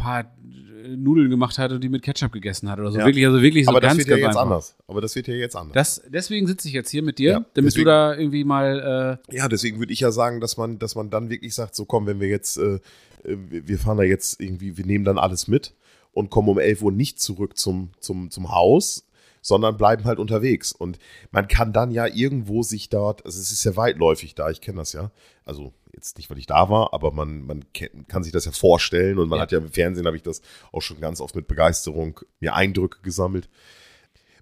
paar 0.00 0.20
äh, 0.20 0.96
Nudeln 0.96 1.28
gemacht 1.28 1.58
hat 1.58 1.72
und 1.72 1.80
die 1.82 1.88
mit 1.88 2.02
Ketchup 2.02 2.30
gegessen 2.30 2.70
hat 2.70 2.78
oder 2.78 2.92
so. 2.92 3.00
Ja. 3.00 3.06
Wirklich, 3.06 3.26
also 3.26 3.42
wirklich 3.42 3.64
so 3.64 3.70
aber 3.72 3.80
das 3.80 3.88
ganz, 3.96 3.98
wird 3.98 4.08
ja 4.08 4.16
ganz 4.16 4.22
jetzt 4.22 4.36
einfach. 4.36 4.42
anders. 4.42 4.76
Aber 4.86 5.00
das 5.00 5.16
wird 5.16 5.26
ja 5.26 5.34
jetzt 5.34 5.56
anders. 5.56 5.74
Das, 5.74 6.02
deswegen 6.08 6.46
sitze 6.46 6.68
ich 6.68 6.74
jetzt 6.74 6.90
hier 6.90 7.02
mit 7.02 7.18
dir, 7.18 7.30
Ja, 7.32 7.44
damit 7.54 7.72
deswegen- 7.72 7.84
du 7.84 7.90
da 7.90 8.14
irgendwie 8.14 8.44
mal, 8.44 9.18
äh, 9.30 9.36
Ja, 9.36 9.48
deswegen 9.48 9.80
würde 9.80 9.92
ich 9.92 9.98
ja 9.98 10.12
sagen, 10.12 10.40
dass 10.40 10.56
man, 10.56 10.78
dass 10.78 10.94
man 10.94 11.10
dann 11.10 11.30
wirklich 11.30 11.54
sagt, 11.56 11.74
so 11.74 11.84
komm, 11.84 12.06
wenn 12.06 12.20
wir 12.20 12.28
jetzt, 12.28 12.58
äh, 12.58 12.74
äh, 13.24 13.36
wir 13.48 13.78
fahren 13.78 13.96
da 13.96 14.04
jetzt 14.04 14.40
irgendwie, 14.40 14.76
wir 14.76 14.86
nehmen 14.86 15.04
dann 15.04 15.18
alles 15.18 15.48
mit 15.48 15.74
und 16.12 16.30
kommen 16.30 16.48
um 16.48 16.58
11 16.58 16.82
Uhr 16.82 16.92
nicht 16.92 17.20
zurück 17.20 17.56
zum, 17.56 17.90
zum, 18.00 18.30
zum 18.30 18.50
Haus, 18.52 19.06
sondern 19.40 19.76
bleiben 19.76 20.04
halt 20.04 20.18
unterwegs. 20.18 20.72
Und 20.72 20.98
man 21.30 21.48
kann 21.48 21.72
dann 21.72 21.90
ja 21.90 22.06
irgendwo 22.06 22.62
sich 22.62 22.88
dort, 22.88 23.24
also 23.26 23.40
es 23.40 23.50
ist 23.52 23.64
ja 23.64 23.76
weitläufig 23.76 24.34
da, 24.34 24.50
ich 24.50 24.60
kenne 24.60 24.78
das 24.78 24.92
ja, 24.92 25.10
also 25.44 25.72
jetzt 25.94 26.16
nicht, 26.16 26.30
weil 26.30 26.38
ich 26.38 26.46
da 26.46 26.70
war, 26.70 26.94
aber 26.94 27.10
man, 27.12 27.42
man 27.42 27.64
kann 28.08 28.22
sich 28.22 28.32
das 28.32 28.44
ja 28.44 28.52
vorstellen 28.52 29.18
und 29.18 29.28
man 29.28 29.38
Ja. 29.38 29.42
hat 29.42 29.52
ja 29.52 29.58
im 29.58 29.70
Fernsehen, 29.70 30.06
habe 30.06 30.16
ich 30.16 30.22
das 30.22 30.40
auch 30.70 30.80
schon 30.80 31.00
ganz 31.00 31.20
oft 31.20 31.34
mit 31.34 31.48
Begeisterung 31.48 32.20
mir 32.40 32.54
Eindrücke 32.54 33.00
gesammelt. 33.02 33.48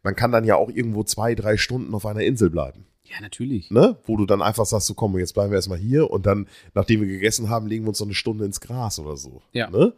Man 0.02 0.14
kann 0.16 0.32
dann 0.32 0.44
ja 0.44 0.56
auch 0.56 0.68
irgendwo 0.68 1.02
zwei, 1.02 1.34
drei 1.34 1.56
Stunden 1.56 1.94
auf 1.94 2.06
einer 2.06 2.22
Insel 2.22 2.50
bleiben 2.50 2.86
ja, 3.10 3.20
natürlich. 3.20 3.70
ne? 3.70 3.96
Wo 4.04 4.16
du 4.16 4.24
dann 4.24 4.40
einfach 4.40 4.66
sagst, 4.66 4.86
so 4.86 4.94
komm, 4.94 5.18
jetzt 5.18 5.34
bleiben 5.34 5.50
wir 5.50 5.56
erstmal 5.56 5.78
hier 5.78 6.10
und 6.10 6.26
dann, 6.26 6.46
nachdem 6.74 7.00
wir 7.00 7.08
gegessen 7.08 7.50
haben, 7.50 7.66
legen 7.66 7.84
wir 7.84 7.88
uns 7.88 7.98
so 7.98 8.04
eine 8.04 8.14
Stunde 8.14 8.44
ins 8.44 8.60
Gras 8.60 8.98
oder 8.98 9.16
so. 9.16 9.42
Ja. 9.52 9.68
Ne? 9.68 9.94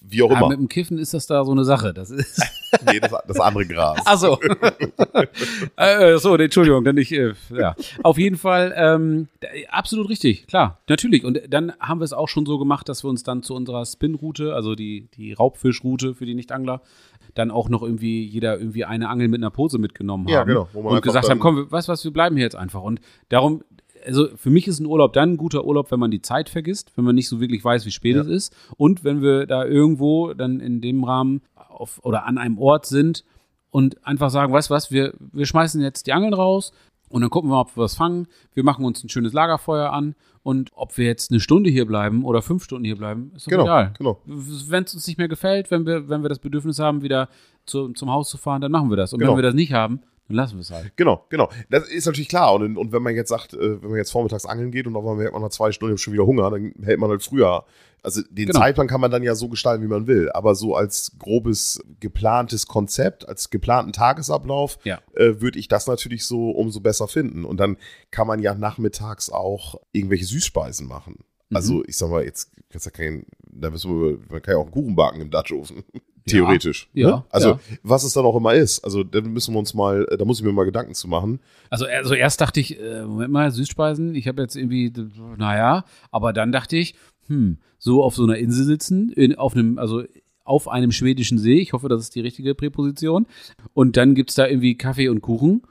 Wie 0.00 0.22
auch 0.22 0.30
Aber 0.30 0.38
immer. 0.40 0.48
mit 0.50 0.58
dem 0.60 0.68
Kiffen 0.68 0.96
ist 0.98 1.12
das 1.12 1.26
da 1.26 1.44
so 1.44 1.50
eine 1.52 1.64
Sache. 1.64 1.92
Das 1.92 2.10
ist. 2.10 2.40
nee, 2.86 3.00
das, 3.00 3.12
das 3.26 3.40
andere 3.40 3.66
Gras. 3.66 4.00
Ach 4.04 4.16
so. 4.16 4.38
äh, 5.76 6.18
so, 6.18 6.36
Entschuldigung, 6.36 6.84
dann 6.84 6.96
ich, 6.96 7.12
äh, 7.12 7.32
ja. 7.50 7.74
Auf 8.02 8.18
jeden 8.18 8.36
Fall, 8.36 8.72
ähm, 8.76 9.28
d- 9.42 9.66
absolut 9.68 10.08
richtig, 10.08 10.46
klar, 10.46 10.80
natürlich. 10.88 11.24
Und 11.24 11.40
dann 11.48 11.72
haben 11.80 12.00
wir 12.00 12.04
es 12.04 12.12
auch 12.12 12.28
schon 12.28 12.46
so 12.46 12.58
gemacht, 12.58 12.88
dass 12.88 13.04
wir 13.04 13.10
uns 13.10 13.22
dann 13.22 13.42
zu 13.42 13.54
unserer 13.54 13.84
Spin-Route, 13.84 14.54
also 14.54 14.74
die, 14.74 15.08
die 15.16 15.32
Raubfischroute 15.32 16.14
für 16.14 16.26
die 16.26 16.34
Nichtangler, 16.34 16.82
dann 17.34 17.50
auch 17.50 17.68
noch 17.68 17.82
irgendwie 17.82 18.24
jeder 18.24 18.58
irgendwie 18.58 18.84
eine 18.84 19.08
Angel 19.08 19.28
mit 19.28 19.40
einer 19.40 19.50
Pose 19.50 19.78
mitgenommen 19.78 20.26
haben. 20.26 20.32
Ja, 20.32 20.44
genau, 20.44 20.68
Und 20.72 21.02
gesagt 21.02 21.28
haben, 21.30 21.40
komm, 21.40 21.70
weißt 21.70 21.88
du 21.88 21.92
was, 21.92 22.04
wir 22.04 22.12
bleiben 22.12 22.36
hier 22.36 22.44
jetzt 22.44 22.56
einfach. 22.56 22.82
Und 22.82 23.00
darum, 23.30 23.62
also 24.06 24.28
für 24.36 24.50
mich 24.50 24.66
ist 24.68 24.80
ein 24.80 24.86
Urlaub 24.86 25.12
dann 25.12 25.32
ein 25.32 25.36
guter 25.36 25.64
Urlaub, 25.64 25.90
wenn 25.90 26.00
man 26.00 26.10
die 26.10 26.22
Zeit 26.22 26.48
vergisst, 26.48 26.92
wenn 26.96 27.04
man 27.04 27.14
nicht 27.14 27.28
so 27.28 27.40
wirklich 27.40 27.64
weiß, 27.64 27.86
wie 27.86 27.90
spät 27.90 28.16
Ja. 28.16 28.22
es 28.22 28.28
ist. 28.28 28.56
Und 28.76 29.04
wenn 29.04 29.22
wir 29.22 29.46
da 29.46 29.64
irgendwo 29.64 30.32
dann 30.34 30.60
in 30.60 30.80
dem 30.80 31.04
Rahmen 31.04 31.42
auf, 31.54 32.00
oder 32.04 32.26
an 32.26 32.38
einem 32.38 32.58
Ort 32.58 32.86
sind 32.86 33.24
und 33.70 34.06
einfach 34.06 34.30
sagen, 34.30 34.52
weißt 34.52 34.70
du 34.70 34.74
was, 34.74 34.90
wir, 34.90 35.14
wir 35.18 35.46
schmeißen 35.46 35.80
jetzt 35.80 36.06
die 36.06 36.12
Angeln 36.12 36.34
raus 36.34 36.72
und 37.08 37.20
dann 37.22 37.30
gucken 37.30 37.50
wir 37.50 37.54
mal, 37.56 37.60
ob 37.62 37.76
wir 37.76 37.82
was 37.84 37.94
fangen. 37.94 38.26
Wir 38.54 38.64
machen 38.64 38.84
uns 38.84 39.02
ein 39.04 39.08
schönes 39.08 39.32
Lagerfeuer 39.32 39.90
an 39.92 40.14
und 40.42 40.70
ob 40.74 40.96
wir 40.98 41.06
jetzt 41.06 41.30
eine 41.30 41.40
Stunde 41.40 41.70
hier 41.70 41.86
bleiben 41.86 42.24
oder 42.24 42.42
fünf 42.42 42.64
Stunden 42.64 42.84
hier 42.84 42.96
bleiben, 42.96 43.32
ist 43.36 43.46
doch 43.46 43.50
Genau, 43.50 43.64
egal. 43.64 43.94
genau. 43.98 44.18
Wenn 44.26 44.84
es 44.84 44.94
uns 44.94 45.06
nicht 45.06 45.18
mehr 45.18 45.28
gefällt, 45.28 45.70
wenn 45.70 45.86
wir, 45.86 46.08
wenn 46.08 46.22
wir 46.22 46.28
das 46.28 46.38
Bedürfnis 46.40 46.78
haben, 46.78 47.02
wieder 47.02 47.28
zu, 47.64 47.90
zum 47.90 48.10
Haus 48.10 48.28
zu 48.28 48.38
fahren, 48.38 48.60
dann 48.60 48.72
machen 48.72 48.90
wir 48.90 48.96
das. 48.96 49.12
Und 49.12 49.20
Genau. 49.20 49.32
wenn 49.32 49.38
wir 49.38 49.42
das 49.42 49.54
nicht 49.54 49.72
haben, 49.72 50.00
dann 50.32 50.44
lassen 50.44 50.54
wir 50.56 50.60
es 50.62 50.70
halt. 50.70 50.92
Genau, 50.96 51.24
genau. 51.28 51.50
Das 51.70 51.88
ist 51.88 52.06
natürlich 52.06 52.28
klar. 52.28 52.54
Und, 52.54 52.76
und 52.76 52.92
wenn 52.92 53.02
man 53.02 53.14
jetzt 53.14 53.28
sagt, 53.28 53.54
äh, 53.54 53.82
wenn 53.82 53.90
man 53.90 53.98
jetzt 53.98 54.10
vormittags 54.12 54.46
angeln 54.46 54.70
geht 54.70 54.86
und 54.86 54.96
auf 54.96 55.02
einmal 55.02 55.16
merkt 55.16 55.32
man 55.32 55.42
nach 55.42 55.50
zwei 55.50 55.72
Stunden 55.72 55.98
schon 55.98 56.12
wieder 56.12 56.26
Hunger, 56.26 56.50
dann 56.50 56.72
hält 56.82 56.98
man 56.98 57.10
halt 57.10 57.22
früher. 57.22 57.64
Also 58.04 58.20
den 58.30 58.46
Genau. 58.46 58.58
Zeitplan 58.58 58.88
kann 58.88 59.00
man 59.00 59.12
dann 59.12 59.22
ja 59.22 59.34
so 59.36 59.48
gestalten, 59.48 59.84
wie 59.84 59.88
man 59.88 60.08
will. 60.08 60.28
Aber 60.32 60.56
so 60.56 60.74
als 60.74 61.12
grobes 61.20 61.80
geplantes 62.00 62.66
Konzept, 62.66 63.28
als 63.28 63.50
geplanten 63.50 63.92
Tagesablauf, 63.92 64.78
Ja. 64.82 64.98
äh, 65.14 65.40
würde 65.40 65.58
ich 65.60 65.68
das 65.68 65.86
natürlich 65.86 66.26
so 66.26 66.50
umso 66.50 66.80
besser 66.80 67.06
finden. 67.06 67.44
Und 67.44 67.58
dann 67.58 67.76
kann 68.10 68.26
man 68.26 68.40
ja 68.40 68.54
nachmittags 68.54 69.30
auch 69.30 69.76
irgendwelche 69.92 70.24
Süßspeisen 70.24 70.88
machen. 70.88 71.18
Mhm. 71.50 71.56
Also 71.56 71.84
ich 71.86 71.96
sag 71.96 72.10
mal, 72.10 72.24
jetzt 72.24 72.50
kannst 72.70 72.86
ja 72.86 72.90
kein, 72.92 73.24
da 73.46 73.70
müssen 73.70 73.90
wir, 74.00 74.18
man 74.30 74.42
kann 74.42 74.54
ja 74.54 74.58
auch 74.58 74.64
einen 74.64 74.72
Kuchen 74.72 74.96
backen 74.96 75.20
im 75.20 75.30
Dutchofen. 75.30 75.84
Theoretisch. 76.26 76.88
Ja, 76.92 77.08
ne? 77.08 77.24
Also 77.30 77.48
ja. 77.50 77.60
was 77.82 78.04
es 78.04 78.12
dann 78.12 78.24
auch 78.24 78.36
immer 78.36 78.54
ist. 78.54 78.84
Also 78.84 79.02
da 79.02 79.20
müssen 79.20 79.54
wir 79.54 79.58
uns 79.58 79.74
mal, 79.74 80.06
da 80.18 80.24
muss 80.24 80.38
ich 80.38 80.44
mir 80.44 80.52
mal 80.52 80.64
Gedanken 80.64 80.94
zu 80.94 81.08
machen. 81.08 81.40
Also, 81.70 81.86
also 81.86 82.14
erst 82.14 82.40
dachte 82.40 82.60
ich, 82.60 82.80
äh, 82.80 83.04
Moment 83.04 83.32
mal, 83.32 83.50
Süßspeisen, 83.50 84.14
ich 84.14 84.28
habe 84.28 84.42
jetzt 84.42 84.56
irgendwie, 84.56 84.92
naja, 85.36 85.84
aber 86.10 86.32
dann 86.32 86.52
dachte 86.52 86.76
ich, 86.76 86.94
hm, 87.26 87.58
so 87.78 88.02
auf 88.02 88.14
so 88.14 88.24
einer 88.24 88.36
Insel 88.36 88.64
sitzen, 88.64 89.10
in, 89.10 89.34
auf 89.34 89.54
einem, 89.54 89.78
also 89.78 90.04
auf 90.44 90.68
einem 90.68 90.92
schwedischen 90.92 91.38
See, 91.38 91.58
ich 91.58 91.72
hoffe, 91.72 91.88
das 91.88 92.02
ist 92.02 92.14
die 92.14 92.20
richtige 92.20 92.54
Präposition, 92.54 93.26
und 93.74 93.96
dann 93.96 94.14
gibt's 94.14 94.34
da 94.34 94.46
irgendwie 94.46 94.76
Kaffee 94.76 95.08
und 95.08 95.20
Kuchen. 95.20 95.62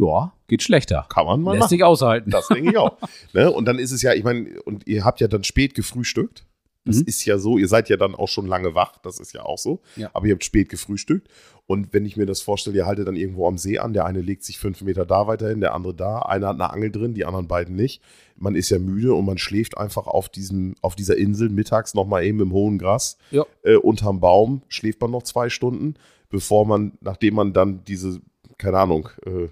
Ja, 0.00 0.32
geht 0.46 0.62
schlechter. 0.62 1.06
Kann 1.08 1.26
man 1.26 1.42
mal 1.42 1.52
Lässt 1.52 1.62
machen. 1.62 1.68
sich 1.70 1.84
aushalten. 1.84 2.30
Das 2.30 2.46
denke 2.48 2.70
ich 2.70 2.76
auch. 2.76 2.98
ne? 3.32 3.50
Und 3.50 3.64
dann 3.64 3.78
ist 3.80 3.90
es 3.90 4.02
ja, 4.02 4.14
ich 4.14 4.22
meine, 4.22 4.60
und 4.62 4.86
ihr 4.86 5.04
habt 5.04 5.20
ja 5.20 5.26
dann 5.26 5.42
spät 5.42 5.74
gefrühstückt. 5.74 6.46
Das 6.84 6.96
Mhm. 6.96 7.04
ist 7.06 7.24
ja 7.24 7.38
so, 7.38 7.58
ihr 7.58 7.68
seid 7.68 7.88
ja 7.88 7.96
dann 7.96 8.14
auch 8.14 8.28
schon 8.28 8.46
lange 8.46 8.74
wach, 8.74 8.98
das 8.98 9.20
ist 9.20 9.32
ja 9.34 9.42
auch 9.44 9.58
so. 9.58 9.80
Ja. 9.96 10.10
Aber 10.14 10.26
ihr 10.26 10.32
habt 10.34 10.44
spät 10.44 10.68
gefrühstückt. 10.68 11.28
Und 11.66 11.92
wenn 11.92 12.06
ich 12.06 12.16
mir 12.16 12.24
das 12.24 12.40
vorstelle, 12.40 12.76
ihr 12.76 12.86
haltet 12.86 13.08
dann 13.08 13.16
irgendwo 13.16 13.46
am 13.46 13.58
See 13.58 13.78
an, 13.78 13.92
der 13.92 14.06
eine 14.06 14.22
legt 14.22 14.42
sich 14.44 14.58
fünf 14.58 14.80
Meter 14.80 15.04
da 15.04 15.26
weiterhin, 15.26 15.60
der 15.60 15.74
andere 15.74 15.94
da, 15.94 16.20
einer 16.20 16.48
hat 16.48 16.54
eine 16.54 16.70
Angel 16.70 16.90
drin, 16.90 17.12
die 17.12 17.26
anderen 17.26 17.46
beiden 17.46 17.76
nicht. 17.76 18.00
Man 18.36 18.54
ist 18.54 18.70
ja 18.70 18.78
müde 18.78 19.12
und 19.12 19.26
man 19.26 19.36
schläft 19.36 19.76
einfach 19.76 20.06
auf, 20.06 20.30
diesem, 20.30 20.76
auf 20.80 20.96
dieser 20.96 21.16
Insel 21.18 21.50
mittags 21.50 21.92
nochmal 21.92 22.24
eben 22.24 22.40
im 22.40 22.52
hohen 22.52 22.78
Gras 22.78 23.18
Ja. 23.30 23.44
äh, 23.64 23.74
unterm 23.76 24.20
Baum, 24.20 24.62
schläft 24.68 25.00
man 25.02 25.10
noch 25.10 25.24
zwei 25.24 25.50
Stunden, 25.50 25.94
bevor 26.30 26.64
man, 26.66 26.92
nachdem 27.02 27.34
man 27.34 27.52
dann 27.52 27.84
diese, 27.84 28.20
keine 28.56 28.78
Ahnung, 28.78 29.10
äh, 29.26 29.48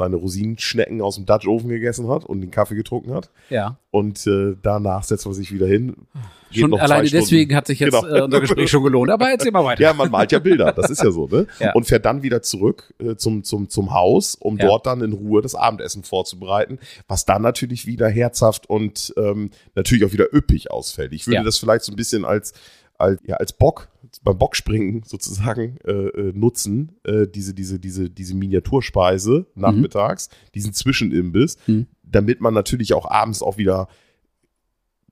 seine 0.00 0.16
Rosinenschnecken 0.16 1.00
aus 1.02 1.16
dem 1.16 1.26
Dutch 1.26 1.46
Oven 1.46 1.68
gegessen 1.68 2.08
hat 2.08 2.24
und 2.24 2.40
den 2.40 2.50
Kaffee 2.50 2.74
getrunken 2.74 3.12
hat. 3.14 3.30
Ja. 3.50 3.76
Und 3.90 4.26
äh, 4.26 4.56
danach 4.62 5.04
setzt 5.04 5.26
man 5.26 5.34
sich 5.34 5.52
wieder 5.52 5.66
hin. 5.66 5.94
Schon 6.52 6.74
alleine 6.74 7.08
deswegen 7.08 7.54
hat 7.54 7.66
sich 7.66 7.78
jetzt 7.80 7.92
Genau. 8.00 8.06
äh, 8.16 8.22
unser 8.22 8.40
Gespräch 8.40 8.70
schon 8.70 8.82
gelohnt. 8.82 9.10
Aber 9.10 9.30
erzähl 9.30 9.52
mal 9.52 9.64
weiter. 9.64 9.82
Ja, 9.82 9.92
man 9.92 10.10
malt 10.10 10.32
ja 10.32 10.38
Bilder, 10.38 10.72
das 10.72 10.90
ist 10.90 11.02
ja 11.02 11.10
so, 11.10 11.28
ne? 11.28 11.46
Ja. 11.60 11.72
Und 11.74 11.84
fährt 11.86 12.04
dann 12.06 12.22
wieder 12.22 12.42
zurück 12.42 12.92
äh, 12.98 13.14
zum, 13.16 13.44
zum, 13.44 13.68
zum 13.68 13.92
Haus, 13.92 14.34
um 14.34 14.56
Ja. 14.58 14.66
dort 14.66 14.86
dann 14.86 15.00
in 15.02 15.12
Ruhe 15.12 15.42
das 15.42 15.54
Abendessen 15.54 16.02
vorzubereiten, 16.02 16.78
was 17.06 17.24
dann 17.24 17.42
natürlich 17.42 17.86
wieder 17.86 18.08
herzhaft 18.08 18.68
und 18.68 19.12
ähm, 19.16 19.50
natürlich 19.74 20.04
auch 20.04 20.12
wieder 20.12 20.32
üppig 20.34 20.70
ausfällt. 20.70 21.12
Ich 21.12 21.26
würde 21.26 21.36
Ja. 21.36 21.42
das 21.44 21.58
vielleicht 21.58 21.84
so 21.84 21.92
ein 21.92 21.96
bisschen 21.96 22.24
als, 22.24 22.52
als, 23.00 23.20
ja, 23.26 23.36
als 23.36 23.52
Bock, 23.52 23.88
beim 24.22 24.38
Bockspringen 24.38 25.02
sozusagen 25.04 25.78
äh, 25.84 25.92
äh, 25.92 26.32
nutzen, 26.34 26.96
äh, 27.04 27.26
diese, 27.26 27.54
diese, 27.54 27.78
diese, 27.78 28.10
diese 28.10 28.34
Miniaturspeise 28.34 29.46
nachmittags, 29.54 30.28
diesen 30.54 30.72
Zwischenimbiss, 30.72 31.56
Mhm. 31.66 31.86
damit 32.02 32.40
man 32.40 32.54
natürlich 32.54 32.92
auch 32.94 33.08
abends 33.08 33.42
auch 33.42 33.56
wieder, 33.56 33.88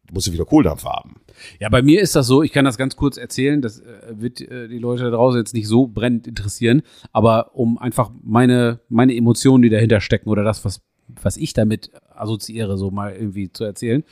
du 0.07 0.15
musst 0.15 0.27
ja 0.27 0.33
wieder 0.33 0.45
Kohldampf 0.47 0.85
haben. 0.85 1.21
Ja, 1.61 1.69
bei 1.69 1.83
mir 1.83 2.01
ist 2.01 2.17
das 2.17 2.27
so, 2.27 2.43
ich 2.43 2.53
kann 2.53 2.65
das 2.65 2.77
ganz 2.77 2.97
kurz 2.97 3.17
erzählen, 3.19 3.63
das 3.63 3.81
äh, 3.81 3.85
wird 4.11 4.41
äh, 4.41 4.67
die 4.69 4.79
Leute 4.79 5.05
da 5.05 5.11
draußen 5.11 5.39
jetzt 5.39 5.55
nicht 5.55 5.69
so 5.69 5.87
brennend 5.87 6.27
interessieren, 6.27 6.83
aber 7.13 7.55
um 7.55 7.79
einfach 7.79 8.11
meine, 8.23 8.81
meine 8.89 9.15
Emotionen, 9.15 9.63
die 9.63 9.71
dahinter 9.71 10.01
stecken 10.01 10.29
oder 10.29 10.43
das, 10.43 10.65
was, 10.65 10.81
was 11.23 11.37
ich 11.37 11.53
damit 11.53 11.91
assoziiere, 12.15 12.77
so 12.77 12.91
mal 12.91 13.15
irgendwie 13.15 13.51
zu 13.53 13.65
erzählen. 13.65 14.05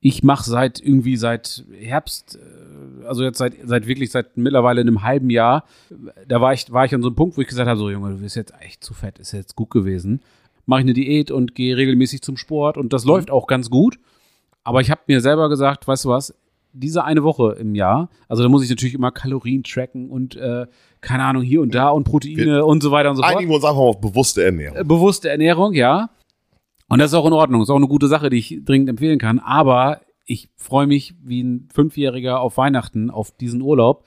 Ich 0.00 0.22
mache 0.22 0.48
seit 0.48 0.80
irgendwie 0.80 1.16
seit 1.16 1.64
Herbst, 1.78 2.38
äh, 2.38 3.06
also 3.06 3.22
jetzt 3.22 3.38
seit, 3.38 3.54
seit 3.64 3.86
wirklich 3.86 4.10
seit 4.10 4.36
mittlerweile 4.36 4.80
einem 4.80 5.02
halben 5.02 5.30
Jahr, 5.30 5.64
da 6.26 6.40
war 6.40 6.52
ich, 6.52 6.72
war 6.72 6.84
ich 6.84 6.94
an 6.94 7.02
so 7.02 7.08
einem 7.08 7.16
Punkt, 7.16 7.36
wo 7.36 7.40
ich 7.40 7.48
gesagt 7.48 7.68
habe, 7.68 7.78
so 7.78 7.90
Junge, 7.90 8.10
du 8.10 8.18
bist 8.18 8.36
jetzt 8.36 8.54
echt 8.60 8.84
zu 8.84 8.94
fett, 8.94 9.18
ist 9.18 9.32
jetzt 9.32 9.56
gut 9.56 9.70
gewesen. 9.70 10.20
Mache 10.66 10.80
ich 10.80 10.84
eine 10.84 10.94
Diät 10.94 11.30
und 11.30 11.54
gehe 11.54 11.76
regelmäßig 11.76 12.22
zum 12.22 12.36
Sport 12.36 12.76
und 12.76 12.92
das 12.92 13.04
läuft 13.04 13.30
auch 13.30 13.46
ganz 13.46 13.70
gut. 13.70 13.98
Aber 14.64 14.80
ich 14.80 14.90
habe 14.90 15.00
mir 15.06 15.20
selber 15.20 15.48
gesagt, 15.48 15.88
weißt 15.88 16.04
du 16.04 16.10
was, 16.10 16.34
diese 16.74 17.04
eine 17.04 17.22
Woche 17.22 17.56
im 17.58 17.74
Jahr, 17.74 18.10
also 18.28 18.42
da 18.42 18.48
muss 18.48 18.62
ich 18.62 18.70
natürlich 18.70 18.94
immer 18.94 19.10
Kalorien 19.10 19.62
tracken 19.62 20.10
und 20.10 20.36
äh, 20.36 20.66
keine 21.00 21.24
Ahnung, 21.24 21.42
hier 21.42 21.62
und 21.62 21.74
da 21.74 21.88
und 21.88 22.04
Proteine 22.04 22.44
Wir- 22.44 22.66
und 22.66 22.82
so 22.82 22.90
weiter 22.90 23.10
und 23.10 23.16
so 23.16 23.22
fort. 23.22 23.34
Einigen 23.34 23.50
wir 23.50 23.56
uns 23.56 23.64
einfach 23.64 23.78
mal 23.78 23.88
auf 23.88 24.00
bewusste 24.00 24.44
Ernährung. 24.44 24.76
Äh, 24.78 24.84
Bewusste 24.84 25.30
Ernährung, 25.30 25.72
ja. 25.72 26.10
Und 26.88 26.98
das 27.00 27.10
ist 27.10 27.14
auch 27.14 27.26
in 27.26 27.32
Ordnung, 27.32 27.62
ist 27.62 27.70
auch 27.70 27.76
eine 27.76 27.88
gute 27.88 28.08
Sache, 28.08 28.30
die 28.30 28.38
ich 28.38 28.60
dringend 28.64 28.88
empfehlen 28.88 29.18
kann. 29.18 29.38
Aber 29.38 30.00
ich 30.24 30.48
freue 30.56 30.86
mich 30.86 31.14
wie 31.22 31.42
ein 31.42 31.68
Fünfjähriger 31.72 32.40
auf 32.40 32.56
Weihnachten, 32.56 33.10
auf 33.10 33.30
diesen 33.30 33.62
Urlaub. 33.62 34.04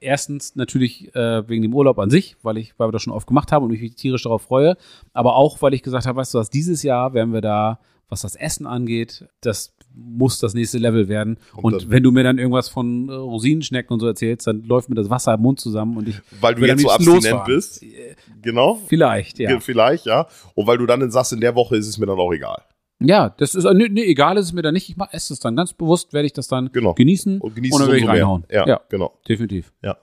Erstens 0.00 0.54
natürlich 0.54 1.14
äh, 1.14 1.48
wegen 1.48 1.62
dem 1.62 1.74
Urlaub 1.74 1.98
an 1.98 2.10
sich, 2.10 2.36
weil 2.42 2.58
ich, 2.58 2.78
weil 2.78 2.88
wir 2.88 2.92
das 2.92 3.02
schon 3.02 3.12
oft 3.12 3.26
gemacht 3.26 3.52
haben 3.52 3.64
und 3.64 3.70
mich 3.70 3.94
tierisch 3.94 4.24
darauf 4.24 4.42
freue. 4.42 4.76
Aber 5.14 5.36
auch, 5.36 5.62
weil 5.62 5.72
ich 5.72 5.82
gesagt 5.82 6.06
habe, 6.06 6.16
weißt 6.18 6.34
du 6.34 6.38
was, 6.38 6.50
dieses 6.50 6.82
Jahr 6.82 7.14
werden 7.14 7.32
wir 7.32 7.40
da, 7.40 7.78
was 8.10 8.20
das 8.20 8.36
Essen 8.36 8.66
angeht, 8.66 9.26
das 9.40 9.74
muss 9.94 10.38
das 10.40 10.52
nächste 10.54 10.76
Level 10.78 11.08
werden. 11.08 11.38
Und 11.56 11.74
Und, 11.74 11.90
wenn 11.90 12.02
du 12.02 12.10
mir 12.10 12.22
dann 12.22 12.38
irgendwas 12.38 12.68
von 12.68 13.08
äh, 13.08 13.12
Rosinenschnecken 13.12 13.94
und 13.94 14.00
so 14.00 14.06
erzählst, 14.06 14.46
dann 14.46 14.62
läuft 14.64 14.88
mir 14.88 14.94
das 14.96 15.08
Wasser 15.08 15.34
im 15.34 15.40
Mund 15.40 15.60
zusammen 15.60 15.96
und 15.96 16.08
ich 16.08 16.20
Weil 16.40 16.54
du 16.54 16.66
jetzt 16.66 16.82
so 16.82 16.90
abstinent 16.90 17.22
losfahren. 17.24 17.46
bist. 17.46 17.82
Genau. 18.44 18.78
Vielleicht, 18.86 19.38
ja. 19.38 19.58
Vielleicht, 19.60 20.06
ja. 20.06 20.26
Und 20.54 20.66
weil 20.66 20.78
du 20.78 20.86
dann 20.86 21.10
sagst, 21.10 21.32
in 21.32 21.40
der 21.40 21.54
Woche 21.54 21.76
ist 21.76 21.88
es 21.88 21.98
mir 21.98 22.06
dann 22.06 22.18
auch 22.18 22.32
egal. 22.32 22.62
Ja, 23.00 23.30
das 23.38 23.54
ist, 23.54 23.64
nee, 23.74 23.88
nee, 23.88 24.04
egal 24.04 24.36
ist 24.38 24.46
es 24.46 24.52
mir 24.52 24.62
dann 24.62 24.74
nicht. 24.74 24.88
Ich 24.88 24.96
esse 25.10 25.32
es 25.34 25.40
dann 25.40 25.56
ganz 25.56 25.72
bewusst, 25.72 26.12
werde 26.12 26.26
ich 26.26 26.32
das 26.32 26.46
dann 26.48 26.70
Genau. 26.72 26.94
genießen 26.94 27.40
Und 27.40 27.54
genießt 27.56 27.74
und 27.74 27.80
dann 27.80 27.88
werde 27.88 28.00
ich 28.00 28.08
reinhauen. 28.08 28.44
Ja, 28.50 28.66
ja, 28.66 28.80
genau. 28.88 29.18
definitiv. 29.28 29.72
Ja. 29.82 29.96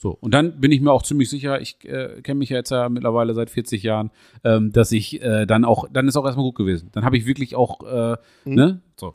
So, 0.00 0.16
und 0.20 0.32
dann 0.32 0.60
bin 0.60 0.70
ich 0.72 0.80
mir 0.80 0.92
auch 0.92 1.02
ziemlich 1.02 1.28
sicher, 1.28 1.60
ich 1.60 1.76
äh, 1.84 2.22
kenne 2.22 2.38
mich 2.38 2.50
ja 2.50 2.56
jetzt 2.58 2.70
ja 2.70 2.88
mittlerweile 2.88 3.34
seit 3.34 3.50
40 3.50 3.82
Jahren, 3.82 4.10
ähm, 4.44 4.72
dass 4.72 4.92
ich 4.92 5.20
äh, 5.20 5.44
dann 5.44 5.64
auch, 5.64 5.86
dann 5.92 6.06
ist 6.08 6.16
auch 6.16 6.24
erstmal 6.24 6.44
gut 6.46 6.54
gewesen. 6.54 6.88
Dann 6.92 7.04
habe 7.04 7.16
ich 7.16 7.26
wirklich 7.26 7.56
auch, 7.56 7.80
äh, 7.84 8.16
ne, 8.44 8.80
so, 8.96 9.14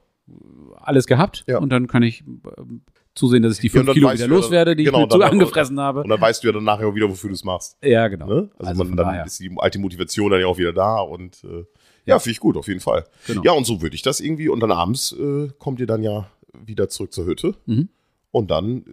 alles 0.81 1.07
gehabt 1.07 1.43
Mhm. 1.47 1.51
Ja. 1.53 1.59
und 1.59 1.69
dann 1.69 1.87
kann 1.87 2.03
ich 2.03 2.23
ähm, 2.57 2.81
zusehen, 3.15 3.43
dass 3.43 3.53
ich 3.53 3.59
die 3.59 3.67
Ja, 3.67 3.81
und 3.81 3.85
5 3.85 3.87
dann 3.87 3.93
Kilo 3.93 4.11
wieder 4.11 4.19
ja 4.19 4.25
loswerde, 4.25 4.75
die 4.75 4.83
genau, 4.83 4.99
ich 4.99 5.03
mir 5.05 5.09
zu 5.09 5.21
angefressen 5.21 5.79
habe. 5.79 6.01
Und 6.01 6.09
dann 6.09 6.19
weißt 6.21 6.43
du 6.43 6.47
ja 6.47 6.53
dann 6.53 6.63
nachher 6.63 6.87
auch 6.87 6.95
wieder, 6.95 7.09
wofür 7.09 7.29
du 7.29 7.35
es 7.35 7.43
machst. 7.43 7.77
Ja, 7.83 8.07
genau. 8.07 8.27
Ne? 8.27 8.49
Also, 8.57 8.69
Also 8.69 8.83
man, 8.83 8.97
dann 8.97 9.07
daher. 9.07 9.25
ist 9.25 9.39
die 9.39 9.51
alte 9.57 9.79
Motivation 9.79 10.31
dann 10.31 10.41
ja 10.41 10.47
auch 10.47 10.57
wieder 10.57 10.73
da 10.73 10.99
und 10.99 11.43
äh, 11.43 11.65
ja, 12.05 12.19
finde 12.19 12.31
ich 12.31 12.39
gut, 12.39 12.57
auf 12.57 12.67
jeden 12.67 12.79
Fall. 12.79 13.05
Genau. 13.27 13.43
Ja, 13.43 13.53
und 13.53 13.65
so 13.65 13.81
würde 13.81 13.95
ich 13.95 14.01
das 14.01 14.19
irgendwie. 14.19 14.49
Und 14.49 14.59
dann 14.59 14.71
abends 14.71 15.13
äh, 15.13 15.49
kommt 15.57 15.79
ihr 15.79 15.87
dann 15.87 16.03
ja 16.03 16.27
wieder 16.53 16.89
zurück 16.89 17.13
zur 17.13 17.25
Hütte. 17.25 17.55
Mhm. 17.65 17.89
Und 18.31 18.51
dann 18.51 18.77
äh, 18.79 18.83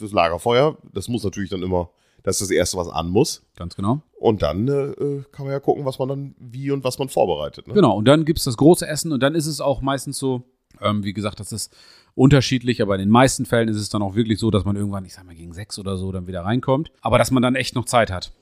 das 0.00 0.12
Lagerfeuer, 0.12 0.76
das 0.92 1.08
muss 1.08 1.24
natürlich 1.24 1.50
dann 1.50 1.62
immer, 1.62 1.90
das 2.22 2.40
ist 2.40 2.50
das 2.50 2.50
Erste, 2.50 2.76
was 2.76 2.88
an 2.88 3.08
muss. 3.08 3.42
Ganz 3.56 3.74
genau. 3.74 4.02
Und 4.18 4.42
dann 4.42 4.68
äh, 4.68 4.72
äh, 4.72 5.24
kann 5.32 5.46
man 5.46 5.52
ja 5.52 5.60
gucken, 5.60 5.84
was 5.84 5.98
man 5.98 6.08
dann 6.08 6.34
wie 6.38 6.70
und 6.70 6.84
was 6.84 6.98
man 6.98 7.08
vorbereitet. 7.08 7.68
Ne? 7.68 7.74
Genau, 7.74 7.96
und 7.96 8.06
dann 8.06 8.24
gibt 8.24 8.40
es 8.40 8.44
das 8.44 8.56
große 8.56 8.86
Essen 8.86 9.12
und 9.12 9.22
dann 9.22 9.34
ist 9.34 9.46
es 9.46 9.60
auch 9.60 9.80
meistens 9.80 10.18
so, 10.18 10.42
ähm, 10.82 11.04
wie 11.04 11.12
gesagt, 11.12 11.40
das 11.40 11.52
ist 11.52 11.74
unterschiedlich, 12.18 12.82
aber 12.82 12.94
in 12.94 13.00
den 13.00 13.08
meisten 13.10 13.46
Fällen 13.46 13.68
ist 13.68 13.76
es 13.76 13.88
dann 13.88 14.02
auch 14.02 14.14
wirklich 14.14 14.38
so, 14.38 14.50
dass 14.50 14.64
man 14.64 14.76
irgendwann, 14.76 15.04
ich 15.04 15.14
sag 15.14 15.24
mal, 15.24 15.34
gegen 15.34 15.52
sechs 15.54 15.78
oder 15.78 15.96
so 15.96 16.12
dann 16.12 16.26
wieder 16.26 16.42
reinkommt, 16.44 16.90
aber 17.00 17.18
dass 17.18 17.30
man 17.30 17.42
dann 17.42 17.54
echt 17.54 17.74
noch 17.74 17.84
Zeit 17.84 18.10
hat. 18.10 18.32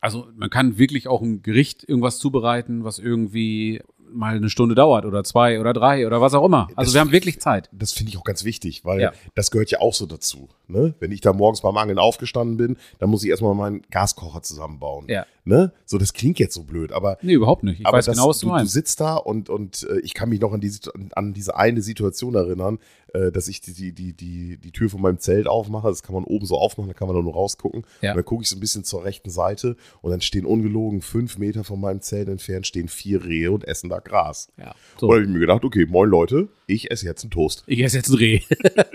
Also 0.00 0.26
man 0.36 0.48
kann 0.50 0.78
wirklich 0.78 1.08
auch 1.08 1.22
ein 1.22 1.42
Gericht 1.42 1.88
irgendwas 1.88 2.18
zubereiten, 2.18 2.84
was 2.84 2.98
irgendwie 2.98 3.80
mal 4.10 4.36
eine 4.36 4.48
Stunde 4.48 4.74
dauert 4.74 5.04
oder 5.04 5.22
zwei 5.22 5.60
oder 5.60 5.74
drei 5.74 6.06
oder 6.06 6.20
was 6.22 6.32
auch 6.32 6.44
immer. 6.46 6.68
Also 6.76 6.88
Das- 6.88 6.94
wir 6.94 7.00
haben 7.02 7.12
wirklich 7.12 7.40
Zeit. 7.40 7.68
Das 7.72 7.92
finde 7.92 8.10
ich 8.10 8.16
auch 8.16 8.24
ganz 8.24 8.42
wichtig, 8.44 8.82
weil 8.86 9.00
Ja. 9.02 9.12
das 9.34 9.50
gehört 9.50 9.70
ja 9.70 9.80
auch 9.80 9.92
so 9.92 10.06
dazu. 10.06 10.48
Ne? 10.66 10.94
Wenn 10.98 11.12
ich 11.12 11.20
da 11.20 11.34
morgens 11.34 11.60
beim 11.60 11.76
Angeln 11.76 11.98
aufgestanden 11.98 12.56
bin, 12.56 12.78
dann 13.00 13.10
muss 13.10 13.22
ich 13.22 13.28
erstmal 13.28 13.54
meinen 13.54 13.82
Gaskocher 13.90 14.40
zusammenbauen. 14.42 15.04
Ja. 15.08 15.26
Ne? 15.48 15.72
So, 15.86 15.96
das 15.96 16.12
klingt 16.12 16.38
jetzt 16.38 16.52
so 16.54 16.62
blöd, 16.62 16.92
aber 16.92 17.16
Nee, 17.22 17.32
überhaupt 17.32 17.64
nicht. 17.64 17.80
Ich 17.80 17.86
aber 17.86 17.96
weiß 17.96 18.04
das, 18.04 18.16
genau, 18.16 18.28
was 18.28 18.38
du 18.40 18.46
du, 18.46 18.50
du 18.50 18.56
meinst. 18.58 18.72
sitzt 18.74 19.00
da 19.00 19.16
und, 19.16 19.48
und 19.48 19.88
äh, 19.88 19.98
ich 20.00 20.12
kann 20.12 20.28
mich 20.28 20.40
noch 20.40 20.52
an, 20.52 20.60
die, 20.60 20.70
an 21.12 21.32
diese 21.32 21.56
eine 21.56 21.80
Situation 21.80 22.34
erinnern, 22.34 22.78
äh, 23.14 23.32
dass 23.32 23.48
ich 23.48 23.62
die, 23.62 23.72
die, 23.72 23.92
die, 23.94 24.12
die, 24.12 24.58
die 24.58 24.70
Tür 24.72 24.90
von 24.90 25.00
meinem 25.00 25.18
Zelt 25.18 25.46
aufmache. 25.46 25.88
Das 25.88 26.02
kann 26.02 26.14
man 26.14 26.24
oben 26.24 26.44
so 26.44 26.58
aufmachen, 26.58 26.88
da 26.88 26.94
kann 26.94 27.08
man 27.08 27.24
nur 27.24 27.32
rausgucken. 27.32 27.86
Ja. 28.02 28.10
Und 28.10 28.16
dann 28.18 28.24
gucke 28.26 28.42
ich 28.42 28.50
so 28.50 28.56
ein 28.56 28.60
bisschen 28.60 28.84
zur 28.84 29.04
rechten 29.06 29.30
Seite 29.30 29.76
und 30.02 30.10
dann 30.10 30.20
stehen 30.20 30.44
ungelogen 30.44 31.00
fünf 31.00 31.38
Meter 31.38 31.64
von 31.64 31.80
meinem 31.80 32.02
Zelt 32.02 32.28
entfernt 32.28 32.66
stehen 32.66 32.88
vier 32.88 33.24
Rehe 33.24 33.50
und 33.50 33.64
essen 33.66 33.88
da 33.88 34.00
Gras. 34.00 34.48
Ja. 34.58 34.72
Und 34.72 35.00
So. 35.00 35.06
da 35.08 35.14
habe 35.14 35.24
ich 35.24 35.30
mir 35.30 35.38
gedacht, 35.38 35.64
okay, 35.64 35.86
moin 35.86 36.10
Leute, 36.10 36.48
ich 36.66 36.90
esse 36.90 37.06
jetzt 37.06 37.22
einen 37.24 37.30
Toast. 37.30 37.64
Ich 37.66 37.80
esse 37.82 37.96
jetzt 37.96 38.10
ein 38.10 38.16
Reh. 38.16 38.40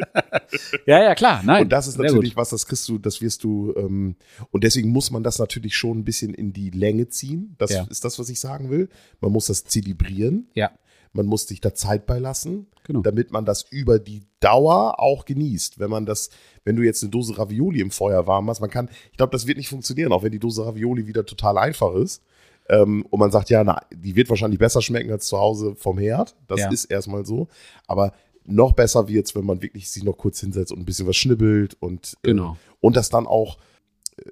ja, 0.85 1.01
ja, 1.01 1.15
klar. 1.15 1.41
Nein. 1.43 1.63
Und 1.63 1.69
das 1.69 1.87
ist 1.87 1.97
natürlich 1.97 2.35
was, 2.35 2.49
das 2.49 2.67
kriegst 2.67 2.87
du, 2.87 2.99
das 2.99 3.21
wirst 3.21 3.43
du, 3.43 3.73
ähm, 3.75 4.15
und 4.51 4.63
deswegen 4.63 4.89
muss 4.89 5.09
man 5.09 5.23
das 5.23 5.39
natürlich 5.39 5.75
schon 5.75 5.99
ein 5.99 6.03
bisschen 6.03 6.33
in 6.35 6.42
die 6.51 6.71
Länge 6.71 7.07
ziehen. 7.07 7.55
Das 7.59 7.71
Ja. 7.71 7.85
ist 7.89 8.03
das, 8.03 8.19
was 8.19 8.27
ich 8.29 8.39
sagen 8.39 8.69
will. 8.69 8.89
Man 9.21 9.31
muss 9.31 9.45
das 9.45 9.63
zelebrieren. 9.63 10.49
Ja, 10.55 10.71
Man 11.15 11.27
muss 11.27 11.47
sich 11.47 11.61
da 11.61 11.75
Zeit 11.75 12.07
beilassen, 12.07 12.65
Genau. 12.85 13.01
damit 13.01 13.31
man 13.31 13.45
das 13.45 13.61
über 13.69 13.99
die 13.99 14.23
Dauer 14.39 14.99
auch 14.99 15.25
genießt. 15.25 15.77
Wenn 15.77 15.91
man 15.91 16.07
das, 16.07 16.31
wenn 16.65 16.75
du 16.75 16.81
jetzt 16.81 17.03
eine 17.03 17.11
Dose 17.11 17.37
Ravioli 17.37 17.81
im 17.81 17.91
Feuer 17.91 18.25
warm 18.25 18.45
machst, 18.45 18.61
man 18.61 18.71
kann, 18.71 18.89
ich 19.11 19.17
glaube, 19.17 19.29
das 19.31 19.45
wird 19.45 19.57
nicht 19.59 19.69
funktionieren, 19.69 20.11
auch 20.11 20.23
wenn 20.23 20.31
die 20.31 20.39
Dose 20.39 20.65
Ravioli 20.65 21.05
wieder 21.05 21.23
total 21.23 21.59
einfach 21.59 21.93
ist. 21.93 22.23
Ähm, 22.67 23.05
und 23.11 23.19
man 23.19 23.29
sagt, 23.29 23.51
ja, 23.51 23.63
na, 23.63 23.79
die 23.93 24.15
wird 24.15 24.27
wahrscheinlich 24.31 24.57
besser 24.57 24.81
schmecken 24.81 25.11
als 25.11 25.27
zu 25.27 25.37
Hause 25.37 25.75
vom 25.75 25.99
Herd. 25.99 26.35
Das 26.47 26.61
Ja. 26.61 26.71
ist 26.71 26.85
erstmal 26.85 27.25
so. 27.27 27.47
Aber 27.85 28.13
noch 28.45 28.71
besser 28.73 29.07
wird's, 29.07 29.35
wenn 29.35 29.45
man 29.45 29.61
wirklich 29.61 29.91
sich 29.91 30.03
noch 30.03 30.17
kurz 30.17 30.39
hinsetzt 30.39 30.71
und 30.71 30.79
ein 30.79 30.85
bisschen 30.85 31.05
was 31.07 31.15
schnibbelt 31.15 31.77
und, 31.79 32.17
äh, 32.23 32.29
Genau. 32.29 32.57
und 32.81 32.95
das 32.95 33.09
dann 33.09 33.27
auch 33.27 33.57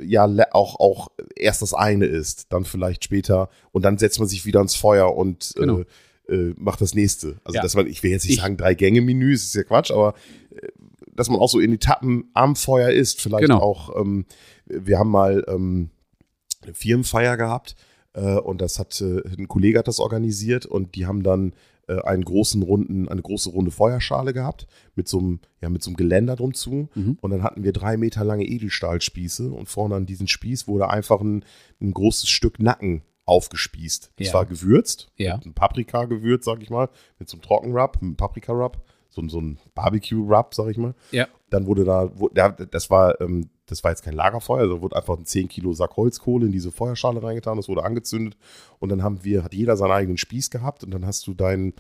ja 0.02 0.28
auch 0.52 0.80
auch 0.80 1.10
erst 1.36 1.62
das 1.62 1.74
eine 1.74 2.06
ist, 2.06 2.48
dann 2.54 2.66
vielleicht 2.66 3.04
später 3.04 3.50
und 3.72 3.84
dann 3.84 3.98
setzt 3.98 4.20
man 4.20 4.28
sich 4.28 4.46
wieder 4.46 4.60
ans 4.60 4.76
Feuer 4.76 5.16
und 5.16 5.54
Genau. 5.56 5.80
äh, 5.80 6.34
äh, 6.34 6.54
macht 6.58 6.82
das 6.82 6.94
nächste. 6.94 7.40
Also 7.44 7.56
Ja. 7.58 7.62
dass 7.62 7.76
man, 7.76 7.88
ich 7.88 8.04
will 8.04 8.12
jetzt 8.12 8.24
nicht 8.26 8.36
Ich- 8.36 8.42
sagen 8.42 8.58
drei 8.58 8.74
Gänge 8.76 9.02
Menü, 9.02 9.34
das 9.34 9.44
ist 9.44 9.56
ja 9.56 9.64
Quatsch, 9.64 9.92
aber 9.92 10.14
äh, 10.56 10.68
dass 11.14 11.30
man 11.30 11.40
auch 11.40 11.50
so 11.50 11.60
in 11.60 11.74
Etappen 11.74 12.30
am 12.34 12.56
Feuer 12.56 12.90
isst, 12.92 13.22
vielleicht 13.22 13.44
Genau. 13.44 13.60
auch. 13.60 13.96
Ähm, 14.00 14.26
wir 14.66 14.98
haben 14.98 15.10
mal 15.10 15.44
ähm, 15.48 15.90
eine 16.62 16.74
Firmenfeier 16.74 17.36
gehabt 17.38 17.76
äh, 18.14 18.36
und 18.38 18.62
das 18.62 18.80
hat 18.80 19.02
äh, 19.02 19.22
ein 19.38 19.48
Kollege 19.48 19.80
hat 19.80 19.88
das 19.88 20.00
organisiert 20.00 20.66
und 20.66 20.96
die 20.96 21.06
haben 21.08 21.24
dann 21.24 21.54
einen 22.00 22.24
großen 22.24 22.62
runden, 22.64 23.08
eine 23.10 23.22
große 23.22 23.50
runde 23.50 23.72
Feuerschale 23.72 24.34
gehabt 24.34 24.68
mit 24.96 25.08
so 25.08 25.20
einem, 25.20 25.40
ja, 25.62 25.70
mit 25.70 25.84
so 25.84 25.90
einem 25.90 25.98
Geländer 25.98 26.36
drum 26.36 26.54
zu. 26.54 26.90
Mhm. 26.96 27.18
Und 27.22 27.32
dann 27.32 27.44
hatten 27.44 27.64
wir 27.64 27.74
drei 27.74 27.98
Meter 27.98 28.24
lange 28.24 28.46
Edelstahlspieße 28.46 29.52
und 29.52 29.68
vorne 29.68 29.96
an 29.96 30.06
diesen 30.06 30.28
Spieß 30.28 30.68
wurde 30.68 30.90
einfach 30.90 31.22
ein, 31.22 31.44
ein 31.82 31.94
großes 31.94 32.30
Stück 32.30 32.60
Nacken 32.60 33.02
aufgespießt. 33.26 34.12
Das 34.18 34.28
Ja. 34.28 34.34
war 34.34 34.46
gewürzt, 34.46 35.12
Ja. 35.18 35.36
mit 35.38 35.46
einem 35.46 35.54
Paprika-Gewürz, 35.54 36.46
sag 36.46 36.62
ich 36.62 36.70
mal, 36.70 36.90
mit 37.20 37.30
so 37.30 37.36
einem 37.38 37.44
Trockenrub, 37.44 37.98
einem 38.02 38.16
Paprika-Rub, 38.16 38.82
so, 39.12 39.22
ein- 39.22 39.30
so 39.30 39.40
ein 39.40 39.60
Barbecue-Rub, 39.76 40.54
sag 40.56 40.70
ich 40.70 40.78
mal. 40.78 40.96
Ja. 41.12 41.28
Dann 41.50 41.68
wurde 41.68 41.84
da, 41.84 42.10
wo, 42.16 42.30
da 42.30 42.50
das 42.50 42.90
war, 42.90 43.20
ähm, 43.22 43.50
das 43.68 43.84
war 43.84 43.92
jetzt 43.92 44.04
kein 44.04 44.14
Lagerfeuer, 44.16 44.62
also 44.62 44.82
wurde 44.82 44.96
einfach 44.96 45.18
ein 45.18 45.26
10 45.26 45.48
Kilo 45.48 45.74
Sack 45.74 45.96
Holzkohle 45.98 46.46
in 46.46 46.52
diese 46.52 46.72
Feuerschale 46.72 47.22
reingetan, 47.22 47.58
das 47.58 47.68
wurde 47.70 47.84
angezündet 47.84 48.38
und 48.80 48.90
dann 48.90 49.04
haben 49.04 49.24
wir, 49.24 49.44
hat 49.44 49.54
jeder 49.54 49.78
seinen 49.78 49.92
eigenen 49.92 50.18
Spieß 50.18 50.50
gehabt 50.50 50.84
und 50.84 50.92
dann 50.92 51.06
hast 51.06 51.28
du 51.28 51.34
dein, 51.34 51.74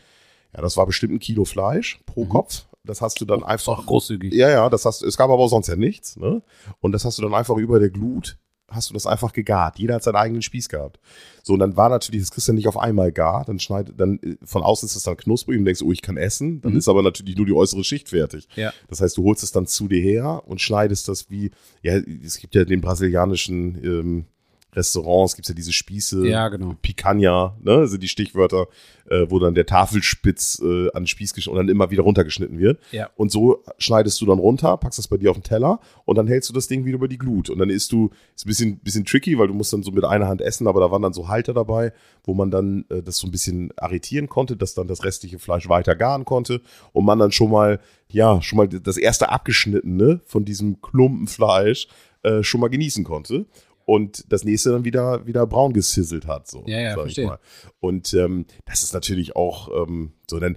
ja, 0.53 0.61
das 0.61 0.75
war 0.77 0.86
bestimmt 0.86 1.13
ein 1.13 1.19
Kilo 1.19 1.45
Fleisch 1.45 1.99
pro 2.05 2.25
Kopf. 2.25 2.65
Das 2.84 2.99
hast 3.01 3.21
du 3.21 3.25
dann 3.25 3.43
einfach 3.43 3.77
Auch 3.79 3.86
großzügig. 3.86 4.34
ja, 4.34 4.49
ja, 4.49 4.67
das 4.69 4.86
hast, 4.86 5.03
es 5.03 5.15
gab 5.15 5.29
aber 5.29 5.43
auch 5.43 5.47
sonst 5.49 5.67
ja 5.67 5.75
nichts, 5.75 6.17
ne? 6.17 6.41
Und 6.79 6.93
das 6.93 7.05
hast 7.05 7.17
du 7.17 7.21
dann 7.21 7.34
einfach 7.36 7.55
über 7.57 7.79
der 7.79 7.91
Glut, 7.91 8.39
hast 8.72 8.89
du 8.89 8.93
das 8.93 9.05
einfach 9.05 9.34
gegart. 9.34 9.78
Jeder 9.80 9.95
hat 9.95 10.03
seinen 10.03 10.15
eigenen 10.15 10.41
Spieß 10.41 10.69
gehabt. 10.69 10.99
So, 11.43 11.53
und 11.53 11.59
dann 11.59 11.76
war 11.78 11.89
natürlich, 11.89 12.22
das 12.22 12.32
kriegst 12.32 12.47
du 12.47 12.53
nicht 12.53 12.67
auf 12.67 12.78
einmal 12.78 13.11
gar, 13.11 13.45
dann 13.45 13.59
schneidet, 13.59 13.99
dann, 13.99 14.19
äh, 14.24 14.36
von 14.43 14.63
außen 14.63 14.86
ist 14.86 14.95
es 14.95 15.03
dann 15.03 15.17
knusprig 15.17 15.57
und 15.57 15.63
du 15.63 15.69
denkst, 15.69 15.82
oh, 15.82 15.91
ich 15.91 16.01
kann 16.01 16.17
essen, 16.17 16.61
dann 16.61 16.74
Mhm. 16.74 16.78
ist 16.80 16.88
aber 16.89 17.01
natürlich 17.03 17.36
nur 17.38 17.45
die 17.45 17.53
äußere 17.53 17.84
Schicht 17.84 18.09
fertig. 18.09 18.47
Ja. 18.55 18.74
Das 18.89 19.01
heißt, 19.01 19.17
du 19.17 19.24
holst 19.24 19.43
es 19.43 19.51
dann 19.51 19.67
zu 19.67 19.88
dir 19.88 20.01
her 20.01 20.43
und 20.45 20.61
schneidest 20.61 21.07
das 21.07 21.30
wie, 21.30 21.51
ja, 21.82 21.97
es 21.97 22.38
gibt 22.38 22.55
ja 22.55 22.63
den 22.65 22.82
brasilianischen 22.82 23.84
ähm, 23.84 24.26
Restaurants, 24.74 25.36
gibt 25.36 25.45
es 25.45 25.49
ja 25.49 25.55
diese 25.55 25.74
Spieße, 25.74 26.28
Ja, 26.28 26.49
genau. 26.49 26.76
Picanha, 26.82 27.57
ne, 27.61 27.88
sind 27.88 28.01
die 28.01 28.07
Stichwörter, 28.07 28.67
äh, 29.09 29.26
wo 29.30 29.39
dann 29.39 29.53
der 29.53 29.65
Tafelspitz 29.65 30.61
äh, 30.63 30.88
an 30.93 31.03
den 31.03 31.07
Spieß 31.07 31.34
geschnitten 31.34 31.57
und 31.57 31.65
dann 31.65 31.74
immer 31.74 31.91
wieder 31.91 32.03
runtergeschnitten 32.03 32.57
wird. 32.57 32.80
Ja. 32.91 33.09
Und 33.15 33.32
so 33.32 33.63
schneidest 33.78 34.22
du 34.22 34.26
dann 34.26 34.39
runter, 34.39 34.78
packst 34.78 34.99
das 34.99 35.07
bei 35.07 35.17
dir 35.17 35.32
auf 35.32 35.38
den 35.38 35.43
Teller 35.43 35.80
und 36.05 36.17
dann 36.17 36.28
hältst 36.28 36.49
du 36.49 36.53
das 36.53 36.67
Ding 36.67 36.86
wieder 36.86 36.95
über 36.95 37.07
die 37.07 37.17
Glut. 37.17 37.49
Und 37.49 37.59
dann 37.59 37.69
isst 37.69 37.91
du, 37.91 38.11
ist 38.36 38.45
ein 38.45 38.47
bisschen, 38.47 38.80
bisschen 38.80 39.05
tricky, 39.05 39.38
weil 39.38 39.47
du 39.47 39.53
musst 39.53 39.74
dann 39.74 39.84
so 39.84 39.91
mit 39.91 40.05
einer 40.05 40.28
Hand 40.28 40.41
essen, 40.41 40.67
aber 40.67 40.80
da 40.80 40.91
waren 40.91 41.01
dann 41.01 41.13
so 41.13 41.28
Halter 41.28 41.53
dabei, 41.53 41.91
wo 42.24 42.34
man 42.34 42.51
dann 42.51 42.86
äh, 42.89 43.01
das 43.01 43.17
so 43.17 43.28
ein 43.28 43.32
bisschen 43.32 43.74
arretieren 43.78 44.30
konnte, 44.30 44.55
dass 44.55 44.74
dann 44.74 44.88
das 44.88 45.03
restliche 45.03 45.39
Fleisch 45.39 45.67
weiter 45.67 45.95
garen 45.95 46.26
konnte 46.26 46.61
und 46.93 47.05
man 47.05 47.19
dann 47.19 47.32
schon 47.32 47.51
mal, 47.51 47.80
ja, 48.09 48.41
schon 48.41 48.57
mal 48.57 48.67
das 48.67 48.97
erste 48.97 49.30
abgeschnittene 49.30 50.22
von 50.26 50.45
diesem 50.45 50.82
Klumpen 50.82 51.28
Fleisch 51.28 51.88
äh, 52.24 52.43
schon 52.43 52.61
mal 52.61 52.69
genießen 52.69 53.03
konnte. 53.03 53.45
Und 53.92 54.32
das 54.32 54.46
nächste 54.46 54.72
dann 54.72 54.86
wieder, 54.86 55.28
wieder 55.28 55.46
braun 55.46 55.74
gesizzelt 55.74 56.26
hat. 56.26 56.48
So, 56.48 56.64
Ja, 56.66 56.80
ja, 56.80 56.94
verstehe. 56.94 57.38
Und 57.82 58.14
ähm, 58.14 58.46
das 58.64 58.84
ist 58.84 58.94
natürlich 58.94 59.36
auch 59.36 59.68
ähm, 59.84 60.14
so, 60.30 60.39
dann 60.39 60.56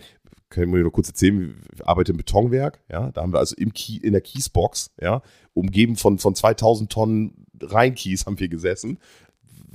kann 0.50 0.62
ich 0.62 0.70
mir 0.70 0.78
nur 0.78 0.92
kurz 0.92 1.08
erzählen, 1.08 1.60
ich 1.74 1.84
arbeite 1.84 2.12
im 2.12 2.16
Betonwerk, 2.16 2.80
ja, 2.88 3.10
da 3.10 3.22
haben 3.22 3.32
wir 3.32 3.40
also 3.40 3.56
im 3.56 3.72
Kie, 3.72 3.96
in 3.96 4.12
der 4.12 4.20
Kiesbox, 4.20 4.92
ja, 5.00 5.20
umgeben 5.52 5.96
von, 5.96 6.20
von 6.20 6.36
2000 6.36 6.92
Tonnen 6.92 7.46
Reinkies 7.60 8.24
haben 8.24 8.38
wir 8.38 8.48
gesessen, 8.48 8.98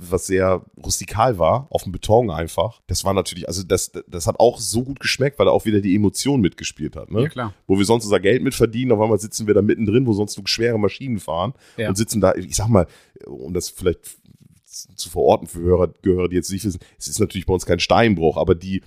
was 0.02 0.26
sehr 0.26 0.64
rustikal 0.82 1.38
war, 1.38 1.66
auf 1.70 1.82
dem 1.82 1.92
Beton 1.92 2.30
einfach. 2.30 2.80
Das 2.86 3.04
war 3.04 3.12
natürlich, 3.12 3.46
also 3.48 3.62
das, 3.62 3.92
das 4.08 4.26
hat 4.26 4.40
auch 4.40 4.58
so 4.58 4.82
gut 4.82 5.00
geschmeckt, 5.00 5.38
weil 5.38 5.46
da 5.46 5.52
auch 5.52 5.64
wieder 5.66 5.80
die 5.80 5.94
Emotion 5.94 6.40
mitgespielt 6.40 6.96
hat, 6.96 7.10
ne? 7.10 7.22
Ja, 7.22 7.28
klar. 7.28 7.54
Wo 7.66 7.76
wir 7.78 7.84
sonst 7.84 8.04
unser 8.04 8.20
Geld 8.20 8.42
mit 8.42 8.54
verdienen, 8.54 8.92
auf 8.92 9.00
einmal 9.00 9.18
sitzen 9.18 9.46
wir 9.46 9.54
da 9.54 9.62
mittendrin, 9.62 10.06
wo 10.06 10.12
sonst 10.12 10.36
nur 10.36 10.48
schwere 10.48 10.78
Maschinen 10.78 11.18
fahren 11.18 11.52
Ja. 11.76 11.88
und 11.88 11.96
sitzen 11.96 12.20
da, 12.20 12.34
ich 12.34 12.56
sag 12.56 12.68
mal, 12.68 12.86
um 13.26 13.52
das 13.52 13.68
vielleicht 13.68 14.16
zu 14.94 15.10
verorten 15.10 15.46
für 15.48 15.60
Hörer, 15.60 15.88
Gehörer, 16.02 16.28
die 16.28 16.36
jetzt 16.36 16.50
nicht 16.52 16.64
wissen, 16.64 16.80
es 16.96 17.08
ist 17.08 17.18
natürlich 17.18 17.46
bei 17.46 17.52
uns 17.54 17.66
kein 17.66 17.80
Steinbruch, 17.80 18.36
aber 18.36 18.54
die, 18.54 18.82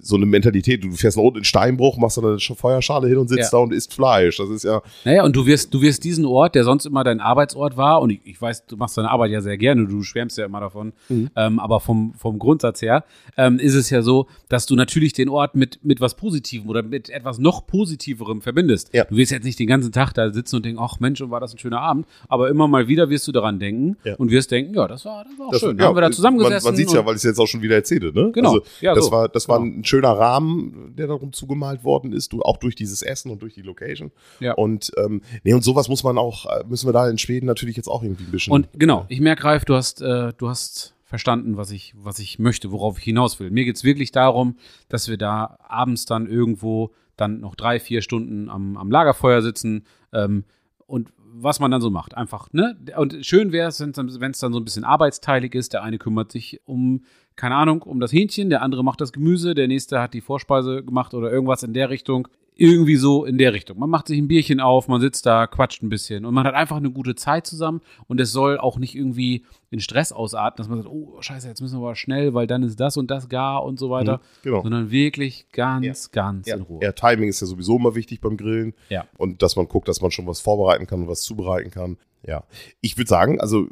so 0.00 0.16
eine 0.16 0.24
Mentalität, 0.26 0.82
du 0.82 0.90
fährst 0.92 1.16
nach 1.16 1.24
unten 1.24 1.38
in 1.38 1.44
Steinbruch, 1.44 1.98
machst 1.98 2.16
dann 2.16 2.24
eine 2.24 2.38
Feuerschale 2.38 3.06
hin 3.08 3.18
und 3.18 3.28
sitzt 3.28 3.52
Ja. 3.52 3.58
da 3.58 3.64
und 3.64 3.72
isst 3.72 3.92
Fleisch. 3.92 4.38
Das 4.38 4.48
ist 4.48 4.62
ja, 4.64 4.80
Naja, 5.04 5.24
und 5.24 5.36
du 5.36 5.44
wirst, 5.46 5.74
du 5.74 5.82
wirst 5.82 6.04
diesen 6.04 6.24
Ort, 6.24 6.54
der 6.54 6.64
sonst 6.64 6.86
immer 6.86 7.04
dein 7.04 7.20
Arbeitsort 7.20 7.76
war, 7.76 8.00
und 8.00 8.10
ich, 8.10 8.20
ich 8.24 8.40
weiß, 8.40 8.66
du 8.66 8.76
machst 8.76 8.96
deine 8.96 9.10
Arbeit 9.10 9.30
ja 9.30 9.40
sehr 9.42 9.58
gerne, 9.58 9.86
du 9.86 10.02
schwärmst 10.02 10.38
ja 10.38 10.46
immer 10.46 10.60
davon, 10.60 10.92
Mhm. 11.08 11.30
ähm, 11.36 11.58
aber 11.58 11.80
vom, 11.80 12.14
vom 12.14 12.38
Grundsatz 12.38 12.80
her 12.82 13.04
ähm, 13.36 13.58
ist 13.58 13.74
es 13.74 13.90
ja 13.90 14.00
so, 14.02 14.26
dass 14.48 14.66
du 14.66 14.74
natürlich 14.74 15.12
den 15.12 15.28
Ort 15.28 15.54
mit, 15.54 15.80
mit 15.84 16.00
was 16.00 16.14
Positivem 16.16 16.68
oder 16.68 16.82
mit 16.82 17.10
etwas 17.10 17.38
noch 17.38 17.66
Positiverem 17.66 18.40
verbindest. 18.40 18.90
Ja. 18.94 19.04
Du 19.04 19.16
wirst 19.16 19.32
jetzt 19.32 19.44
nicht 19.44 19.58
den 19.58 19.66
ganzen 19.66 19.92
Tag 19.92 20.12
da 20.14 20.30
sitzen 20.32 20.56
und 20.56 20.64
denken, 20.64 20.80
ach 20.82 21.00
Mensch, 21.00 21.20
und 21.20 21.30
war 21.30 21.40
das 21.40 21.52
ein 21.52 21.58
schöner 21.58 21.80
Abend, 21.80 22.06
aber 22.28 22.48
immer 22.48 22.68
mal 22.68 22.88
wieder 22.88 23.10
wirst 23.10 23.26
du 23.28 23.32
daran 23.32 23.58
denken 23.58 23.96
Ja. 24.04 24.14
und 24.16 24.30
wirst 24.30 24.50
denken, 24.50 24.74
ja, 24.74 24.86
das 24.88 25.04
war, 25.04 25.24
das 25.24 25.38
war 25.38 25.46
auch 25.48 25.50
das, 25.52 25.60
schön. 25.60 25.78
ja, 25.78 25.84
haben 25.86 25.96
wir 25.96 26.00
da 26.00 26.10
zusammengesessen. 26.10 26.64
Man, 26.64 26.72
man 26.72 26.76
sieht 26.76 26.92
ja, 26.92 27.04
weil 27.04 27.12
ich 27.14 27.18
es 27.18 27.24
jetzt 27.24 27.38
auch 27.38 27.46
schon 27.46 27.60
wieder 27.62 27.74
erzähle, 27.76 28.12
ne? 28.12 28.30
Genau. 28.32 28.52
Also, 28.54 28.64
das 28.80 29.04
so. 29.06 29.10
war, 29.10 29.28
das 29.28 29.48
war 29.48 29.58
Genau. 29.58 29.63
Ein 29.64 29.84
schöner 29.84 30.10
Rahmen, 30.10 30.94
der 30.96 31.06
darum 31.06 31.32
zugemalt 31.32 31.84
worden 31.84 32.12
ist, 32.12 32.32
du, 32.32 32.42
auch 32.42 32.56
durch 32.56 32.74
dieses 32.74 33.02
Essen 33.02 33.30
und 33.30 33.42
durch 33.42 33.54
die 33.54 33.62
Location. 33.62 34.12
Ja. 34.40 34.54
Und, 34.54 34.92
ähm, 34.96 35.22
nee, 35.42 35.54
und 35.54 35.62
sowas 35.62 35.88
muss 35.88 36.04
man 36.04 36.18
auch, 36.18 36.46
äh, 36.46 36.64
müssen 36.68 36.88
wir 36.88 36.92
da 36.92 37.08
in 37.08 37.18
Schweden 37.18 37.46
natürlich 37.46 37.76
jetzt 37.76 37.88
auch 37.88 38.02
irgendwie 38.02 38.24
ein 38.24 38.30
bisschen. 38.30 38.52
Und 38.52 38.68
genau, 38.74 39.06
ich 39.08 39.20
merke, 39.20 39.44
Ralf, 39.44 39.64
du 39.64 39.74
hast, 39.74 40.02
äh, 40.02 40.32
du 40.36 40.48
hast 40.48 40.94
verstanden, 41.04 41.56
was 41.56 41.70
ich, 41.70 41.94
was 41.96 42.18
ich 42.18 42.38
möchte, 42.38 42.72
worauf 42.72 42.98
ich 42.98 43.04
hinaus 43.04 43.38
will. 43.38 43.50
Mir 43.50 43.64
geht 43.64 43.76
es 43.76 43.84
wirklich 43.84 44.10
darum, 44.10 44.56
dass 44.88 45.08
wir 45.08 45.16
da 45.16 45.58
abends 45.60 46.06
dann 46.06 46.26
irgendwo 46.26 46.92
dann 47.16 47.40
noch 47.40 47.54
drei, 47.54 47.78
vier 47.78 48.02
Stunden 48.02 48.50
am, 48.50 48.76
am 48.76 48.90
Lagerfeuer 48.90 49.42
sitzen 49.42 49.84
ähm, 50.12 50.44
und 50.86 51.12
was 51.36 51.58
man 51.58 51.70
dann 51.70 51.80
so 51.80 51.90
macht. 51.90 52.16
Einfach, 52.16 52.52
ne? 52.52 52.76
Und 52.96 53.26
schön 53.26 53.50
wäre 53.52 53.68
es, 53.68 53.80
wenn 53.80 53.90
es 54.30 54.38
dann 54.38 54.52
so 54.52 54.60
ein 54.60 54.64
bisschen 54.64 54.84
arbeitsteilig 54.84 55.54
ist. 55.54 55.72
Der 55.72 55.82
eine 55.82 55.98
kümmert 55.98 56.30
sich 56.30 56.60
um, 56.64 57.02
keine 57.36 57.56
Ahnung, 57.56 57.82
um 57.82 57.98
das 58.00 58.12
Hähnchen, 58.12 58.50
der 58.50 58.62
andere 58.62 58.84
macht 58.84 59.00
das 59.00 59.12
Gemüse, 59.12 59.54
der 59.54 59.66
nächste 59.66 60.00
hat 60.00 60.14
die 60.14 60.20
Vorspeise 60.20 60.84
gemacht 60.84 61.12
oder 61.12 61.30
irgendwas 61.30 61.62
in 61.62 61.72
der 61.72 61.90
Richtung. 61.90 62.28
Irgendwie 62.56 62.96
so 62.96 63.24
in 63.24 63.36
der 63.36 63.52
Richtung. 63.52 63.78
Man 63.78 63.90
macht 63.90 64.06
sich 64.06 64.18
ein 64.18 64.28
Bierchen 64.28 64.60
auf, 64.60 64.86
man 64.86 65.00
sitzt 65.00 65.26
da, 65.26 65.48
quatscht 65.48 65.82
ein 65.82 65.88
bisschen 65.88 66.24
und 66.24 66.34
man 66.34 66.46
hat 66.46 66.54
einfach 66.54 66.76
eine 66.76 66.90
gute 66.90 67.16
Zeit 67.16 67.46
zusammen 67.46 67.80
und 68.06 68.20
es 68.20 68.30
soll 68.30 68.58
auch 68.58 68.78
nicht 68.78 68.94
irgendwie 68.94 69.44
in 69.70 69.80
Stress 69.80 70.12
ausarten, 70.12 70.58
dass 70.58 70.68
man 70.68 70.78
sagt, 70.78 70.88
oh 70.88 71.20
scheiße, 71.20 71.48
jetzt 71.48 71.60
müssen 71.60 71.80
wir 71.80 71.84
aber 71.86 71.96
schnell, 71.96 72.32
weil 72.32 72.46
dann 72.46 72.62
ist 72.62 72.78
das 72.78 72.96
und 72.96 73.10
das 73.10 73.28
gar 73.28 73.64
und 73.64 73.80
so 73.80 73.90
weiter, 73.90 74.20
genau. 74.42 74.62
sondern 74.62 74.92
wirklich 74.92 75.48
ganz, 75.50 76.12
ganz 76.12 76.46
Ja, 76.46 76.54
in 76.54 76.62
Ruhe. 76.62 76.80
ja, 76.80 76.92
Timing 76.92 77.28
ist 77.28 77.40
ja 77.40 77.48
sowieso 77.48 77.76
immer 77.76 77.96
wichtig 77.96 78.20
beim 78.20 78.36
Grillen. 78.36 78.74
Ja. 78.88 79.04
Und 79.18 79.42
dass 79.42 79.56
man 79.56 79.66
guckt, 79.66 79.88
dass 79.88 80.00
man 80.00 80.12
schon 80.12 80.28
was 80.28 80.40
vorbereiten 80.40 80.86
kann 80.86 81.02
und 81.02 81.08
was 81.08 81.22
zubereiten 81.22 81.72
kann. 81.72 81.96
Ja. 82.24 82.44
Ich 82.80 82.96
würde 82.96 83.08
sagen, 83.08 83.40
also, 83.40 83.66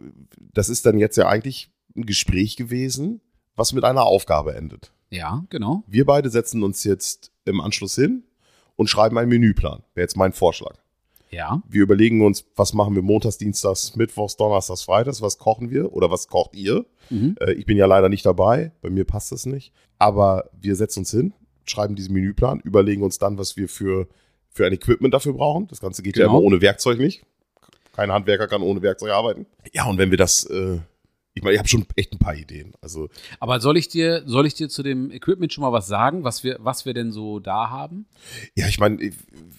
das 0.53 0.69
ist 0.69 0.87
dann 0.87 0.99
jetzt 0.99 1.17
ja 1.17 1.29
eigentlich 1.29 1.71
ein 1.97 2.05
Gespräch 2.05 2.57
gewesen, 2.57 3.21
was 3.55 3.73
mit 3.73 3.85
einer 3.85 4.03
Aufgabe 4.03 4.55
endet. 4.57 4.93
Ja, 5.11 5.45
genau. 5.51 5.85
Wir 5.87 6.05
beide 6.05 6.31
setzen 6.31 6.63
uns 6.63 6.85
jetzt 6.85 7.31
im 7.45 7.61
Anschluss 7.61 7.95
hin 7.95 8.25
und 8.77 8.89
schreiben 8.89 9.19
einen 9.19 9.29
Menüplan. 9.29 9.83
Wäre 9.95 10.05
jetzt 10.05 10.17
mein 10.17 10.33
Vorschlag. 10.33 10.77
Ja, 11.31 11.63
Wir 11.67 11.83
überlegen 11.83 12.21
uns, 12.27 12.45
was 12.57 12.75
machen 12.75 12.95
wir 12.95 13.01
montags, 13.01 13.39
dienstags, 13.39 13.97
mittwochs, 13.97 14.37
donnerstags, 14.37 14.83
freitags, 14.83 15.23
was 15.23 15.39
kochen 15.39 15.71
wir 15.71 15.93
oder 15.95 16.11
was 16.11 16.29
kocht 16.29 16.55
ihr? 16.55 16.85
mhm. 17.09 17.37
Äh, 17.41 17.53
ich 17.55 17.65
bin 17.65 17.79
ja 17.79 17.87
leider 17.87 18.11
nicht 18.11 18.27
dabei, 18.27 18.73
bei 18.83 18.91
mir 18.91 19.05
passt 19.07 19.33
das 19.33 19.47
nicht. 19.47 19.73
Aber 19.99 20.51
wir 20.61 20.77
setzen 20.77 21.01
uns 21.01 21.11
hin, 21.11 21.33
schreiben 21.65 21.95
diesen 21.95 22.13
Menüplan, 22.13 22.61
überlegen 22.61 23.03
uns 23.03 23.19
dann, 23.19 23.39
was 23.39 23.57
wir 23.57 23.69
für, 23.71 24.09
für 24.51 24.67
ein 24.67 24.73
Equipment 24.75 25.15
dafür 25.15 25.33
brauchen. 25.33 25.69
Das 25.69 25.81
Ganze 25.81 26.03
geht 26.03 26.19
ja 26.19 26.27
Genau. 26.27 26.39
immer 26.39 26.47
ohne 26.47 26.61
Werkzeug 26.61 26.99
nicht. 26.99 27.25
Kein 27.95 28.13
Handwerker 28.13 28.47
kann 28.47 28.61
ohne 28.63 28.83
Werkzeug 28.83 29.13
arbeiten. 29.13 29.47
Ja, 29.73 29.87
und 29.87 29.97
wenn 29.97 30.11
wir 30.11 30.19
das, 30.19 30.45
äh, 30.45 30.79
ich 31.35 31.43
meine, 31.43 31.55
ich 31.55 31.59
habe 31.59 31.69
schon 31.69 31.87
echt 31.97 32.13
ein 32.13 32.19
paar 32.19 32.35
Ideen. 32.35 32.73
Also, 32.81 33.09
aber 33.41 33.61
soll 33.61 33.77
ich 33.77 33.89
dir, 33.89 34.23
soll 34.27 34.47
ich 34.47 34.55
dir 34.55 34.69
zu 34.69 34.83
dem 34.83 35.11
Equipment 35.11 35.53
schon 35.53 35.63
mal 35.63 35.73
was 35.73 35.87
sagen, 35.87 36.25
was 36.25 36.45
wir, 36.45 36.59
was 36.61 36.85
wir 36.85 36.93
denn 36.95 37.11
so 37.13 37.39
da 37.39 37.71
haben? 37.71 38.07
ja, 38.55 38.67
ich 38.69 38.79
meine, 38.79 38.99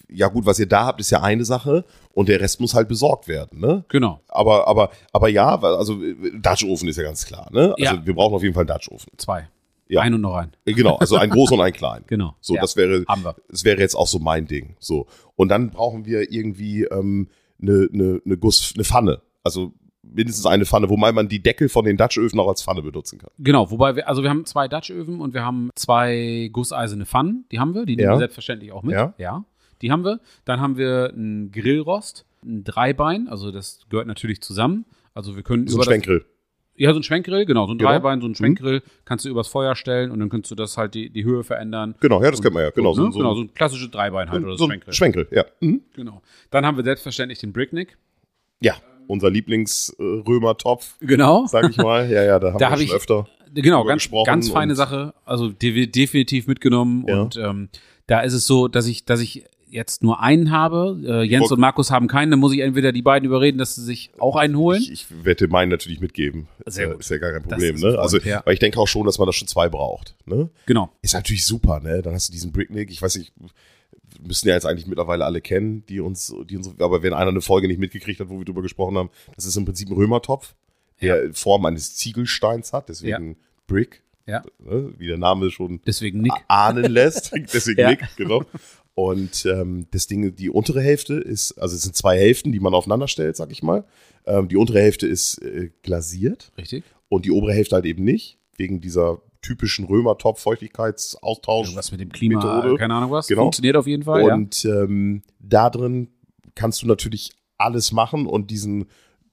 ja 0.08 0.28
gut, 0.28 0.46
was 0.46 0.58
ihr 0.58 0.66
da 0.68 0.86
habt, 0.86 1.00
ist 1.00 1.10
ja 1.10 1.22
eine 1.22 1.44
Sache 1.44 1.84
und 2.12 2.28
der 2.28 2.40
Rest 2.40 2.60
muss 2.60 2.74
halt 2.74 2.88
besorgt 2.88 3.26
werden, 3.28 3.58
ne? 3.60 3.84
Genau, 3.88 4.20
Aber, 4.28 4.68
aber, 4.68 4.90
aber 5.12 5.28
ja, 5.28 5.58
also 5.60 5.96
Dutch 6.34 6.64
Ofen 6.64 6.88
ist 6.88 6.96
ja 6.96 7.02
ganz 7.02 7.26
klar, 7.26 7.48
ne? 7.52 7.74
Also 7.78 7.96
Ja. 7.96 8.06
wir 8.06 8.14
brauchen 8.14 8.34
auf 8.34 8.42
jeden 8.42 8.54
Fall 8.54 8.62
einen 8.62 8.68
Dutch 8.76 8.88
Ofen. 8.90 9.10
zwei. 9.16 9.48
Ja. 9.86 10.00
Ein 10.00 10.14
und 10.14 10.22
noch 10.22 10.34
ein. 10.36 10.52
Äh, 10.64 10.72
Genau, 10.72 10.96
also 10.96 11.16
einen 11.16 11.30
großen 11.30 11.58
und 11.58 11.62
einen 11.64 11.74
kleinen. 11.74 12.04
Genau. 12.08 12.34
So, 12.40 12.54
ja. 12.54 12.60
das 12.62 12.74
wäre, 12.76 13.04
haben 13.06 13.22
wir. 13.22 13.36
das 13.48 13.64
wäre 13.64 13.78
jetzt 13.80 13.94
auch 13.94 14.06
so 14.06 14.18
mein 14.18 14.46
Ding. 14.46 14.76
So. 14.80 15.06
Und 15.36 15.50
dann 15.50 15.70
brauchen 15.70 16.06
wir 16.06 16.32
irgendwie 16.32 16.84
ähm, 16.84 17.28
eine, 17.60 17.88
eine, 17.92 18.20
eine 18.24 18.36
Guss, 18.38 18.72
eine 18.74 18.84
Pfanne. 18.84 19.20
Also 19.42 19.72
mindestens 20.12 20.46
eine 20.46 20.64
Pfanne, 20.64 20.88
wobei 20.90 21.12
man 21.12 21.28
die 21.28 21.42
Deckel 21.42 21.68
von 21.68 21.84
den 21.84 21.96
Dutch-Öfen 21.96 22.38
auch 22.40 22.48
als 22.48 22.62
Pfanne 22.62 22.82
benutzen 22.82 23.18
kann. 23.18 23.30
Genau, 23.38 23.70
wobei 23.70 23.96
wir, 23.96 24.08
also 24.08 24.22
wir 24.22 24.30
haben 24.30 24.44
zwei 24.46 24.68
Dutch-Öfen 24.68 25.20
und 25.20 25.34
wir 25.34 25.44
haben 25.44 25.70
zwei 25.76 26.48
gusseiserne 26.52 27.06
Pfannen, 27.06 27.44
die 27.52 27.58
haben 27.58 27.74
wir, 27.74 27.84
die 27.86 27.96
nehmen 27.96 28.06
Ja. 28.08 28.14
wir 28.14 28.18
selbstverständlich 28.18 28.72
auch 28.72 28.82
mit. 28.82 28.94
Ja. 29.18 29.44
die 29.82 29.90
haben 29.92 30.04
wir. 30.04 30.20
Dann 30.44 30.60
haben 30.60 30.76
wir 30.76 31.10
einen 31.12 31.50
Grillrost, 31.52 32.24
ein 32.44 32.64
Dreibein, 32.64 33.28
also 33.28 33.50
das 33.50 33.80
gehört 33.90 34.06
natürlich 34.06 34.40
zusammen. 34.40 34.84
Also 35.14 35.36
wir 35.36 35.42
können 35.42 35.66
So 35.66 35.72
ein 35.72 35.76
über 35.76 35.84
das, 35.84 35.86
Schwenkgrill. 35.92 36.24
Ja, 36.76 36.92
so 36.92 36.98
ein 36.98 37.02
Schwenkgrill, 37.04 37.44
genau, 37.46 37.66
so 37.66 37.72
ein 37.72 37.78
Genau. 37.78 37.90
Dreibein, 37.90 38.20
so 38.20 38.26
ein 38.26 38.34
Schwenkgrill, 38.34 38.82
kannst 39.04 39.24
du 39.24 39.28
übers 39.28 39.46
Feuer 39.46 39.76
stellen 39.76 40.10
und 40.10 40.18
dann 40.18 40.28
kannst 40.28 40.50
du 40.50 40.56
das 40.56 40.76
halt 40.76 40.94
die, 40.94 41.08
die 41.08 41.22
Höhe 41.24 41.44
verändern. 41.44 41.94
Genau, 42.00 42.20
ja, 42.22 42.30
das 42.32 42.42
kennt 42.42 42.52
man 42.54 42.64
ja. 42.64 42.70
Genau, 42.70 42.92
so, 42.94 43.02
so, 43.02 43.06
ne? 43.06 43.12
so, 43.12 43.18
genau, 43.20 43.34
so 43.34 43.42
ein 43.42 43.54
klassisches 43.54 43.90
Dreibein 43.92 44.28
halt 44.30 44.42
oder 44.42 44.56
so 44.56 44.64
ein 44.64 44.70
Schwenkgrill. 44.70 44.92
Schwenkgrill, 44.94 45.28
ja. 45.30 45.44
Mhm. 45.60 45.82
Genau. 45.94 46.20
Dann 46.50 46.66
haben 46.66 46.76
wir 46.76 46.82
selbstverständlich 46.84 47.38
den 47.38 47.52
Bricknick. 47.52 47.96
Ja, 48.60 48.74
unser 49.06 49.30
Lieblingsrömer-Topf, 49.30 50.96
Genau. 51.00 51.46
sag 51.46 51.70
ich 51.70 51.76
mal. 51.76 52.10
Ja, 52.10 52.22
ja, 52.22 52.38
da 52.38 52.48
haben 52.48 52.58
Da 52.58 52.66
wir 52.66 52.70
hab 52.70 52.78
schon 52.78 52.86
ich- 52.86 52.92
öfter. 52.94 53.26
Genau, 53.54 53.84
ganz, 53.84 54.08
ganz 54.26 54.48
feine 54.48 54.74
Sache. 54.74 55.14
Also 55.24 55.48
de 55.50 55.86
definitiv 55.86 56.48
mitgenommen. 56.48 57.04
Ja. 57.06 57.20
Und 57.22 57.36
ähm, 57.36 57.68
da 58.08 58.20
ist 58.20 58.32
es 58.32 58.46
so, 58.48 58.66
dass 58.66 58.86
ich, 58.88 59.04
dass 59.04 59.20
ich 59.20 59.44
jetzt 59.70 60.02
nur 60.02 60.20
einen 60.20 60.50
habe. 60.50 61.00
Äh, 61.06 61.22
Jens 61.22 61.52
und 61.52 61.60
Markus 61.60 61.92
haben 61.92 62.08
keinen. 62.08 62.32
Dann 62.32 62.40
muss 62.40 62.52
ich 62.52 62.60
entweder 62.60 62.90
die 62.90 63.02
beiden 63.02 63.26
überreden, 63.26 63.58
dass 63.58 63.76
sie 63.76 63.82
sich 63.84 64.10
auch 64.18 64.34
einen 64.34 64.56
holen. 64.56 64.82
Ich, 64.82 64.90
ich 64.90 65.06
werde 65.24 65.46
meinen 65.46 65.68
natürlich 65.68 66.00
mitgeben. 66.00 66.48
Sehr 66.66 66.88
gut. 66.88 67.00
Ist 67.00 67.10
ja 67.10 67.18
gar 67.18 67.30
kein 67.30 67.42
Problem, 67.44 67.76
ne? 67.76 67.90
ein 67.90 67.96
Also, 67.96 68.16
Freund, 68.18 68.26
ja. 68.28 68.42
weil 68.44 68.54
ich 68.54 68.60
denke 68.60 68.80
auch 68.80 68.88
schon, 68.88 69.06
dass 69.06 69.18
man 69.18 69.26
da 69.26 69.32
schon 69.32 69.46
zwei 69.46 69.68
braucht, 69.68 70.16
ne? 70.26 70.48
genau. 70.66 70.90
Ist 71.02 71.14
natürlich 71.14 71.46
super, 71.46 71.78
ne? 71.78 72.02
Dann 72.02 72.12
hast 72.14 72.28
du 72.28 72.32
diesen 72.32 72.50
Bricknick. 72.50 72.90
Ich 72.90 73.00
weiß 73.02 73.16
nicht, 73.18 73.32
müssen 74.22 74.48
ja 74.48 74.54
jetzt 74.54 74.66
eigentlich 74.66 74.86
mittlerweile 74.86 75.24
alle 75.24 75.40
kennen, 75.40 75.84
die 75.88 76.00
uns, 76.00 76.34
die 76.48 76.56
uns, 76.56 76.68
aber 76.78 77.02
wenn 77.02 77.12
einer 77.12 77.30
eine 77.30 77.40
Folge 77.40 77.68
nicht 77.68 77.78
mitgekriegt 77.80 78.20
hat, 78.20 78.28
wo 78.28 78.38
wir 78.38 78.44
drüber 78.44 78.62
gesprochen 78.62 78.96
haben, 78.98 79.10
das 79.36 79.44
ist 79.46 79.56
im 79.56 79.64
Prinzip 79.64 79.88
ein 79.90 79.94
Römertopf, 79.94 80.54
der 81.00 81.32
Form 81.34 81.64
eines 81.66 81.96
Ziegelsteins 81.96 82.72
hat, 82.72 82.88
deswegen 82.88 83.36
Brick, 83.66 84.02
Ja. 84.26 84.42
ne? 84.58 84.92
wie 84.98 85.06
der 85.08 85.18
Name 85.18 85.50
schon 85.50 85.80
Deswegen 85.86 86.20
Nick. 86.22 86.32
ahnen 86.48 86.90
lässt. 86.90 87.32
Deswegen 87.52 87.80
Ja. 87.80 87.90
Nick, 87.90 88.00
genau. 88.16 88.44
Und 88.94 89.44
ähm, 89.46 89.86
das 89.90 90.06
Ding, 90.06 90.36
die 90.36 90.50
untere 90.50 90.80
Hälfte 90.80 91.14
ist, 91.14 91.52
also 91.58 91.74
es 91.74 91.82
sind 91.82 91.96
zwei 91.96 92.16
Hälften, 92.16 92.52
die 92.52 92.60
man 92.60 92.74
aufeinander 92.74 93.08
stellt, 93.08 93.34
sag 93.36 93.50
ich 93.50 93.62
mal. 93.62 93.84
Ähm, 94.24 94.46
die 94.48 94.56
untere 94.56 94.80
Hälfte 94.80 95.06
ist 95.08 95.38
äh, 95.42 95.70
glasiert 95.82 96.52
Richtig. 96.56 96.84
und 97.08 97.24
die 97.24 97.32
obere 97.32 97.52
Hälfte 97.52 97.74
halt 97.74 97.86
eben 97.86 98.04
nicht, 98.04 98.38
wegen 98.56 98.80
dieser 98.80 99.20
typischen 99.44 99.84
Römertopf-Feuchtigkeitsaustausch. 99.86 101.66
Irgendwas 101.66 101.90
mit 101.92 102.00
dem 102.00 102.10
Klima, 102.10 102.36
Methode. 102.42 102.76
keine 102.76 102.94
Ahnung 102.94 103.10
was. 103.10 103.26
Genau. 103.26 103.42
Funktioniert 103.42 103.76
auf 103.76 103.86
jeden 103.86 104.02
Fall. 104.04 104.26
ja. 104.26 104.34
Und 104.34 104.64
ähm, 104.64 105.22
da 105.38 105.70
drin 105.70 106.08
kannst 106.54 106.82
du 106.82 106.86
natürlich 106.86 107.32
alles 107.58 107.92
machen 107.92 108.26
und 108.26 108.50
diesen, 108.50 108.86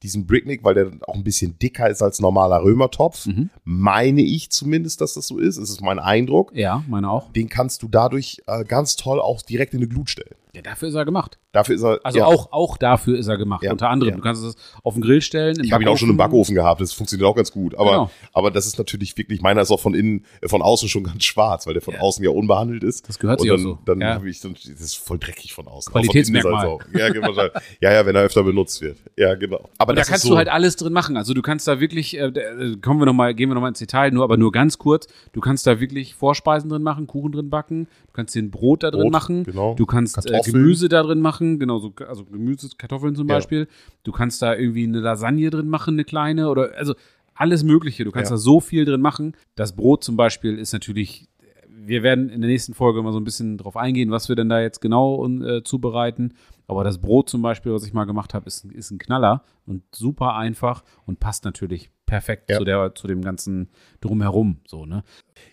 diesen 0.03 0.25
Bricknick, 0.25 0.63
weil 0.63 0.73
der 0.73 0.91
auch 1.07 1.15
ein 1.15 1.23
bisschen 1.23 1.57
dicker 1.59 1.89
ist 1.89 2.01
als 2.01 2.19
normaler 2.19 2.63
Römertopf, 2.63 3.25
Mhm. 3.27 3.49
meine 3.63 4.21
ich 4.21 4.49
zumindest, 4.51 5.01
dass 5.01 5.13
das 5.13 5.27
so 5.27 5.37
ist. 5.37 5.57
Es 5.57 5.69
ist 5.69 5.81
mein 5.81 5.99
Eindruck. 5.99 6.51
Ja, 6.55 6.83
meine 6.87 7.09
auch. 7.09 7.31
Den 7.31 7.49
kannst 7.49 7.83
du 7.83 7.87
dadurch 7.87 8.41
äh, 8.47 8.63
ganz 8.63 8.95
toll 8.95 9.19
auch 9.19 9.41
direkt 9.41 9.73
in 9.73 9.79
eine 9.79 9.87
Glut 9.87 10.09
stellen. 10.09 10.35
Ja, 10.53 10.61
dafür 10.61 10.89
ist 10.89 10.95
er 10.95 11.05
gemacht. 11.05 11.37
Dafür 11.53 11.75
ist 11.75 11.83
er. 11.83 11.99
Also 12.03 12.19
ja, 12.19 12.25
auch, 12.25 12.51
auch 12.51 12.77
dafür 12.77 13.17
ist 13.17 13.27
er 13.27 13.37
gemacht. 13.37 13.63
Ja, 13.63 13.71
Unter 13.71 13.89
anderem. 13.89 14.15
Du 14.15 14.21
kannst 14.21 14.43
es 14.43 14.55
auf 14.83 14.93
den 14.95 15.01
Grill 15.01 15.21
stellen. 15.21 15.57
Ich 15.63 15.71
habe 15.71 15.83
ihn 15.83 15.87
auch 15.87 15.97
schon 15.97 16.09
im 16.09 16.17
Backofen 16.17 16.55
gehabt, 16.55 16.81
das 16.81 16.91
funktioniert 16.91 17.27
auch 17.29 17.35
ganz 17.35 17.51
gut. 17.51 17.75
Aber, 17.75 17.91
Genau. 17.91 18.11
aber 18.33 18.51
das 18.51 18.65
ist 18.65 18.77
natürlich 18.77 19.17
wirklich, 19.17 19.41
meiner 19.41 19.61
ist 19.61 19.71
auch 19.71 19.79
von 19.79 19.93
innen, 19.93 20.25
äh, 20.41 20.49
von 20.49 20.61
außen 20.61 20.89
schon 20.89 21.03
ganz 21.05 21.23
schwarz, 21.23 21.67
weil 21.67 21.73
der 21.73 21.81
von 21.81 21.95
außen 21.95 22.23
ja 22.23 22.31
unbehandelt 22.31 22.83
ist. 22.83 23.07
Das 23.07 23.17
gehört 23.17 23.39
und 23.39 23.43
sich 23.43 23.51
auch 23.51 23.55
dann, 23.55 23.63
so. 23.63 23.79
Dann 23.85 24.03
habe 24.03 24.29
ich, 24.29 24.41
dann, 24.41 24.53
das 24.53 24.65
ist 24.65 24.95
voll 24.95 25.19
dreckig 25.19 25.53
von 25.53 25.67
außen. 25.67 25.91
Qualitätsmerkmal. 25.91 26.67
Von 26.67 26.79
halt 26.79 26.95
ja, 26.99 27.09
genau, 27.09 27.31
ja, 27.79 27.93
ja, 27.93 28.05
wenn 28.05 28.15
er 28.15 28.23
öfter 28.23 28.43
benutzt 28.43 28.81
wird. 28.81 28.97
Ja, 29.17 29.35
genau. 29.35 29.69
Aber 29.77 29.91
Und 29.91 29.95
da 29.95 30.03
kannst 30.03 30.23
so, 30.23 30.31
du 30.31 30.37
halt 30.37 30.49
alles 30.49 30.75
drin 30.75 30.91
machen. 30.91 31.15
Also 31.15 31.33
du 31.33 31.41
kannst 31.41 31.67
da 31.67 31.79
wirklich, 31.79 32.17
äh, 32.17 32.25
äh, 32.25 32.77
kommen 32.81 32.99
wir 32.99 33.05
noch 33.05 33.13
mal, 33.13 33.33
gehen 33.33 33.49
wir 33.49 33.55
nochmal 33.55 33.69
ins 33.69 33.79
Detail, 33.79 34.11
nur 34.11 34.25
aber 34.25 34.35
nur 34.35 34.51
ganz 34.51 34.77
kurz. 34.77 35.07
Du 35.31 35.39
kannst 35.39 35.65
da 35.65 35.79
wirklich 35.79 36.13
Vorspeisen 36.15 36.69
drin 36.69 36.83
machen, 36.83 37.07
Kuchen 37.07 37.31
drin 37.31 37.49
backen, 37.49 37.85
du 38.07 38.13
kannst 38.13 38.35
den 38.35 38.51
Brot 38.51 38.83
da 38.83 38.91
drin 38.91 39.03
Brot, 39.03 39.11
machen, 39.11 39.43
genau. 39.43 39.75
du 39.75 39.85
kannst 39.85 40.17
äh. 40.17 40.40
Gemüse 40.45 40.89
da 40.89 41.03
drin 41.03 41.19
machen, 41.19 41.59
genau 41.59 41.79
so, 41.79 41.93
also 42.07 42.25
Gemüse, 42.25 42.69
Kartoffeln 42.77 43.15
zum 43.15 43.27
Ja. 43.27 43.35
Beispiel. 43.35 43.67
Du 44.03 44.11
kannst 44.11 44.41
da 44.41 44.55
irgendwie 44.55 44.83
eine 44.83 44.99
Lasagne 44.99 45.49
drin 45.49 45.67
machen, 45.69 45.95
eine 45.95 46.03
kleine 46.03 46.49
oder 46.49 46.71
also 46.77 46.93
alles 47.33 47.63
Mögliche. 47.63 48.03
Du 48.03 48.11
kannst 48.11 48.29
Ja. 48.31 48.35
da 48.35 48.39
so 48.39 48.59
viel 48.59 48.85
drin 48.85 49.01
machen. 49.01 49.33
Das 49.55 49.75
Brot 49.75 50.03
zum 50.03 50.15
Beispiel 50.17 50.57
ist 50.57 50.73
natürlich 50.73 51.27
wir 51.83 52.03
werden 52.03 52.29
in 52.29 52.41
der 52.41 52.49
nächsten 52.49 52.75
Folge 52.75 53.01
mal 53.01 53.11
so 53.11 53.19
ein 53.19 53.23
bisschen 53.23 53.57
drauf 53.57 53.75
eingehen, 53.75 54.11
was 54.11 54.29
wir 54.29 54.35
denn 54.35 54.49
da 54.49 54.61
jetzt 54.61 54.81
genau 54.81 55.27
äh, 55.27 55.63
zubereiten. 55.63 56.33
Aber 56.67 56.83
das 56.83 56.99
Brot 56.99 57.29
zum 57.29 57.41
Beispiel, 57.41 57.73
was 57.73 57.85
ich 57.85 57.93
mal 57.93 58.05
gemacht 58.05 58.33
habe, 58.33 58.45
ist, 58.47 58.65
ist 58.65 58.91
ein 58.91 58.97
Knaller 58.97 59.43
und 59.65 59.83
super 59.93 60.35
einfach 60.35 60.83
und 61.05 61.19
passt 61.19 61.43
natürlich 61.45 61.89
perfekt 62.05 62.49
Ja. 62.49 62.57
zu, 62.57 62.65
der, 62.65 62.93
zu 62.95 63.07
dem 63.07 63.21
ganzen 63.21 63.69
Drumherum. 64.01 64.57
So, 64.67 64.85
ne? 64.85 65.03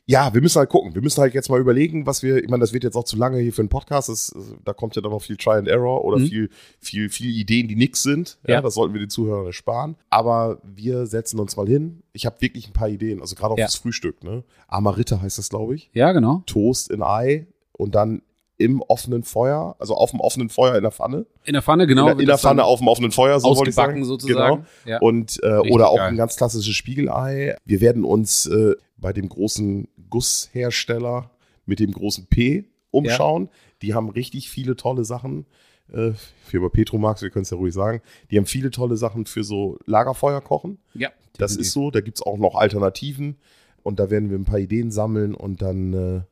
Ja, 0.07 0.35
wir 0.35 0.41
müssen 0.41 0.59
halt 0.59 0.69
gucken. 0.71 0.95
Wir 0.95 1.03
müssen 1.03 1.21
halt 1.21 1.33
jetzt 1.35 1.49
mal 1.51 1.61
überlegen, 1.61 2.05
was 2.07 2.23
wir, 2.23 2.43
ich 2.43 2.49
meine, 2.49 2.61
das 2.63 2.73
wird 2.73 2.83
jetzt 2.83 2.97
auch 2.97 3.05
zu 3.05 3.17
lange 3.17 3.39
hier 3.39 3.53
für 3.53 3.63
einen 3.63 3.69
Podcast. 3.69 4.09
Das, 4.09 4.35
da 4.65 4.73
kommt 4.73 4.97
ja 4.97 5.03
dann 5.03 5.13
noch 5.13 5.23
viel 5.23 5.37
Try 5.37 5.53
and 5.53 5.69
Error 5.69 6.05
oder 6.05 6.19
Mhm. 6.19 6.27
viel, 6.27 6.51
viel, 6.81 7.09
viel 7.11 7.31
Ideen, 7.31 7.69
die 7.69 7.77
nix 7.77 8.03
sind. 8.03 8.39
Ja, 8.47 8.55
Ja. 8.55 8.61
das 8.61 8.75
sollten 8.75 8.93
wir 8.95 9.01
den 9.01 9.11
Zuhörern 9.11 9.47
ersparen. 9.47 9.97
Aber 10.11 10.61
wir 10.65 11.07
setzen 11.07 11.39
uns 11.39 11.57
mal 11.57 11.67
hin. 11.69 12.03
Ich 12.13 12.27
habe 12.27 12.41
wirklich 12.41 12.67
ein 12.69 12.73
paar 12.73 12.89
Ideen, 12.89 13.21
also 13.21 13.37
gerade 13.37 13.55
auch 13.55 13.59
Ja. 13.59 13.67
fürs 13.67 13.77
Frühstück. 13.77 14.25
Ne? 14.25 14.43
Amarita 14.67 15.21
heißt 15.21 15.39
das, 15.39 15.49
glaube 15.51 15.77
ich. 15.77 15.91
Ja, 15.95 16.11
genau. 16.13 16.43
Toast 16.47 16.91
in 16.91 17.03
Ei 17.03 17.47
und 17.73 17.95
dann 17.95 18.23
im 18.59 18.83
offenen 18.83 19.23
Feuer, 19.23 19.77
also 19.79 19.95
auf 19.95 20.11
dem 20.11 20.21
offenen 20.21 20.49
Feuer 20.51 20.75
in 20.75 20.83
der 20.83 20.91
Pfanne. 20.91 21.27
In 21.45 21.53
der 21.53 21.63
Pfanne, 21.63 21.87
genau. 21.87 22.09
in 22.09 22.17
der, 22.17 22.21
in 22.21 22.27
der 22.27 22.39
Pfanne 22.39 22.65
auf 22.65 22.81
dem 22.81 22.89
offenen 22.89 23.13
Feuer, 23.13 23.39
so 23.39 23.57
wollte 23.57 23.71
ich 23.71 23.75
sagen. 23.75 24.05
Sozusagen. 24.05 24.57
Genau. 24.57 24.67
Ja. 24.85 24.99
Und 24.99 25.41
äh, 25.43 25.47
Richtig 25.47 25.73
oder 25.73 25.89
auch 25.91 25.97
geil. 25.97 26.09
ein 26.09 26.17
ganz 26.17 26.37
klassisches 26.37 26.75
Spiegelei. 26.75 27.57
Wir 27.65 27.81
werden 27.81 28.05
uns 28.05 28.47
äh, 28.47 28.75
bei 28.97 29.13
dem 29.13 29.29
großen 29.29 29.89
Gusshersteller 30.11 31.31
mit 31.67 31.79
dem 31.79 31.93
großen 31.93 32.27
P 32.27 32.65
umschauen. 32.91 33.49
Die 33.83 33.95
haben 33.95 34.09
richtig 34.11 34.51
viele 34.51 34.75
tolle 34.75 35.05
Sachen. 35.05 35.47
Äh, 35.93 36.13
Firma 36.45 36.69
Petromax, 36.69 37.23
wir 37.23 37.31
können 37.31 37.45
es 37.45 37.51
ja 37.51 37.57
ruhig 37.57 37.75
sagen. 37.75 38.03
Die 38.31 38.39
haben 38.39 38.47
viele 38.47 38.71
tolle 38.71 38.97
Sachen 38.97 39.25
für 39.25 39.45
so 39.45 39.79
Lagerfeuer 39.87 40.41
kochen. 40.41 40.79
ja, 40.95 41.11
Das 41.37 41.55
ist 41.55 41.73
so. 41.73 41.93
Da 41.93 42.01
gibt 42.01 42.19
es 42.19 42.23
auch 42.23 42.39
noch 42.39 42.57
Alternativen. 42.57 43.37
Und 43.85 44.01
da 44.01 44.11
werden 44.11 44.31
wir 44.31 44.39
ein 44.39 44.45
paar 44.45 44.59
Ideen 44.59 44.91
sammeln 44.91 45.35
und 45.35 45.63
dann, 45.63 45.93
äh, 45.95 46.23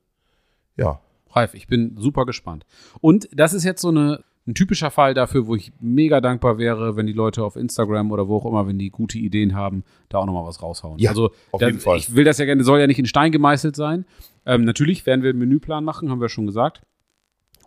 ja, 0.76 1.00
Ralf, 1.36 1.54
ich 1.54 1.66
bin 1.66 1.96
super 1.98 2.24
gespannt. 2.26 2.64
Und 3.00 3.28
das 3.32 3.52
ist 3.52 3.64
jetzt 3.64 3.82
so 3.82 3.88
eine, 3.88 4.24
ein 4.46 4.54
typischer 4.54 4.90
Fall 4.90 5.12
dafür, 5.14 5.46
wo 5.46 5.54
ich 5.54 5.72
mega 5.80 6.20
dankbar 6.20 6.58
wäre, 6.58 6.96
wenn 6.96 7.06
die 7.06 7.12
Leute 7.12 7.44
auf 7.44 7.56
Instagram 7.56 8.10
oder 8.10 8.28
wo 8.28 8.36
auch 8.36 8.46
immer, 8.46 8.66
wenn 8.66 8.78
die 8.78 8.90
gute 8.90 9.18
Ideen 9.18 9.54
haben, 9.54 9.84
da 10.08 10.18
auch 10.18 10.26
nochmal 10.26 10.46
was 10.46 10.62
raushauen. 10.62 10.98
Ja, 10.98 11.10
also 11.10 11.30
auf 11.52 11.60
da, 11.60 11.66
jeden 11.66 11.80
Fall. 11.80 11.98
ich 11.98 12.14
will 12.14 12.24
das 12.24 12.38
ja 12.38 12.44
gerne, 12.44 12.64
soll 12.64 12.80
ja 12.80 12.86
nicht 12.86 12.98
in 12.98 13.06
Stein 13.06 13.32
gemeißelt 13.32 13.76
sein. 13.76 14.06
Ähm, 14.46 14.64
natürlich 14.64 15.04
werden 15.04 15.22
wir 15.22 15.30
einen 15.30 15.38
Menüplan 15.38 15.84
machen, 15.84 16.10
haben 16.10 16.20
wir 16.20 16.28
schon 16.28 16.46
gesagt. 16.46 16.82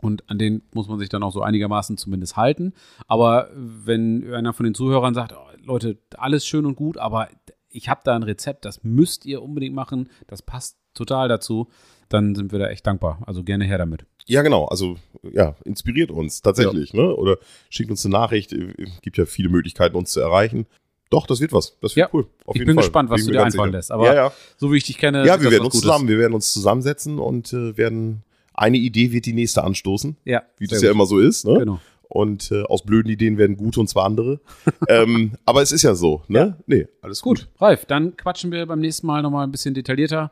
Und 0.02 0.30
an 0.30 0.38
den 0.38 0.62
muss 0.74 0.88
man 0.88 0.98
sich 0.98 1.10
dann 1.10 1.24
auch 1.24 1.34
so 1.34 1.42
einigermaßen 1.42 1.98
zumindest 1.98 2.38
halten. 2.38 2.74
Aber 3.08 3.50
wenn 3.54 4.34
einer 4.34 4.54
von 4.54 4.64
den 4.64 4.74
Zuhörern 4.74 5.14
sagt, 5.14 5.34
oh, 5.34 5.58
Leute, 5.62 5.98
alles 6.18 6.46
schön 6.46 6.66
und 6.66 6.76
gut, 6.76 6.98
aber 6.98 7.28
ich 7.70 7.90
habe 7.90 8.02
da 8.04 8.16
ein 8.16 8.24
Rezept, 8.24 8.64
das 8.64 8.84
müsst 8.84 9.26
ihr 9.26 9.42
unbedingt 9.42 9.76
machen, 9.76 10.10
das 10.28 10.42
passt 10.42 10.78
total 10.94 11.28
dazu, 11.28 11.68
dann 12.10 12.36
sind 12.36 12.52
wir 12.52 12.60
da 12.60 12.68
echt 12.70 12.86
dankbar. 12.86 13.22
Also 13.26 13.44
gerne 13.44 13.66
her 13.66 13.78
damit. 13.78 14.06
Ja, 14.26 14.42
genau. 14.42 14.66
Also, 14.66 14.98
ja, 15.32 15.56
inspiriert 15.66 16.12
uns 16.12 16.42
tatsächlich, 16.42 16.94
ne? 16.94 17.16
Oder 17.16 17.38
schickt 17.70 17.90
uns 17.90 18.06
eine 18.06 18.12
Nachricht. 18.14 18.54
Es 18.54 19.02
gibt 19.02 19.18
ja 19.18 19.26
viele 19.26 19.50
Möglichkeiten, 19.50 19.96
uns 19.96 20.12
zu 20.12 20.20
erreichen. 20.20 20.66
Doch, 21.10 21.26
das 21.26 21.40
wird 21.42 21.52
was. 21.54 21.76
Das 21.82 21.96
wird 21.96 22.08
Ja. 22.08 22.10
cool. 22.14 22.28
Auf 22.46 22.56
Ich 22.56 22.64
bin 22.66 22.76
Fall. 22.76 22.84
gespannt, 22.84 23.10
was 23.10 23.22
Bin 23.22 23.28
du 23.28 23.32
dir 23.34 23.44
einfallen 23.44 23.70
sicher. 23.72 23.78
lässt. 23.78 23.92
Aber 23.92 24.06
ja, 24.06 24.14
ja. 24.14 24.32
so 24.58 24.72
wie 24.72 24.78
ich 24.78 24.84
dich 24.84 24.98
kenne, 25.00 25.26
ja 25.26 25.42
wir 25.42 25.50
werden 25.50 25.64
uns 25.66 25.74
Gutes. 25.74 25.82
zusammen, 25.82 26.08
wir 26.08 26.20
werden 26.20 26.34
uns 26.34 26.54
zusammensetzen 26.54 27.18
und 27.18 27.52
äh, 27.54 27.76
werden 27.78 28.22
eine 28.54 28.78
Idee 28.78 29.12
wird 29.12 29.26
die 29.26 29.34
nächste 29.34 29.64
anstoßen, 29.64 30.18
Ja, 30.26 30.44
wie 30.58 30.68
das 30.68 30.82
ja 30.84 30.90
gut. 30.90 30.96
immer 30.96 31.06
so 31.08 31.18
ist, 31.18 31.46
ne? 31.48 31.58
Genau. 31.60 31.80
Und 32.10 32.52
äh, 32.52 32.64
aus 32.64 32.84
blöden 32.84 33.10
Ideen 33.12 33.38
werden 33.38 33.56
gute 33.58 33.80
und 33.80 33.88
zwar 33.88 34.06
andere. 34.06 34.40
ähm, 34.88 35.34
aber 35.46 35.62
es 35.64 35.72
ist 35.72 35.82
ja 35.84 35.96
so, 35.96 36.22
ne? 36.28 36.58
Nee, 36.68 36.88
alles 37.02 37.22
gut. 37.22 37.40
Gut, 37.40 37.62
Ralf, 37.62 37.86
dann 37.86 38.16
quatschen 38.18 38.52
wir 38.52 38.66
beim 38.68 38.80
nächsten 38.80 39.08
Mal 39.08 39.22
nochmal 39.24 39.46
ein 39.48 39.52
bisschen 39.52 39.74
detaillierter. 39.74 40.32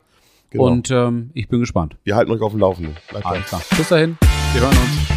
Genau. 0.50 0.66
Und 0.66 0.92
ähm, 0.92 1.32
ich 1.34 1.48
bin 1.50 1.60
gespannt. 1.60 1.98
wir 2.04 2.16
halten 2.16 2.32
euch 2.32 2.42
auf 2.42 2.52
dem 2.52 2.60
Laufenden. 2.62 2.96
Bleibt. 3.10 3.26
Alles 3.26 3.46
klar. 3.46 3.62
Bis 3.76 3.90
dahin, 3.90 4.18
wir 4.54 4.62
hören 4.62 4.78
uns. 4.78 5.17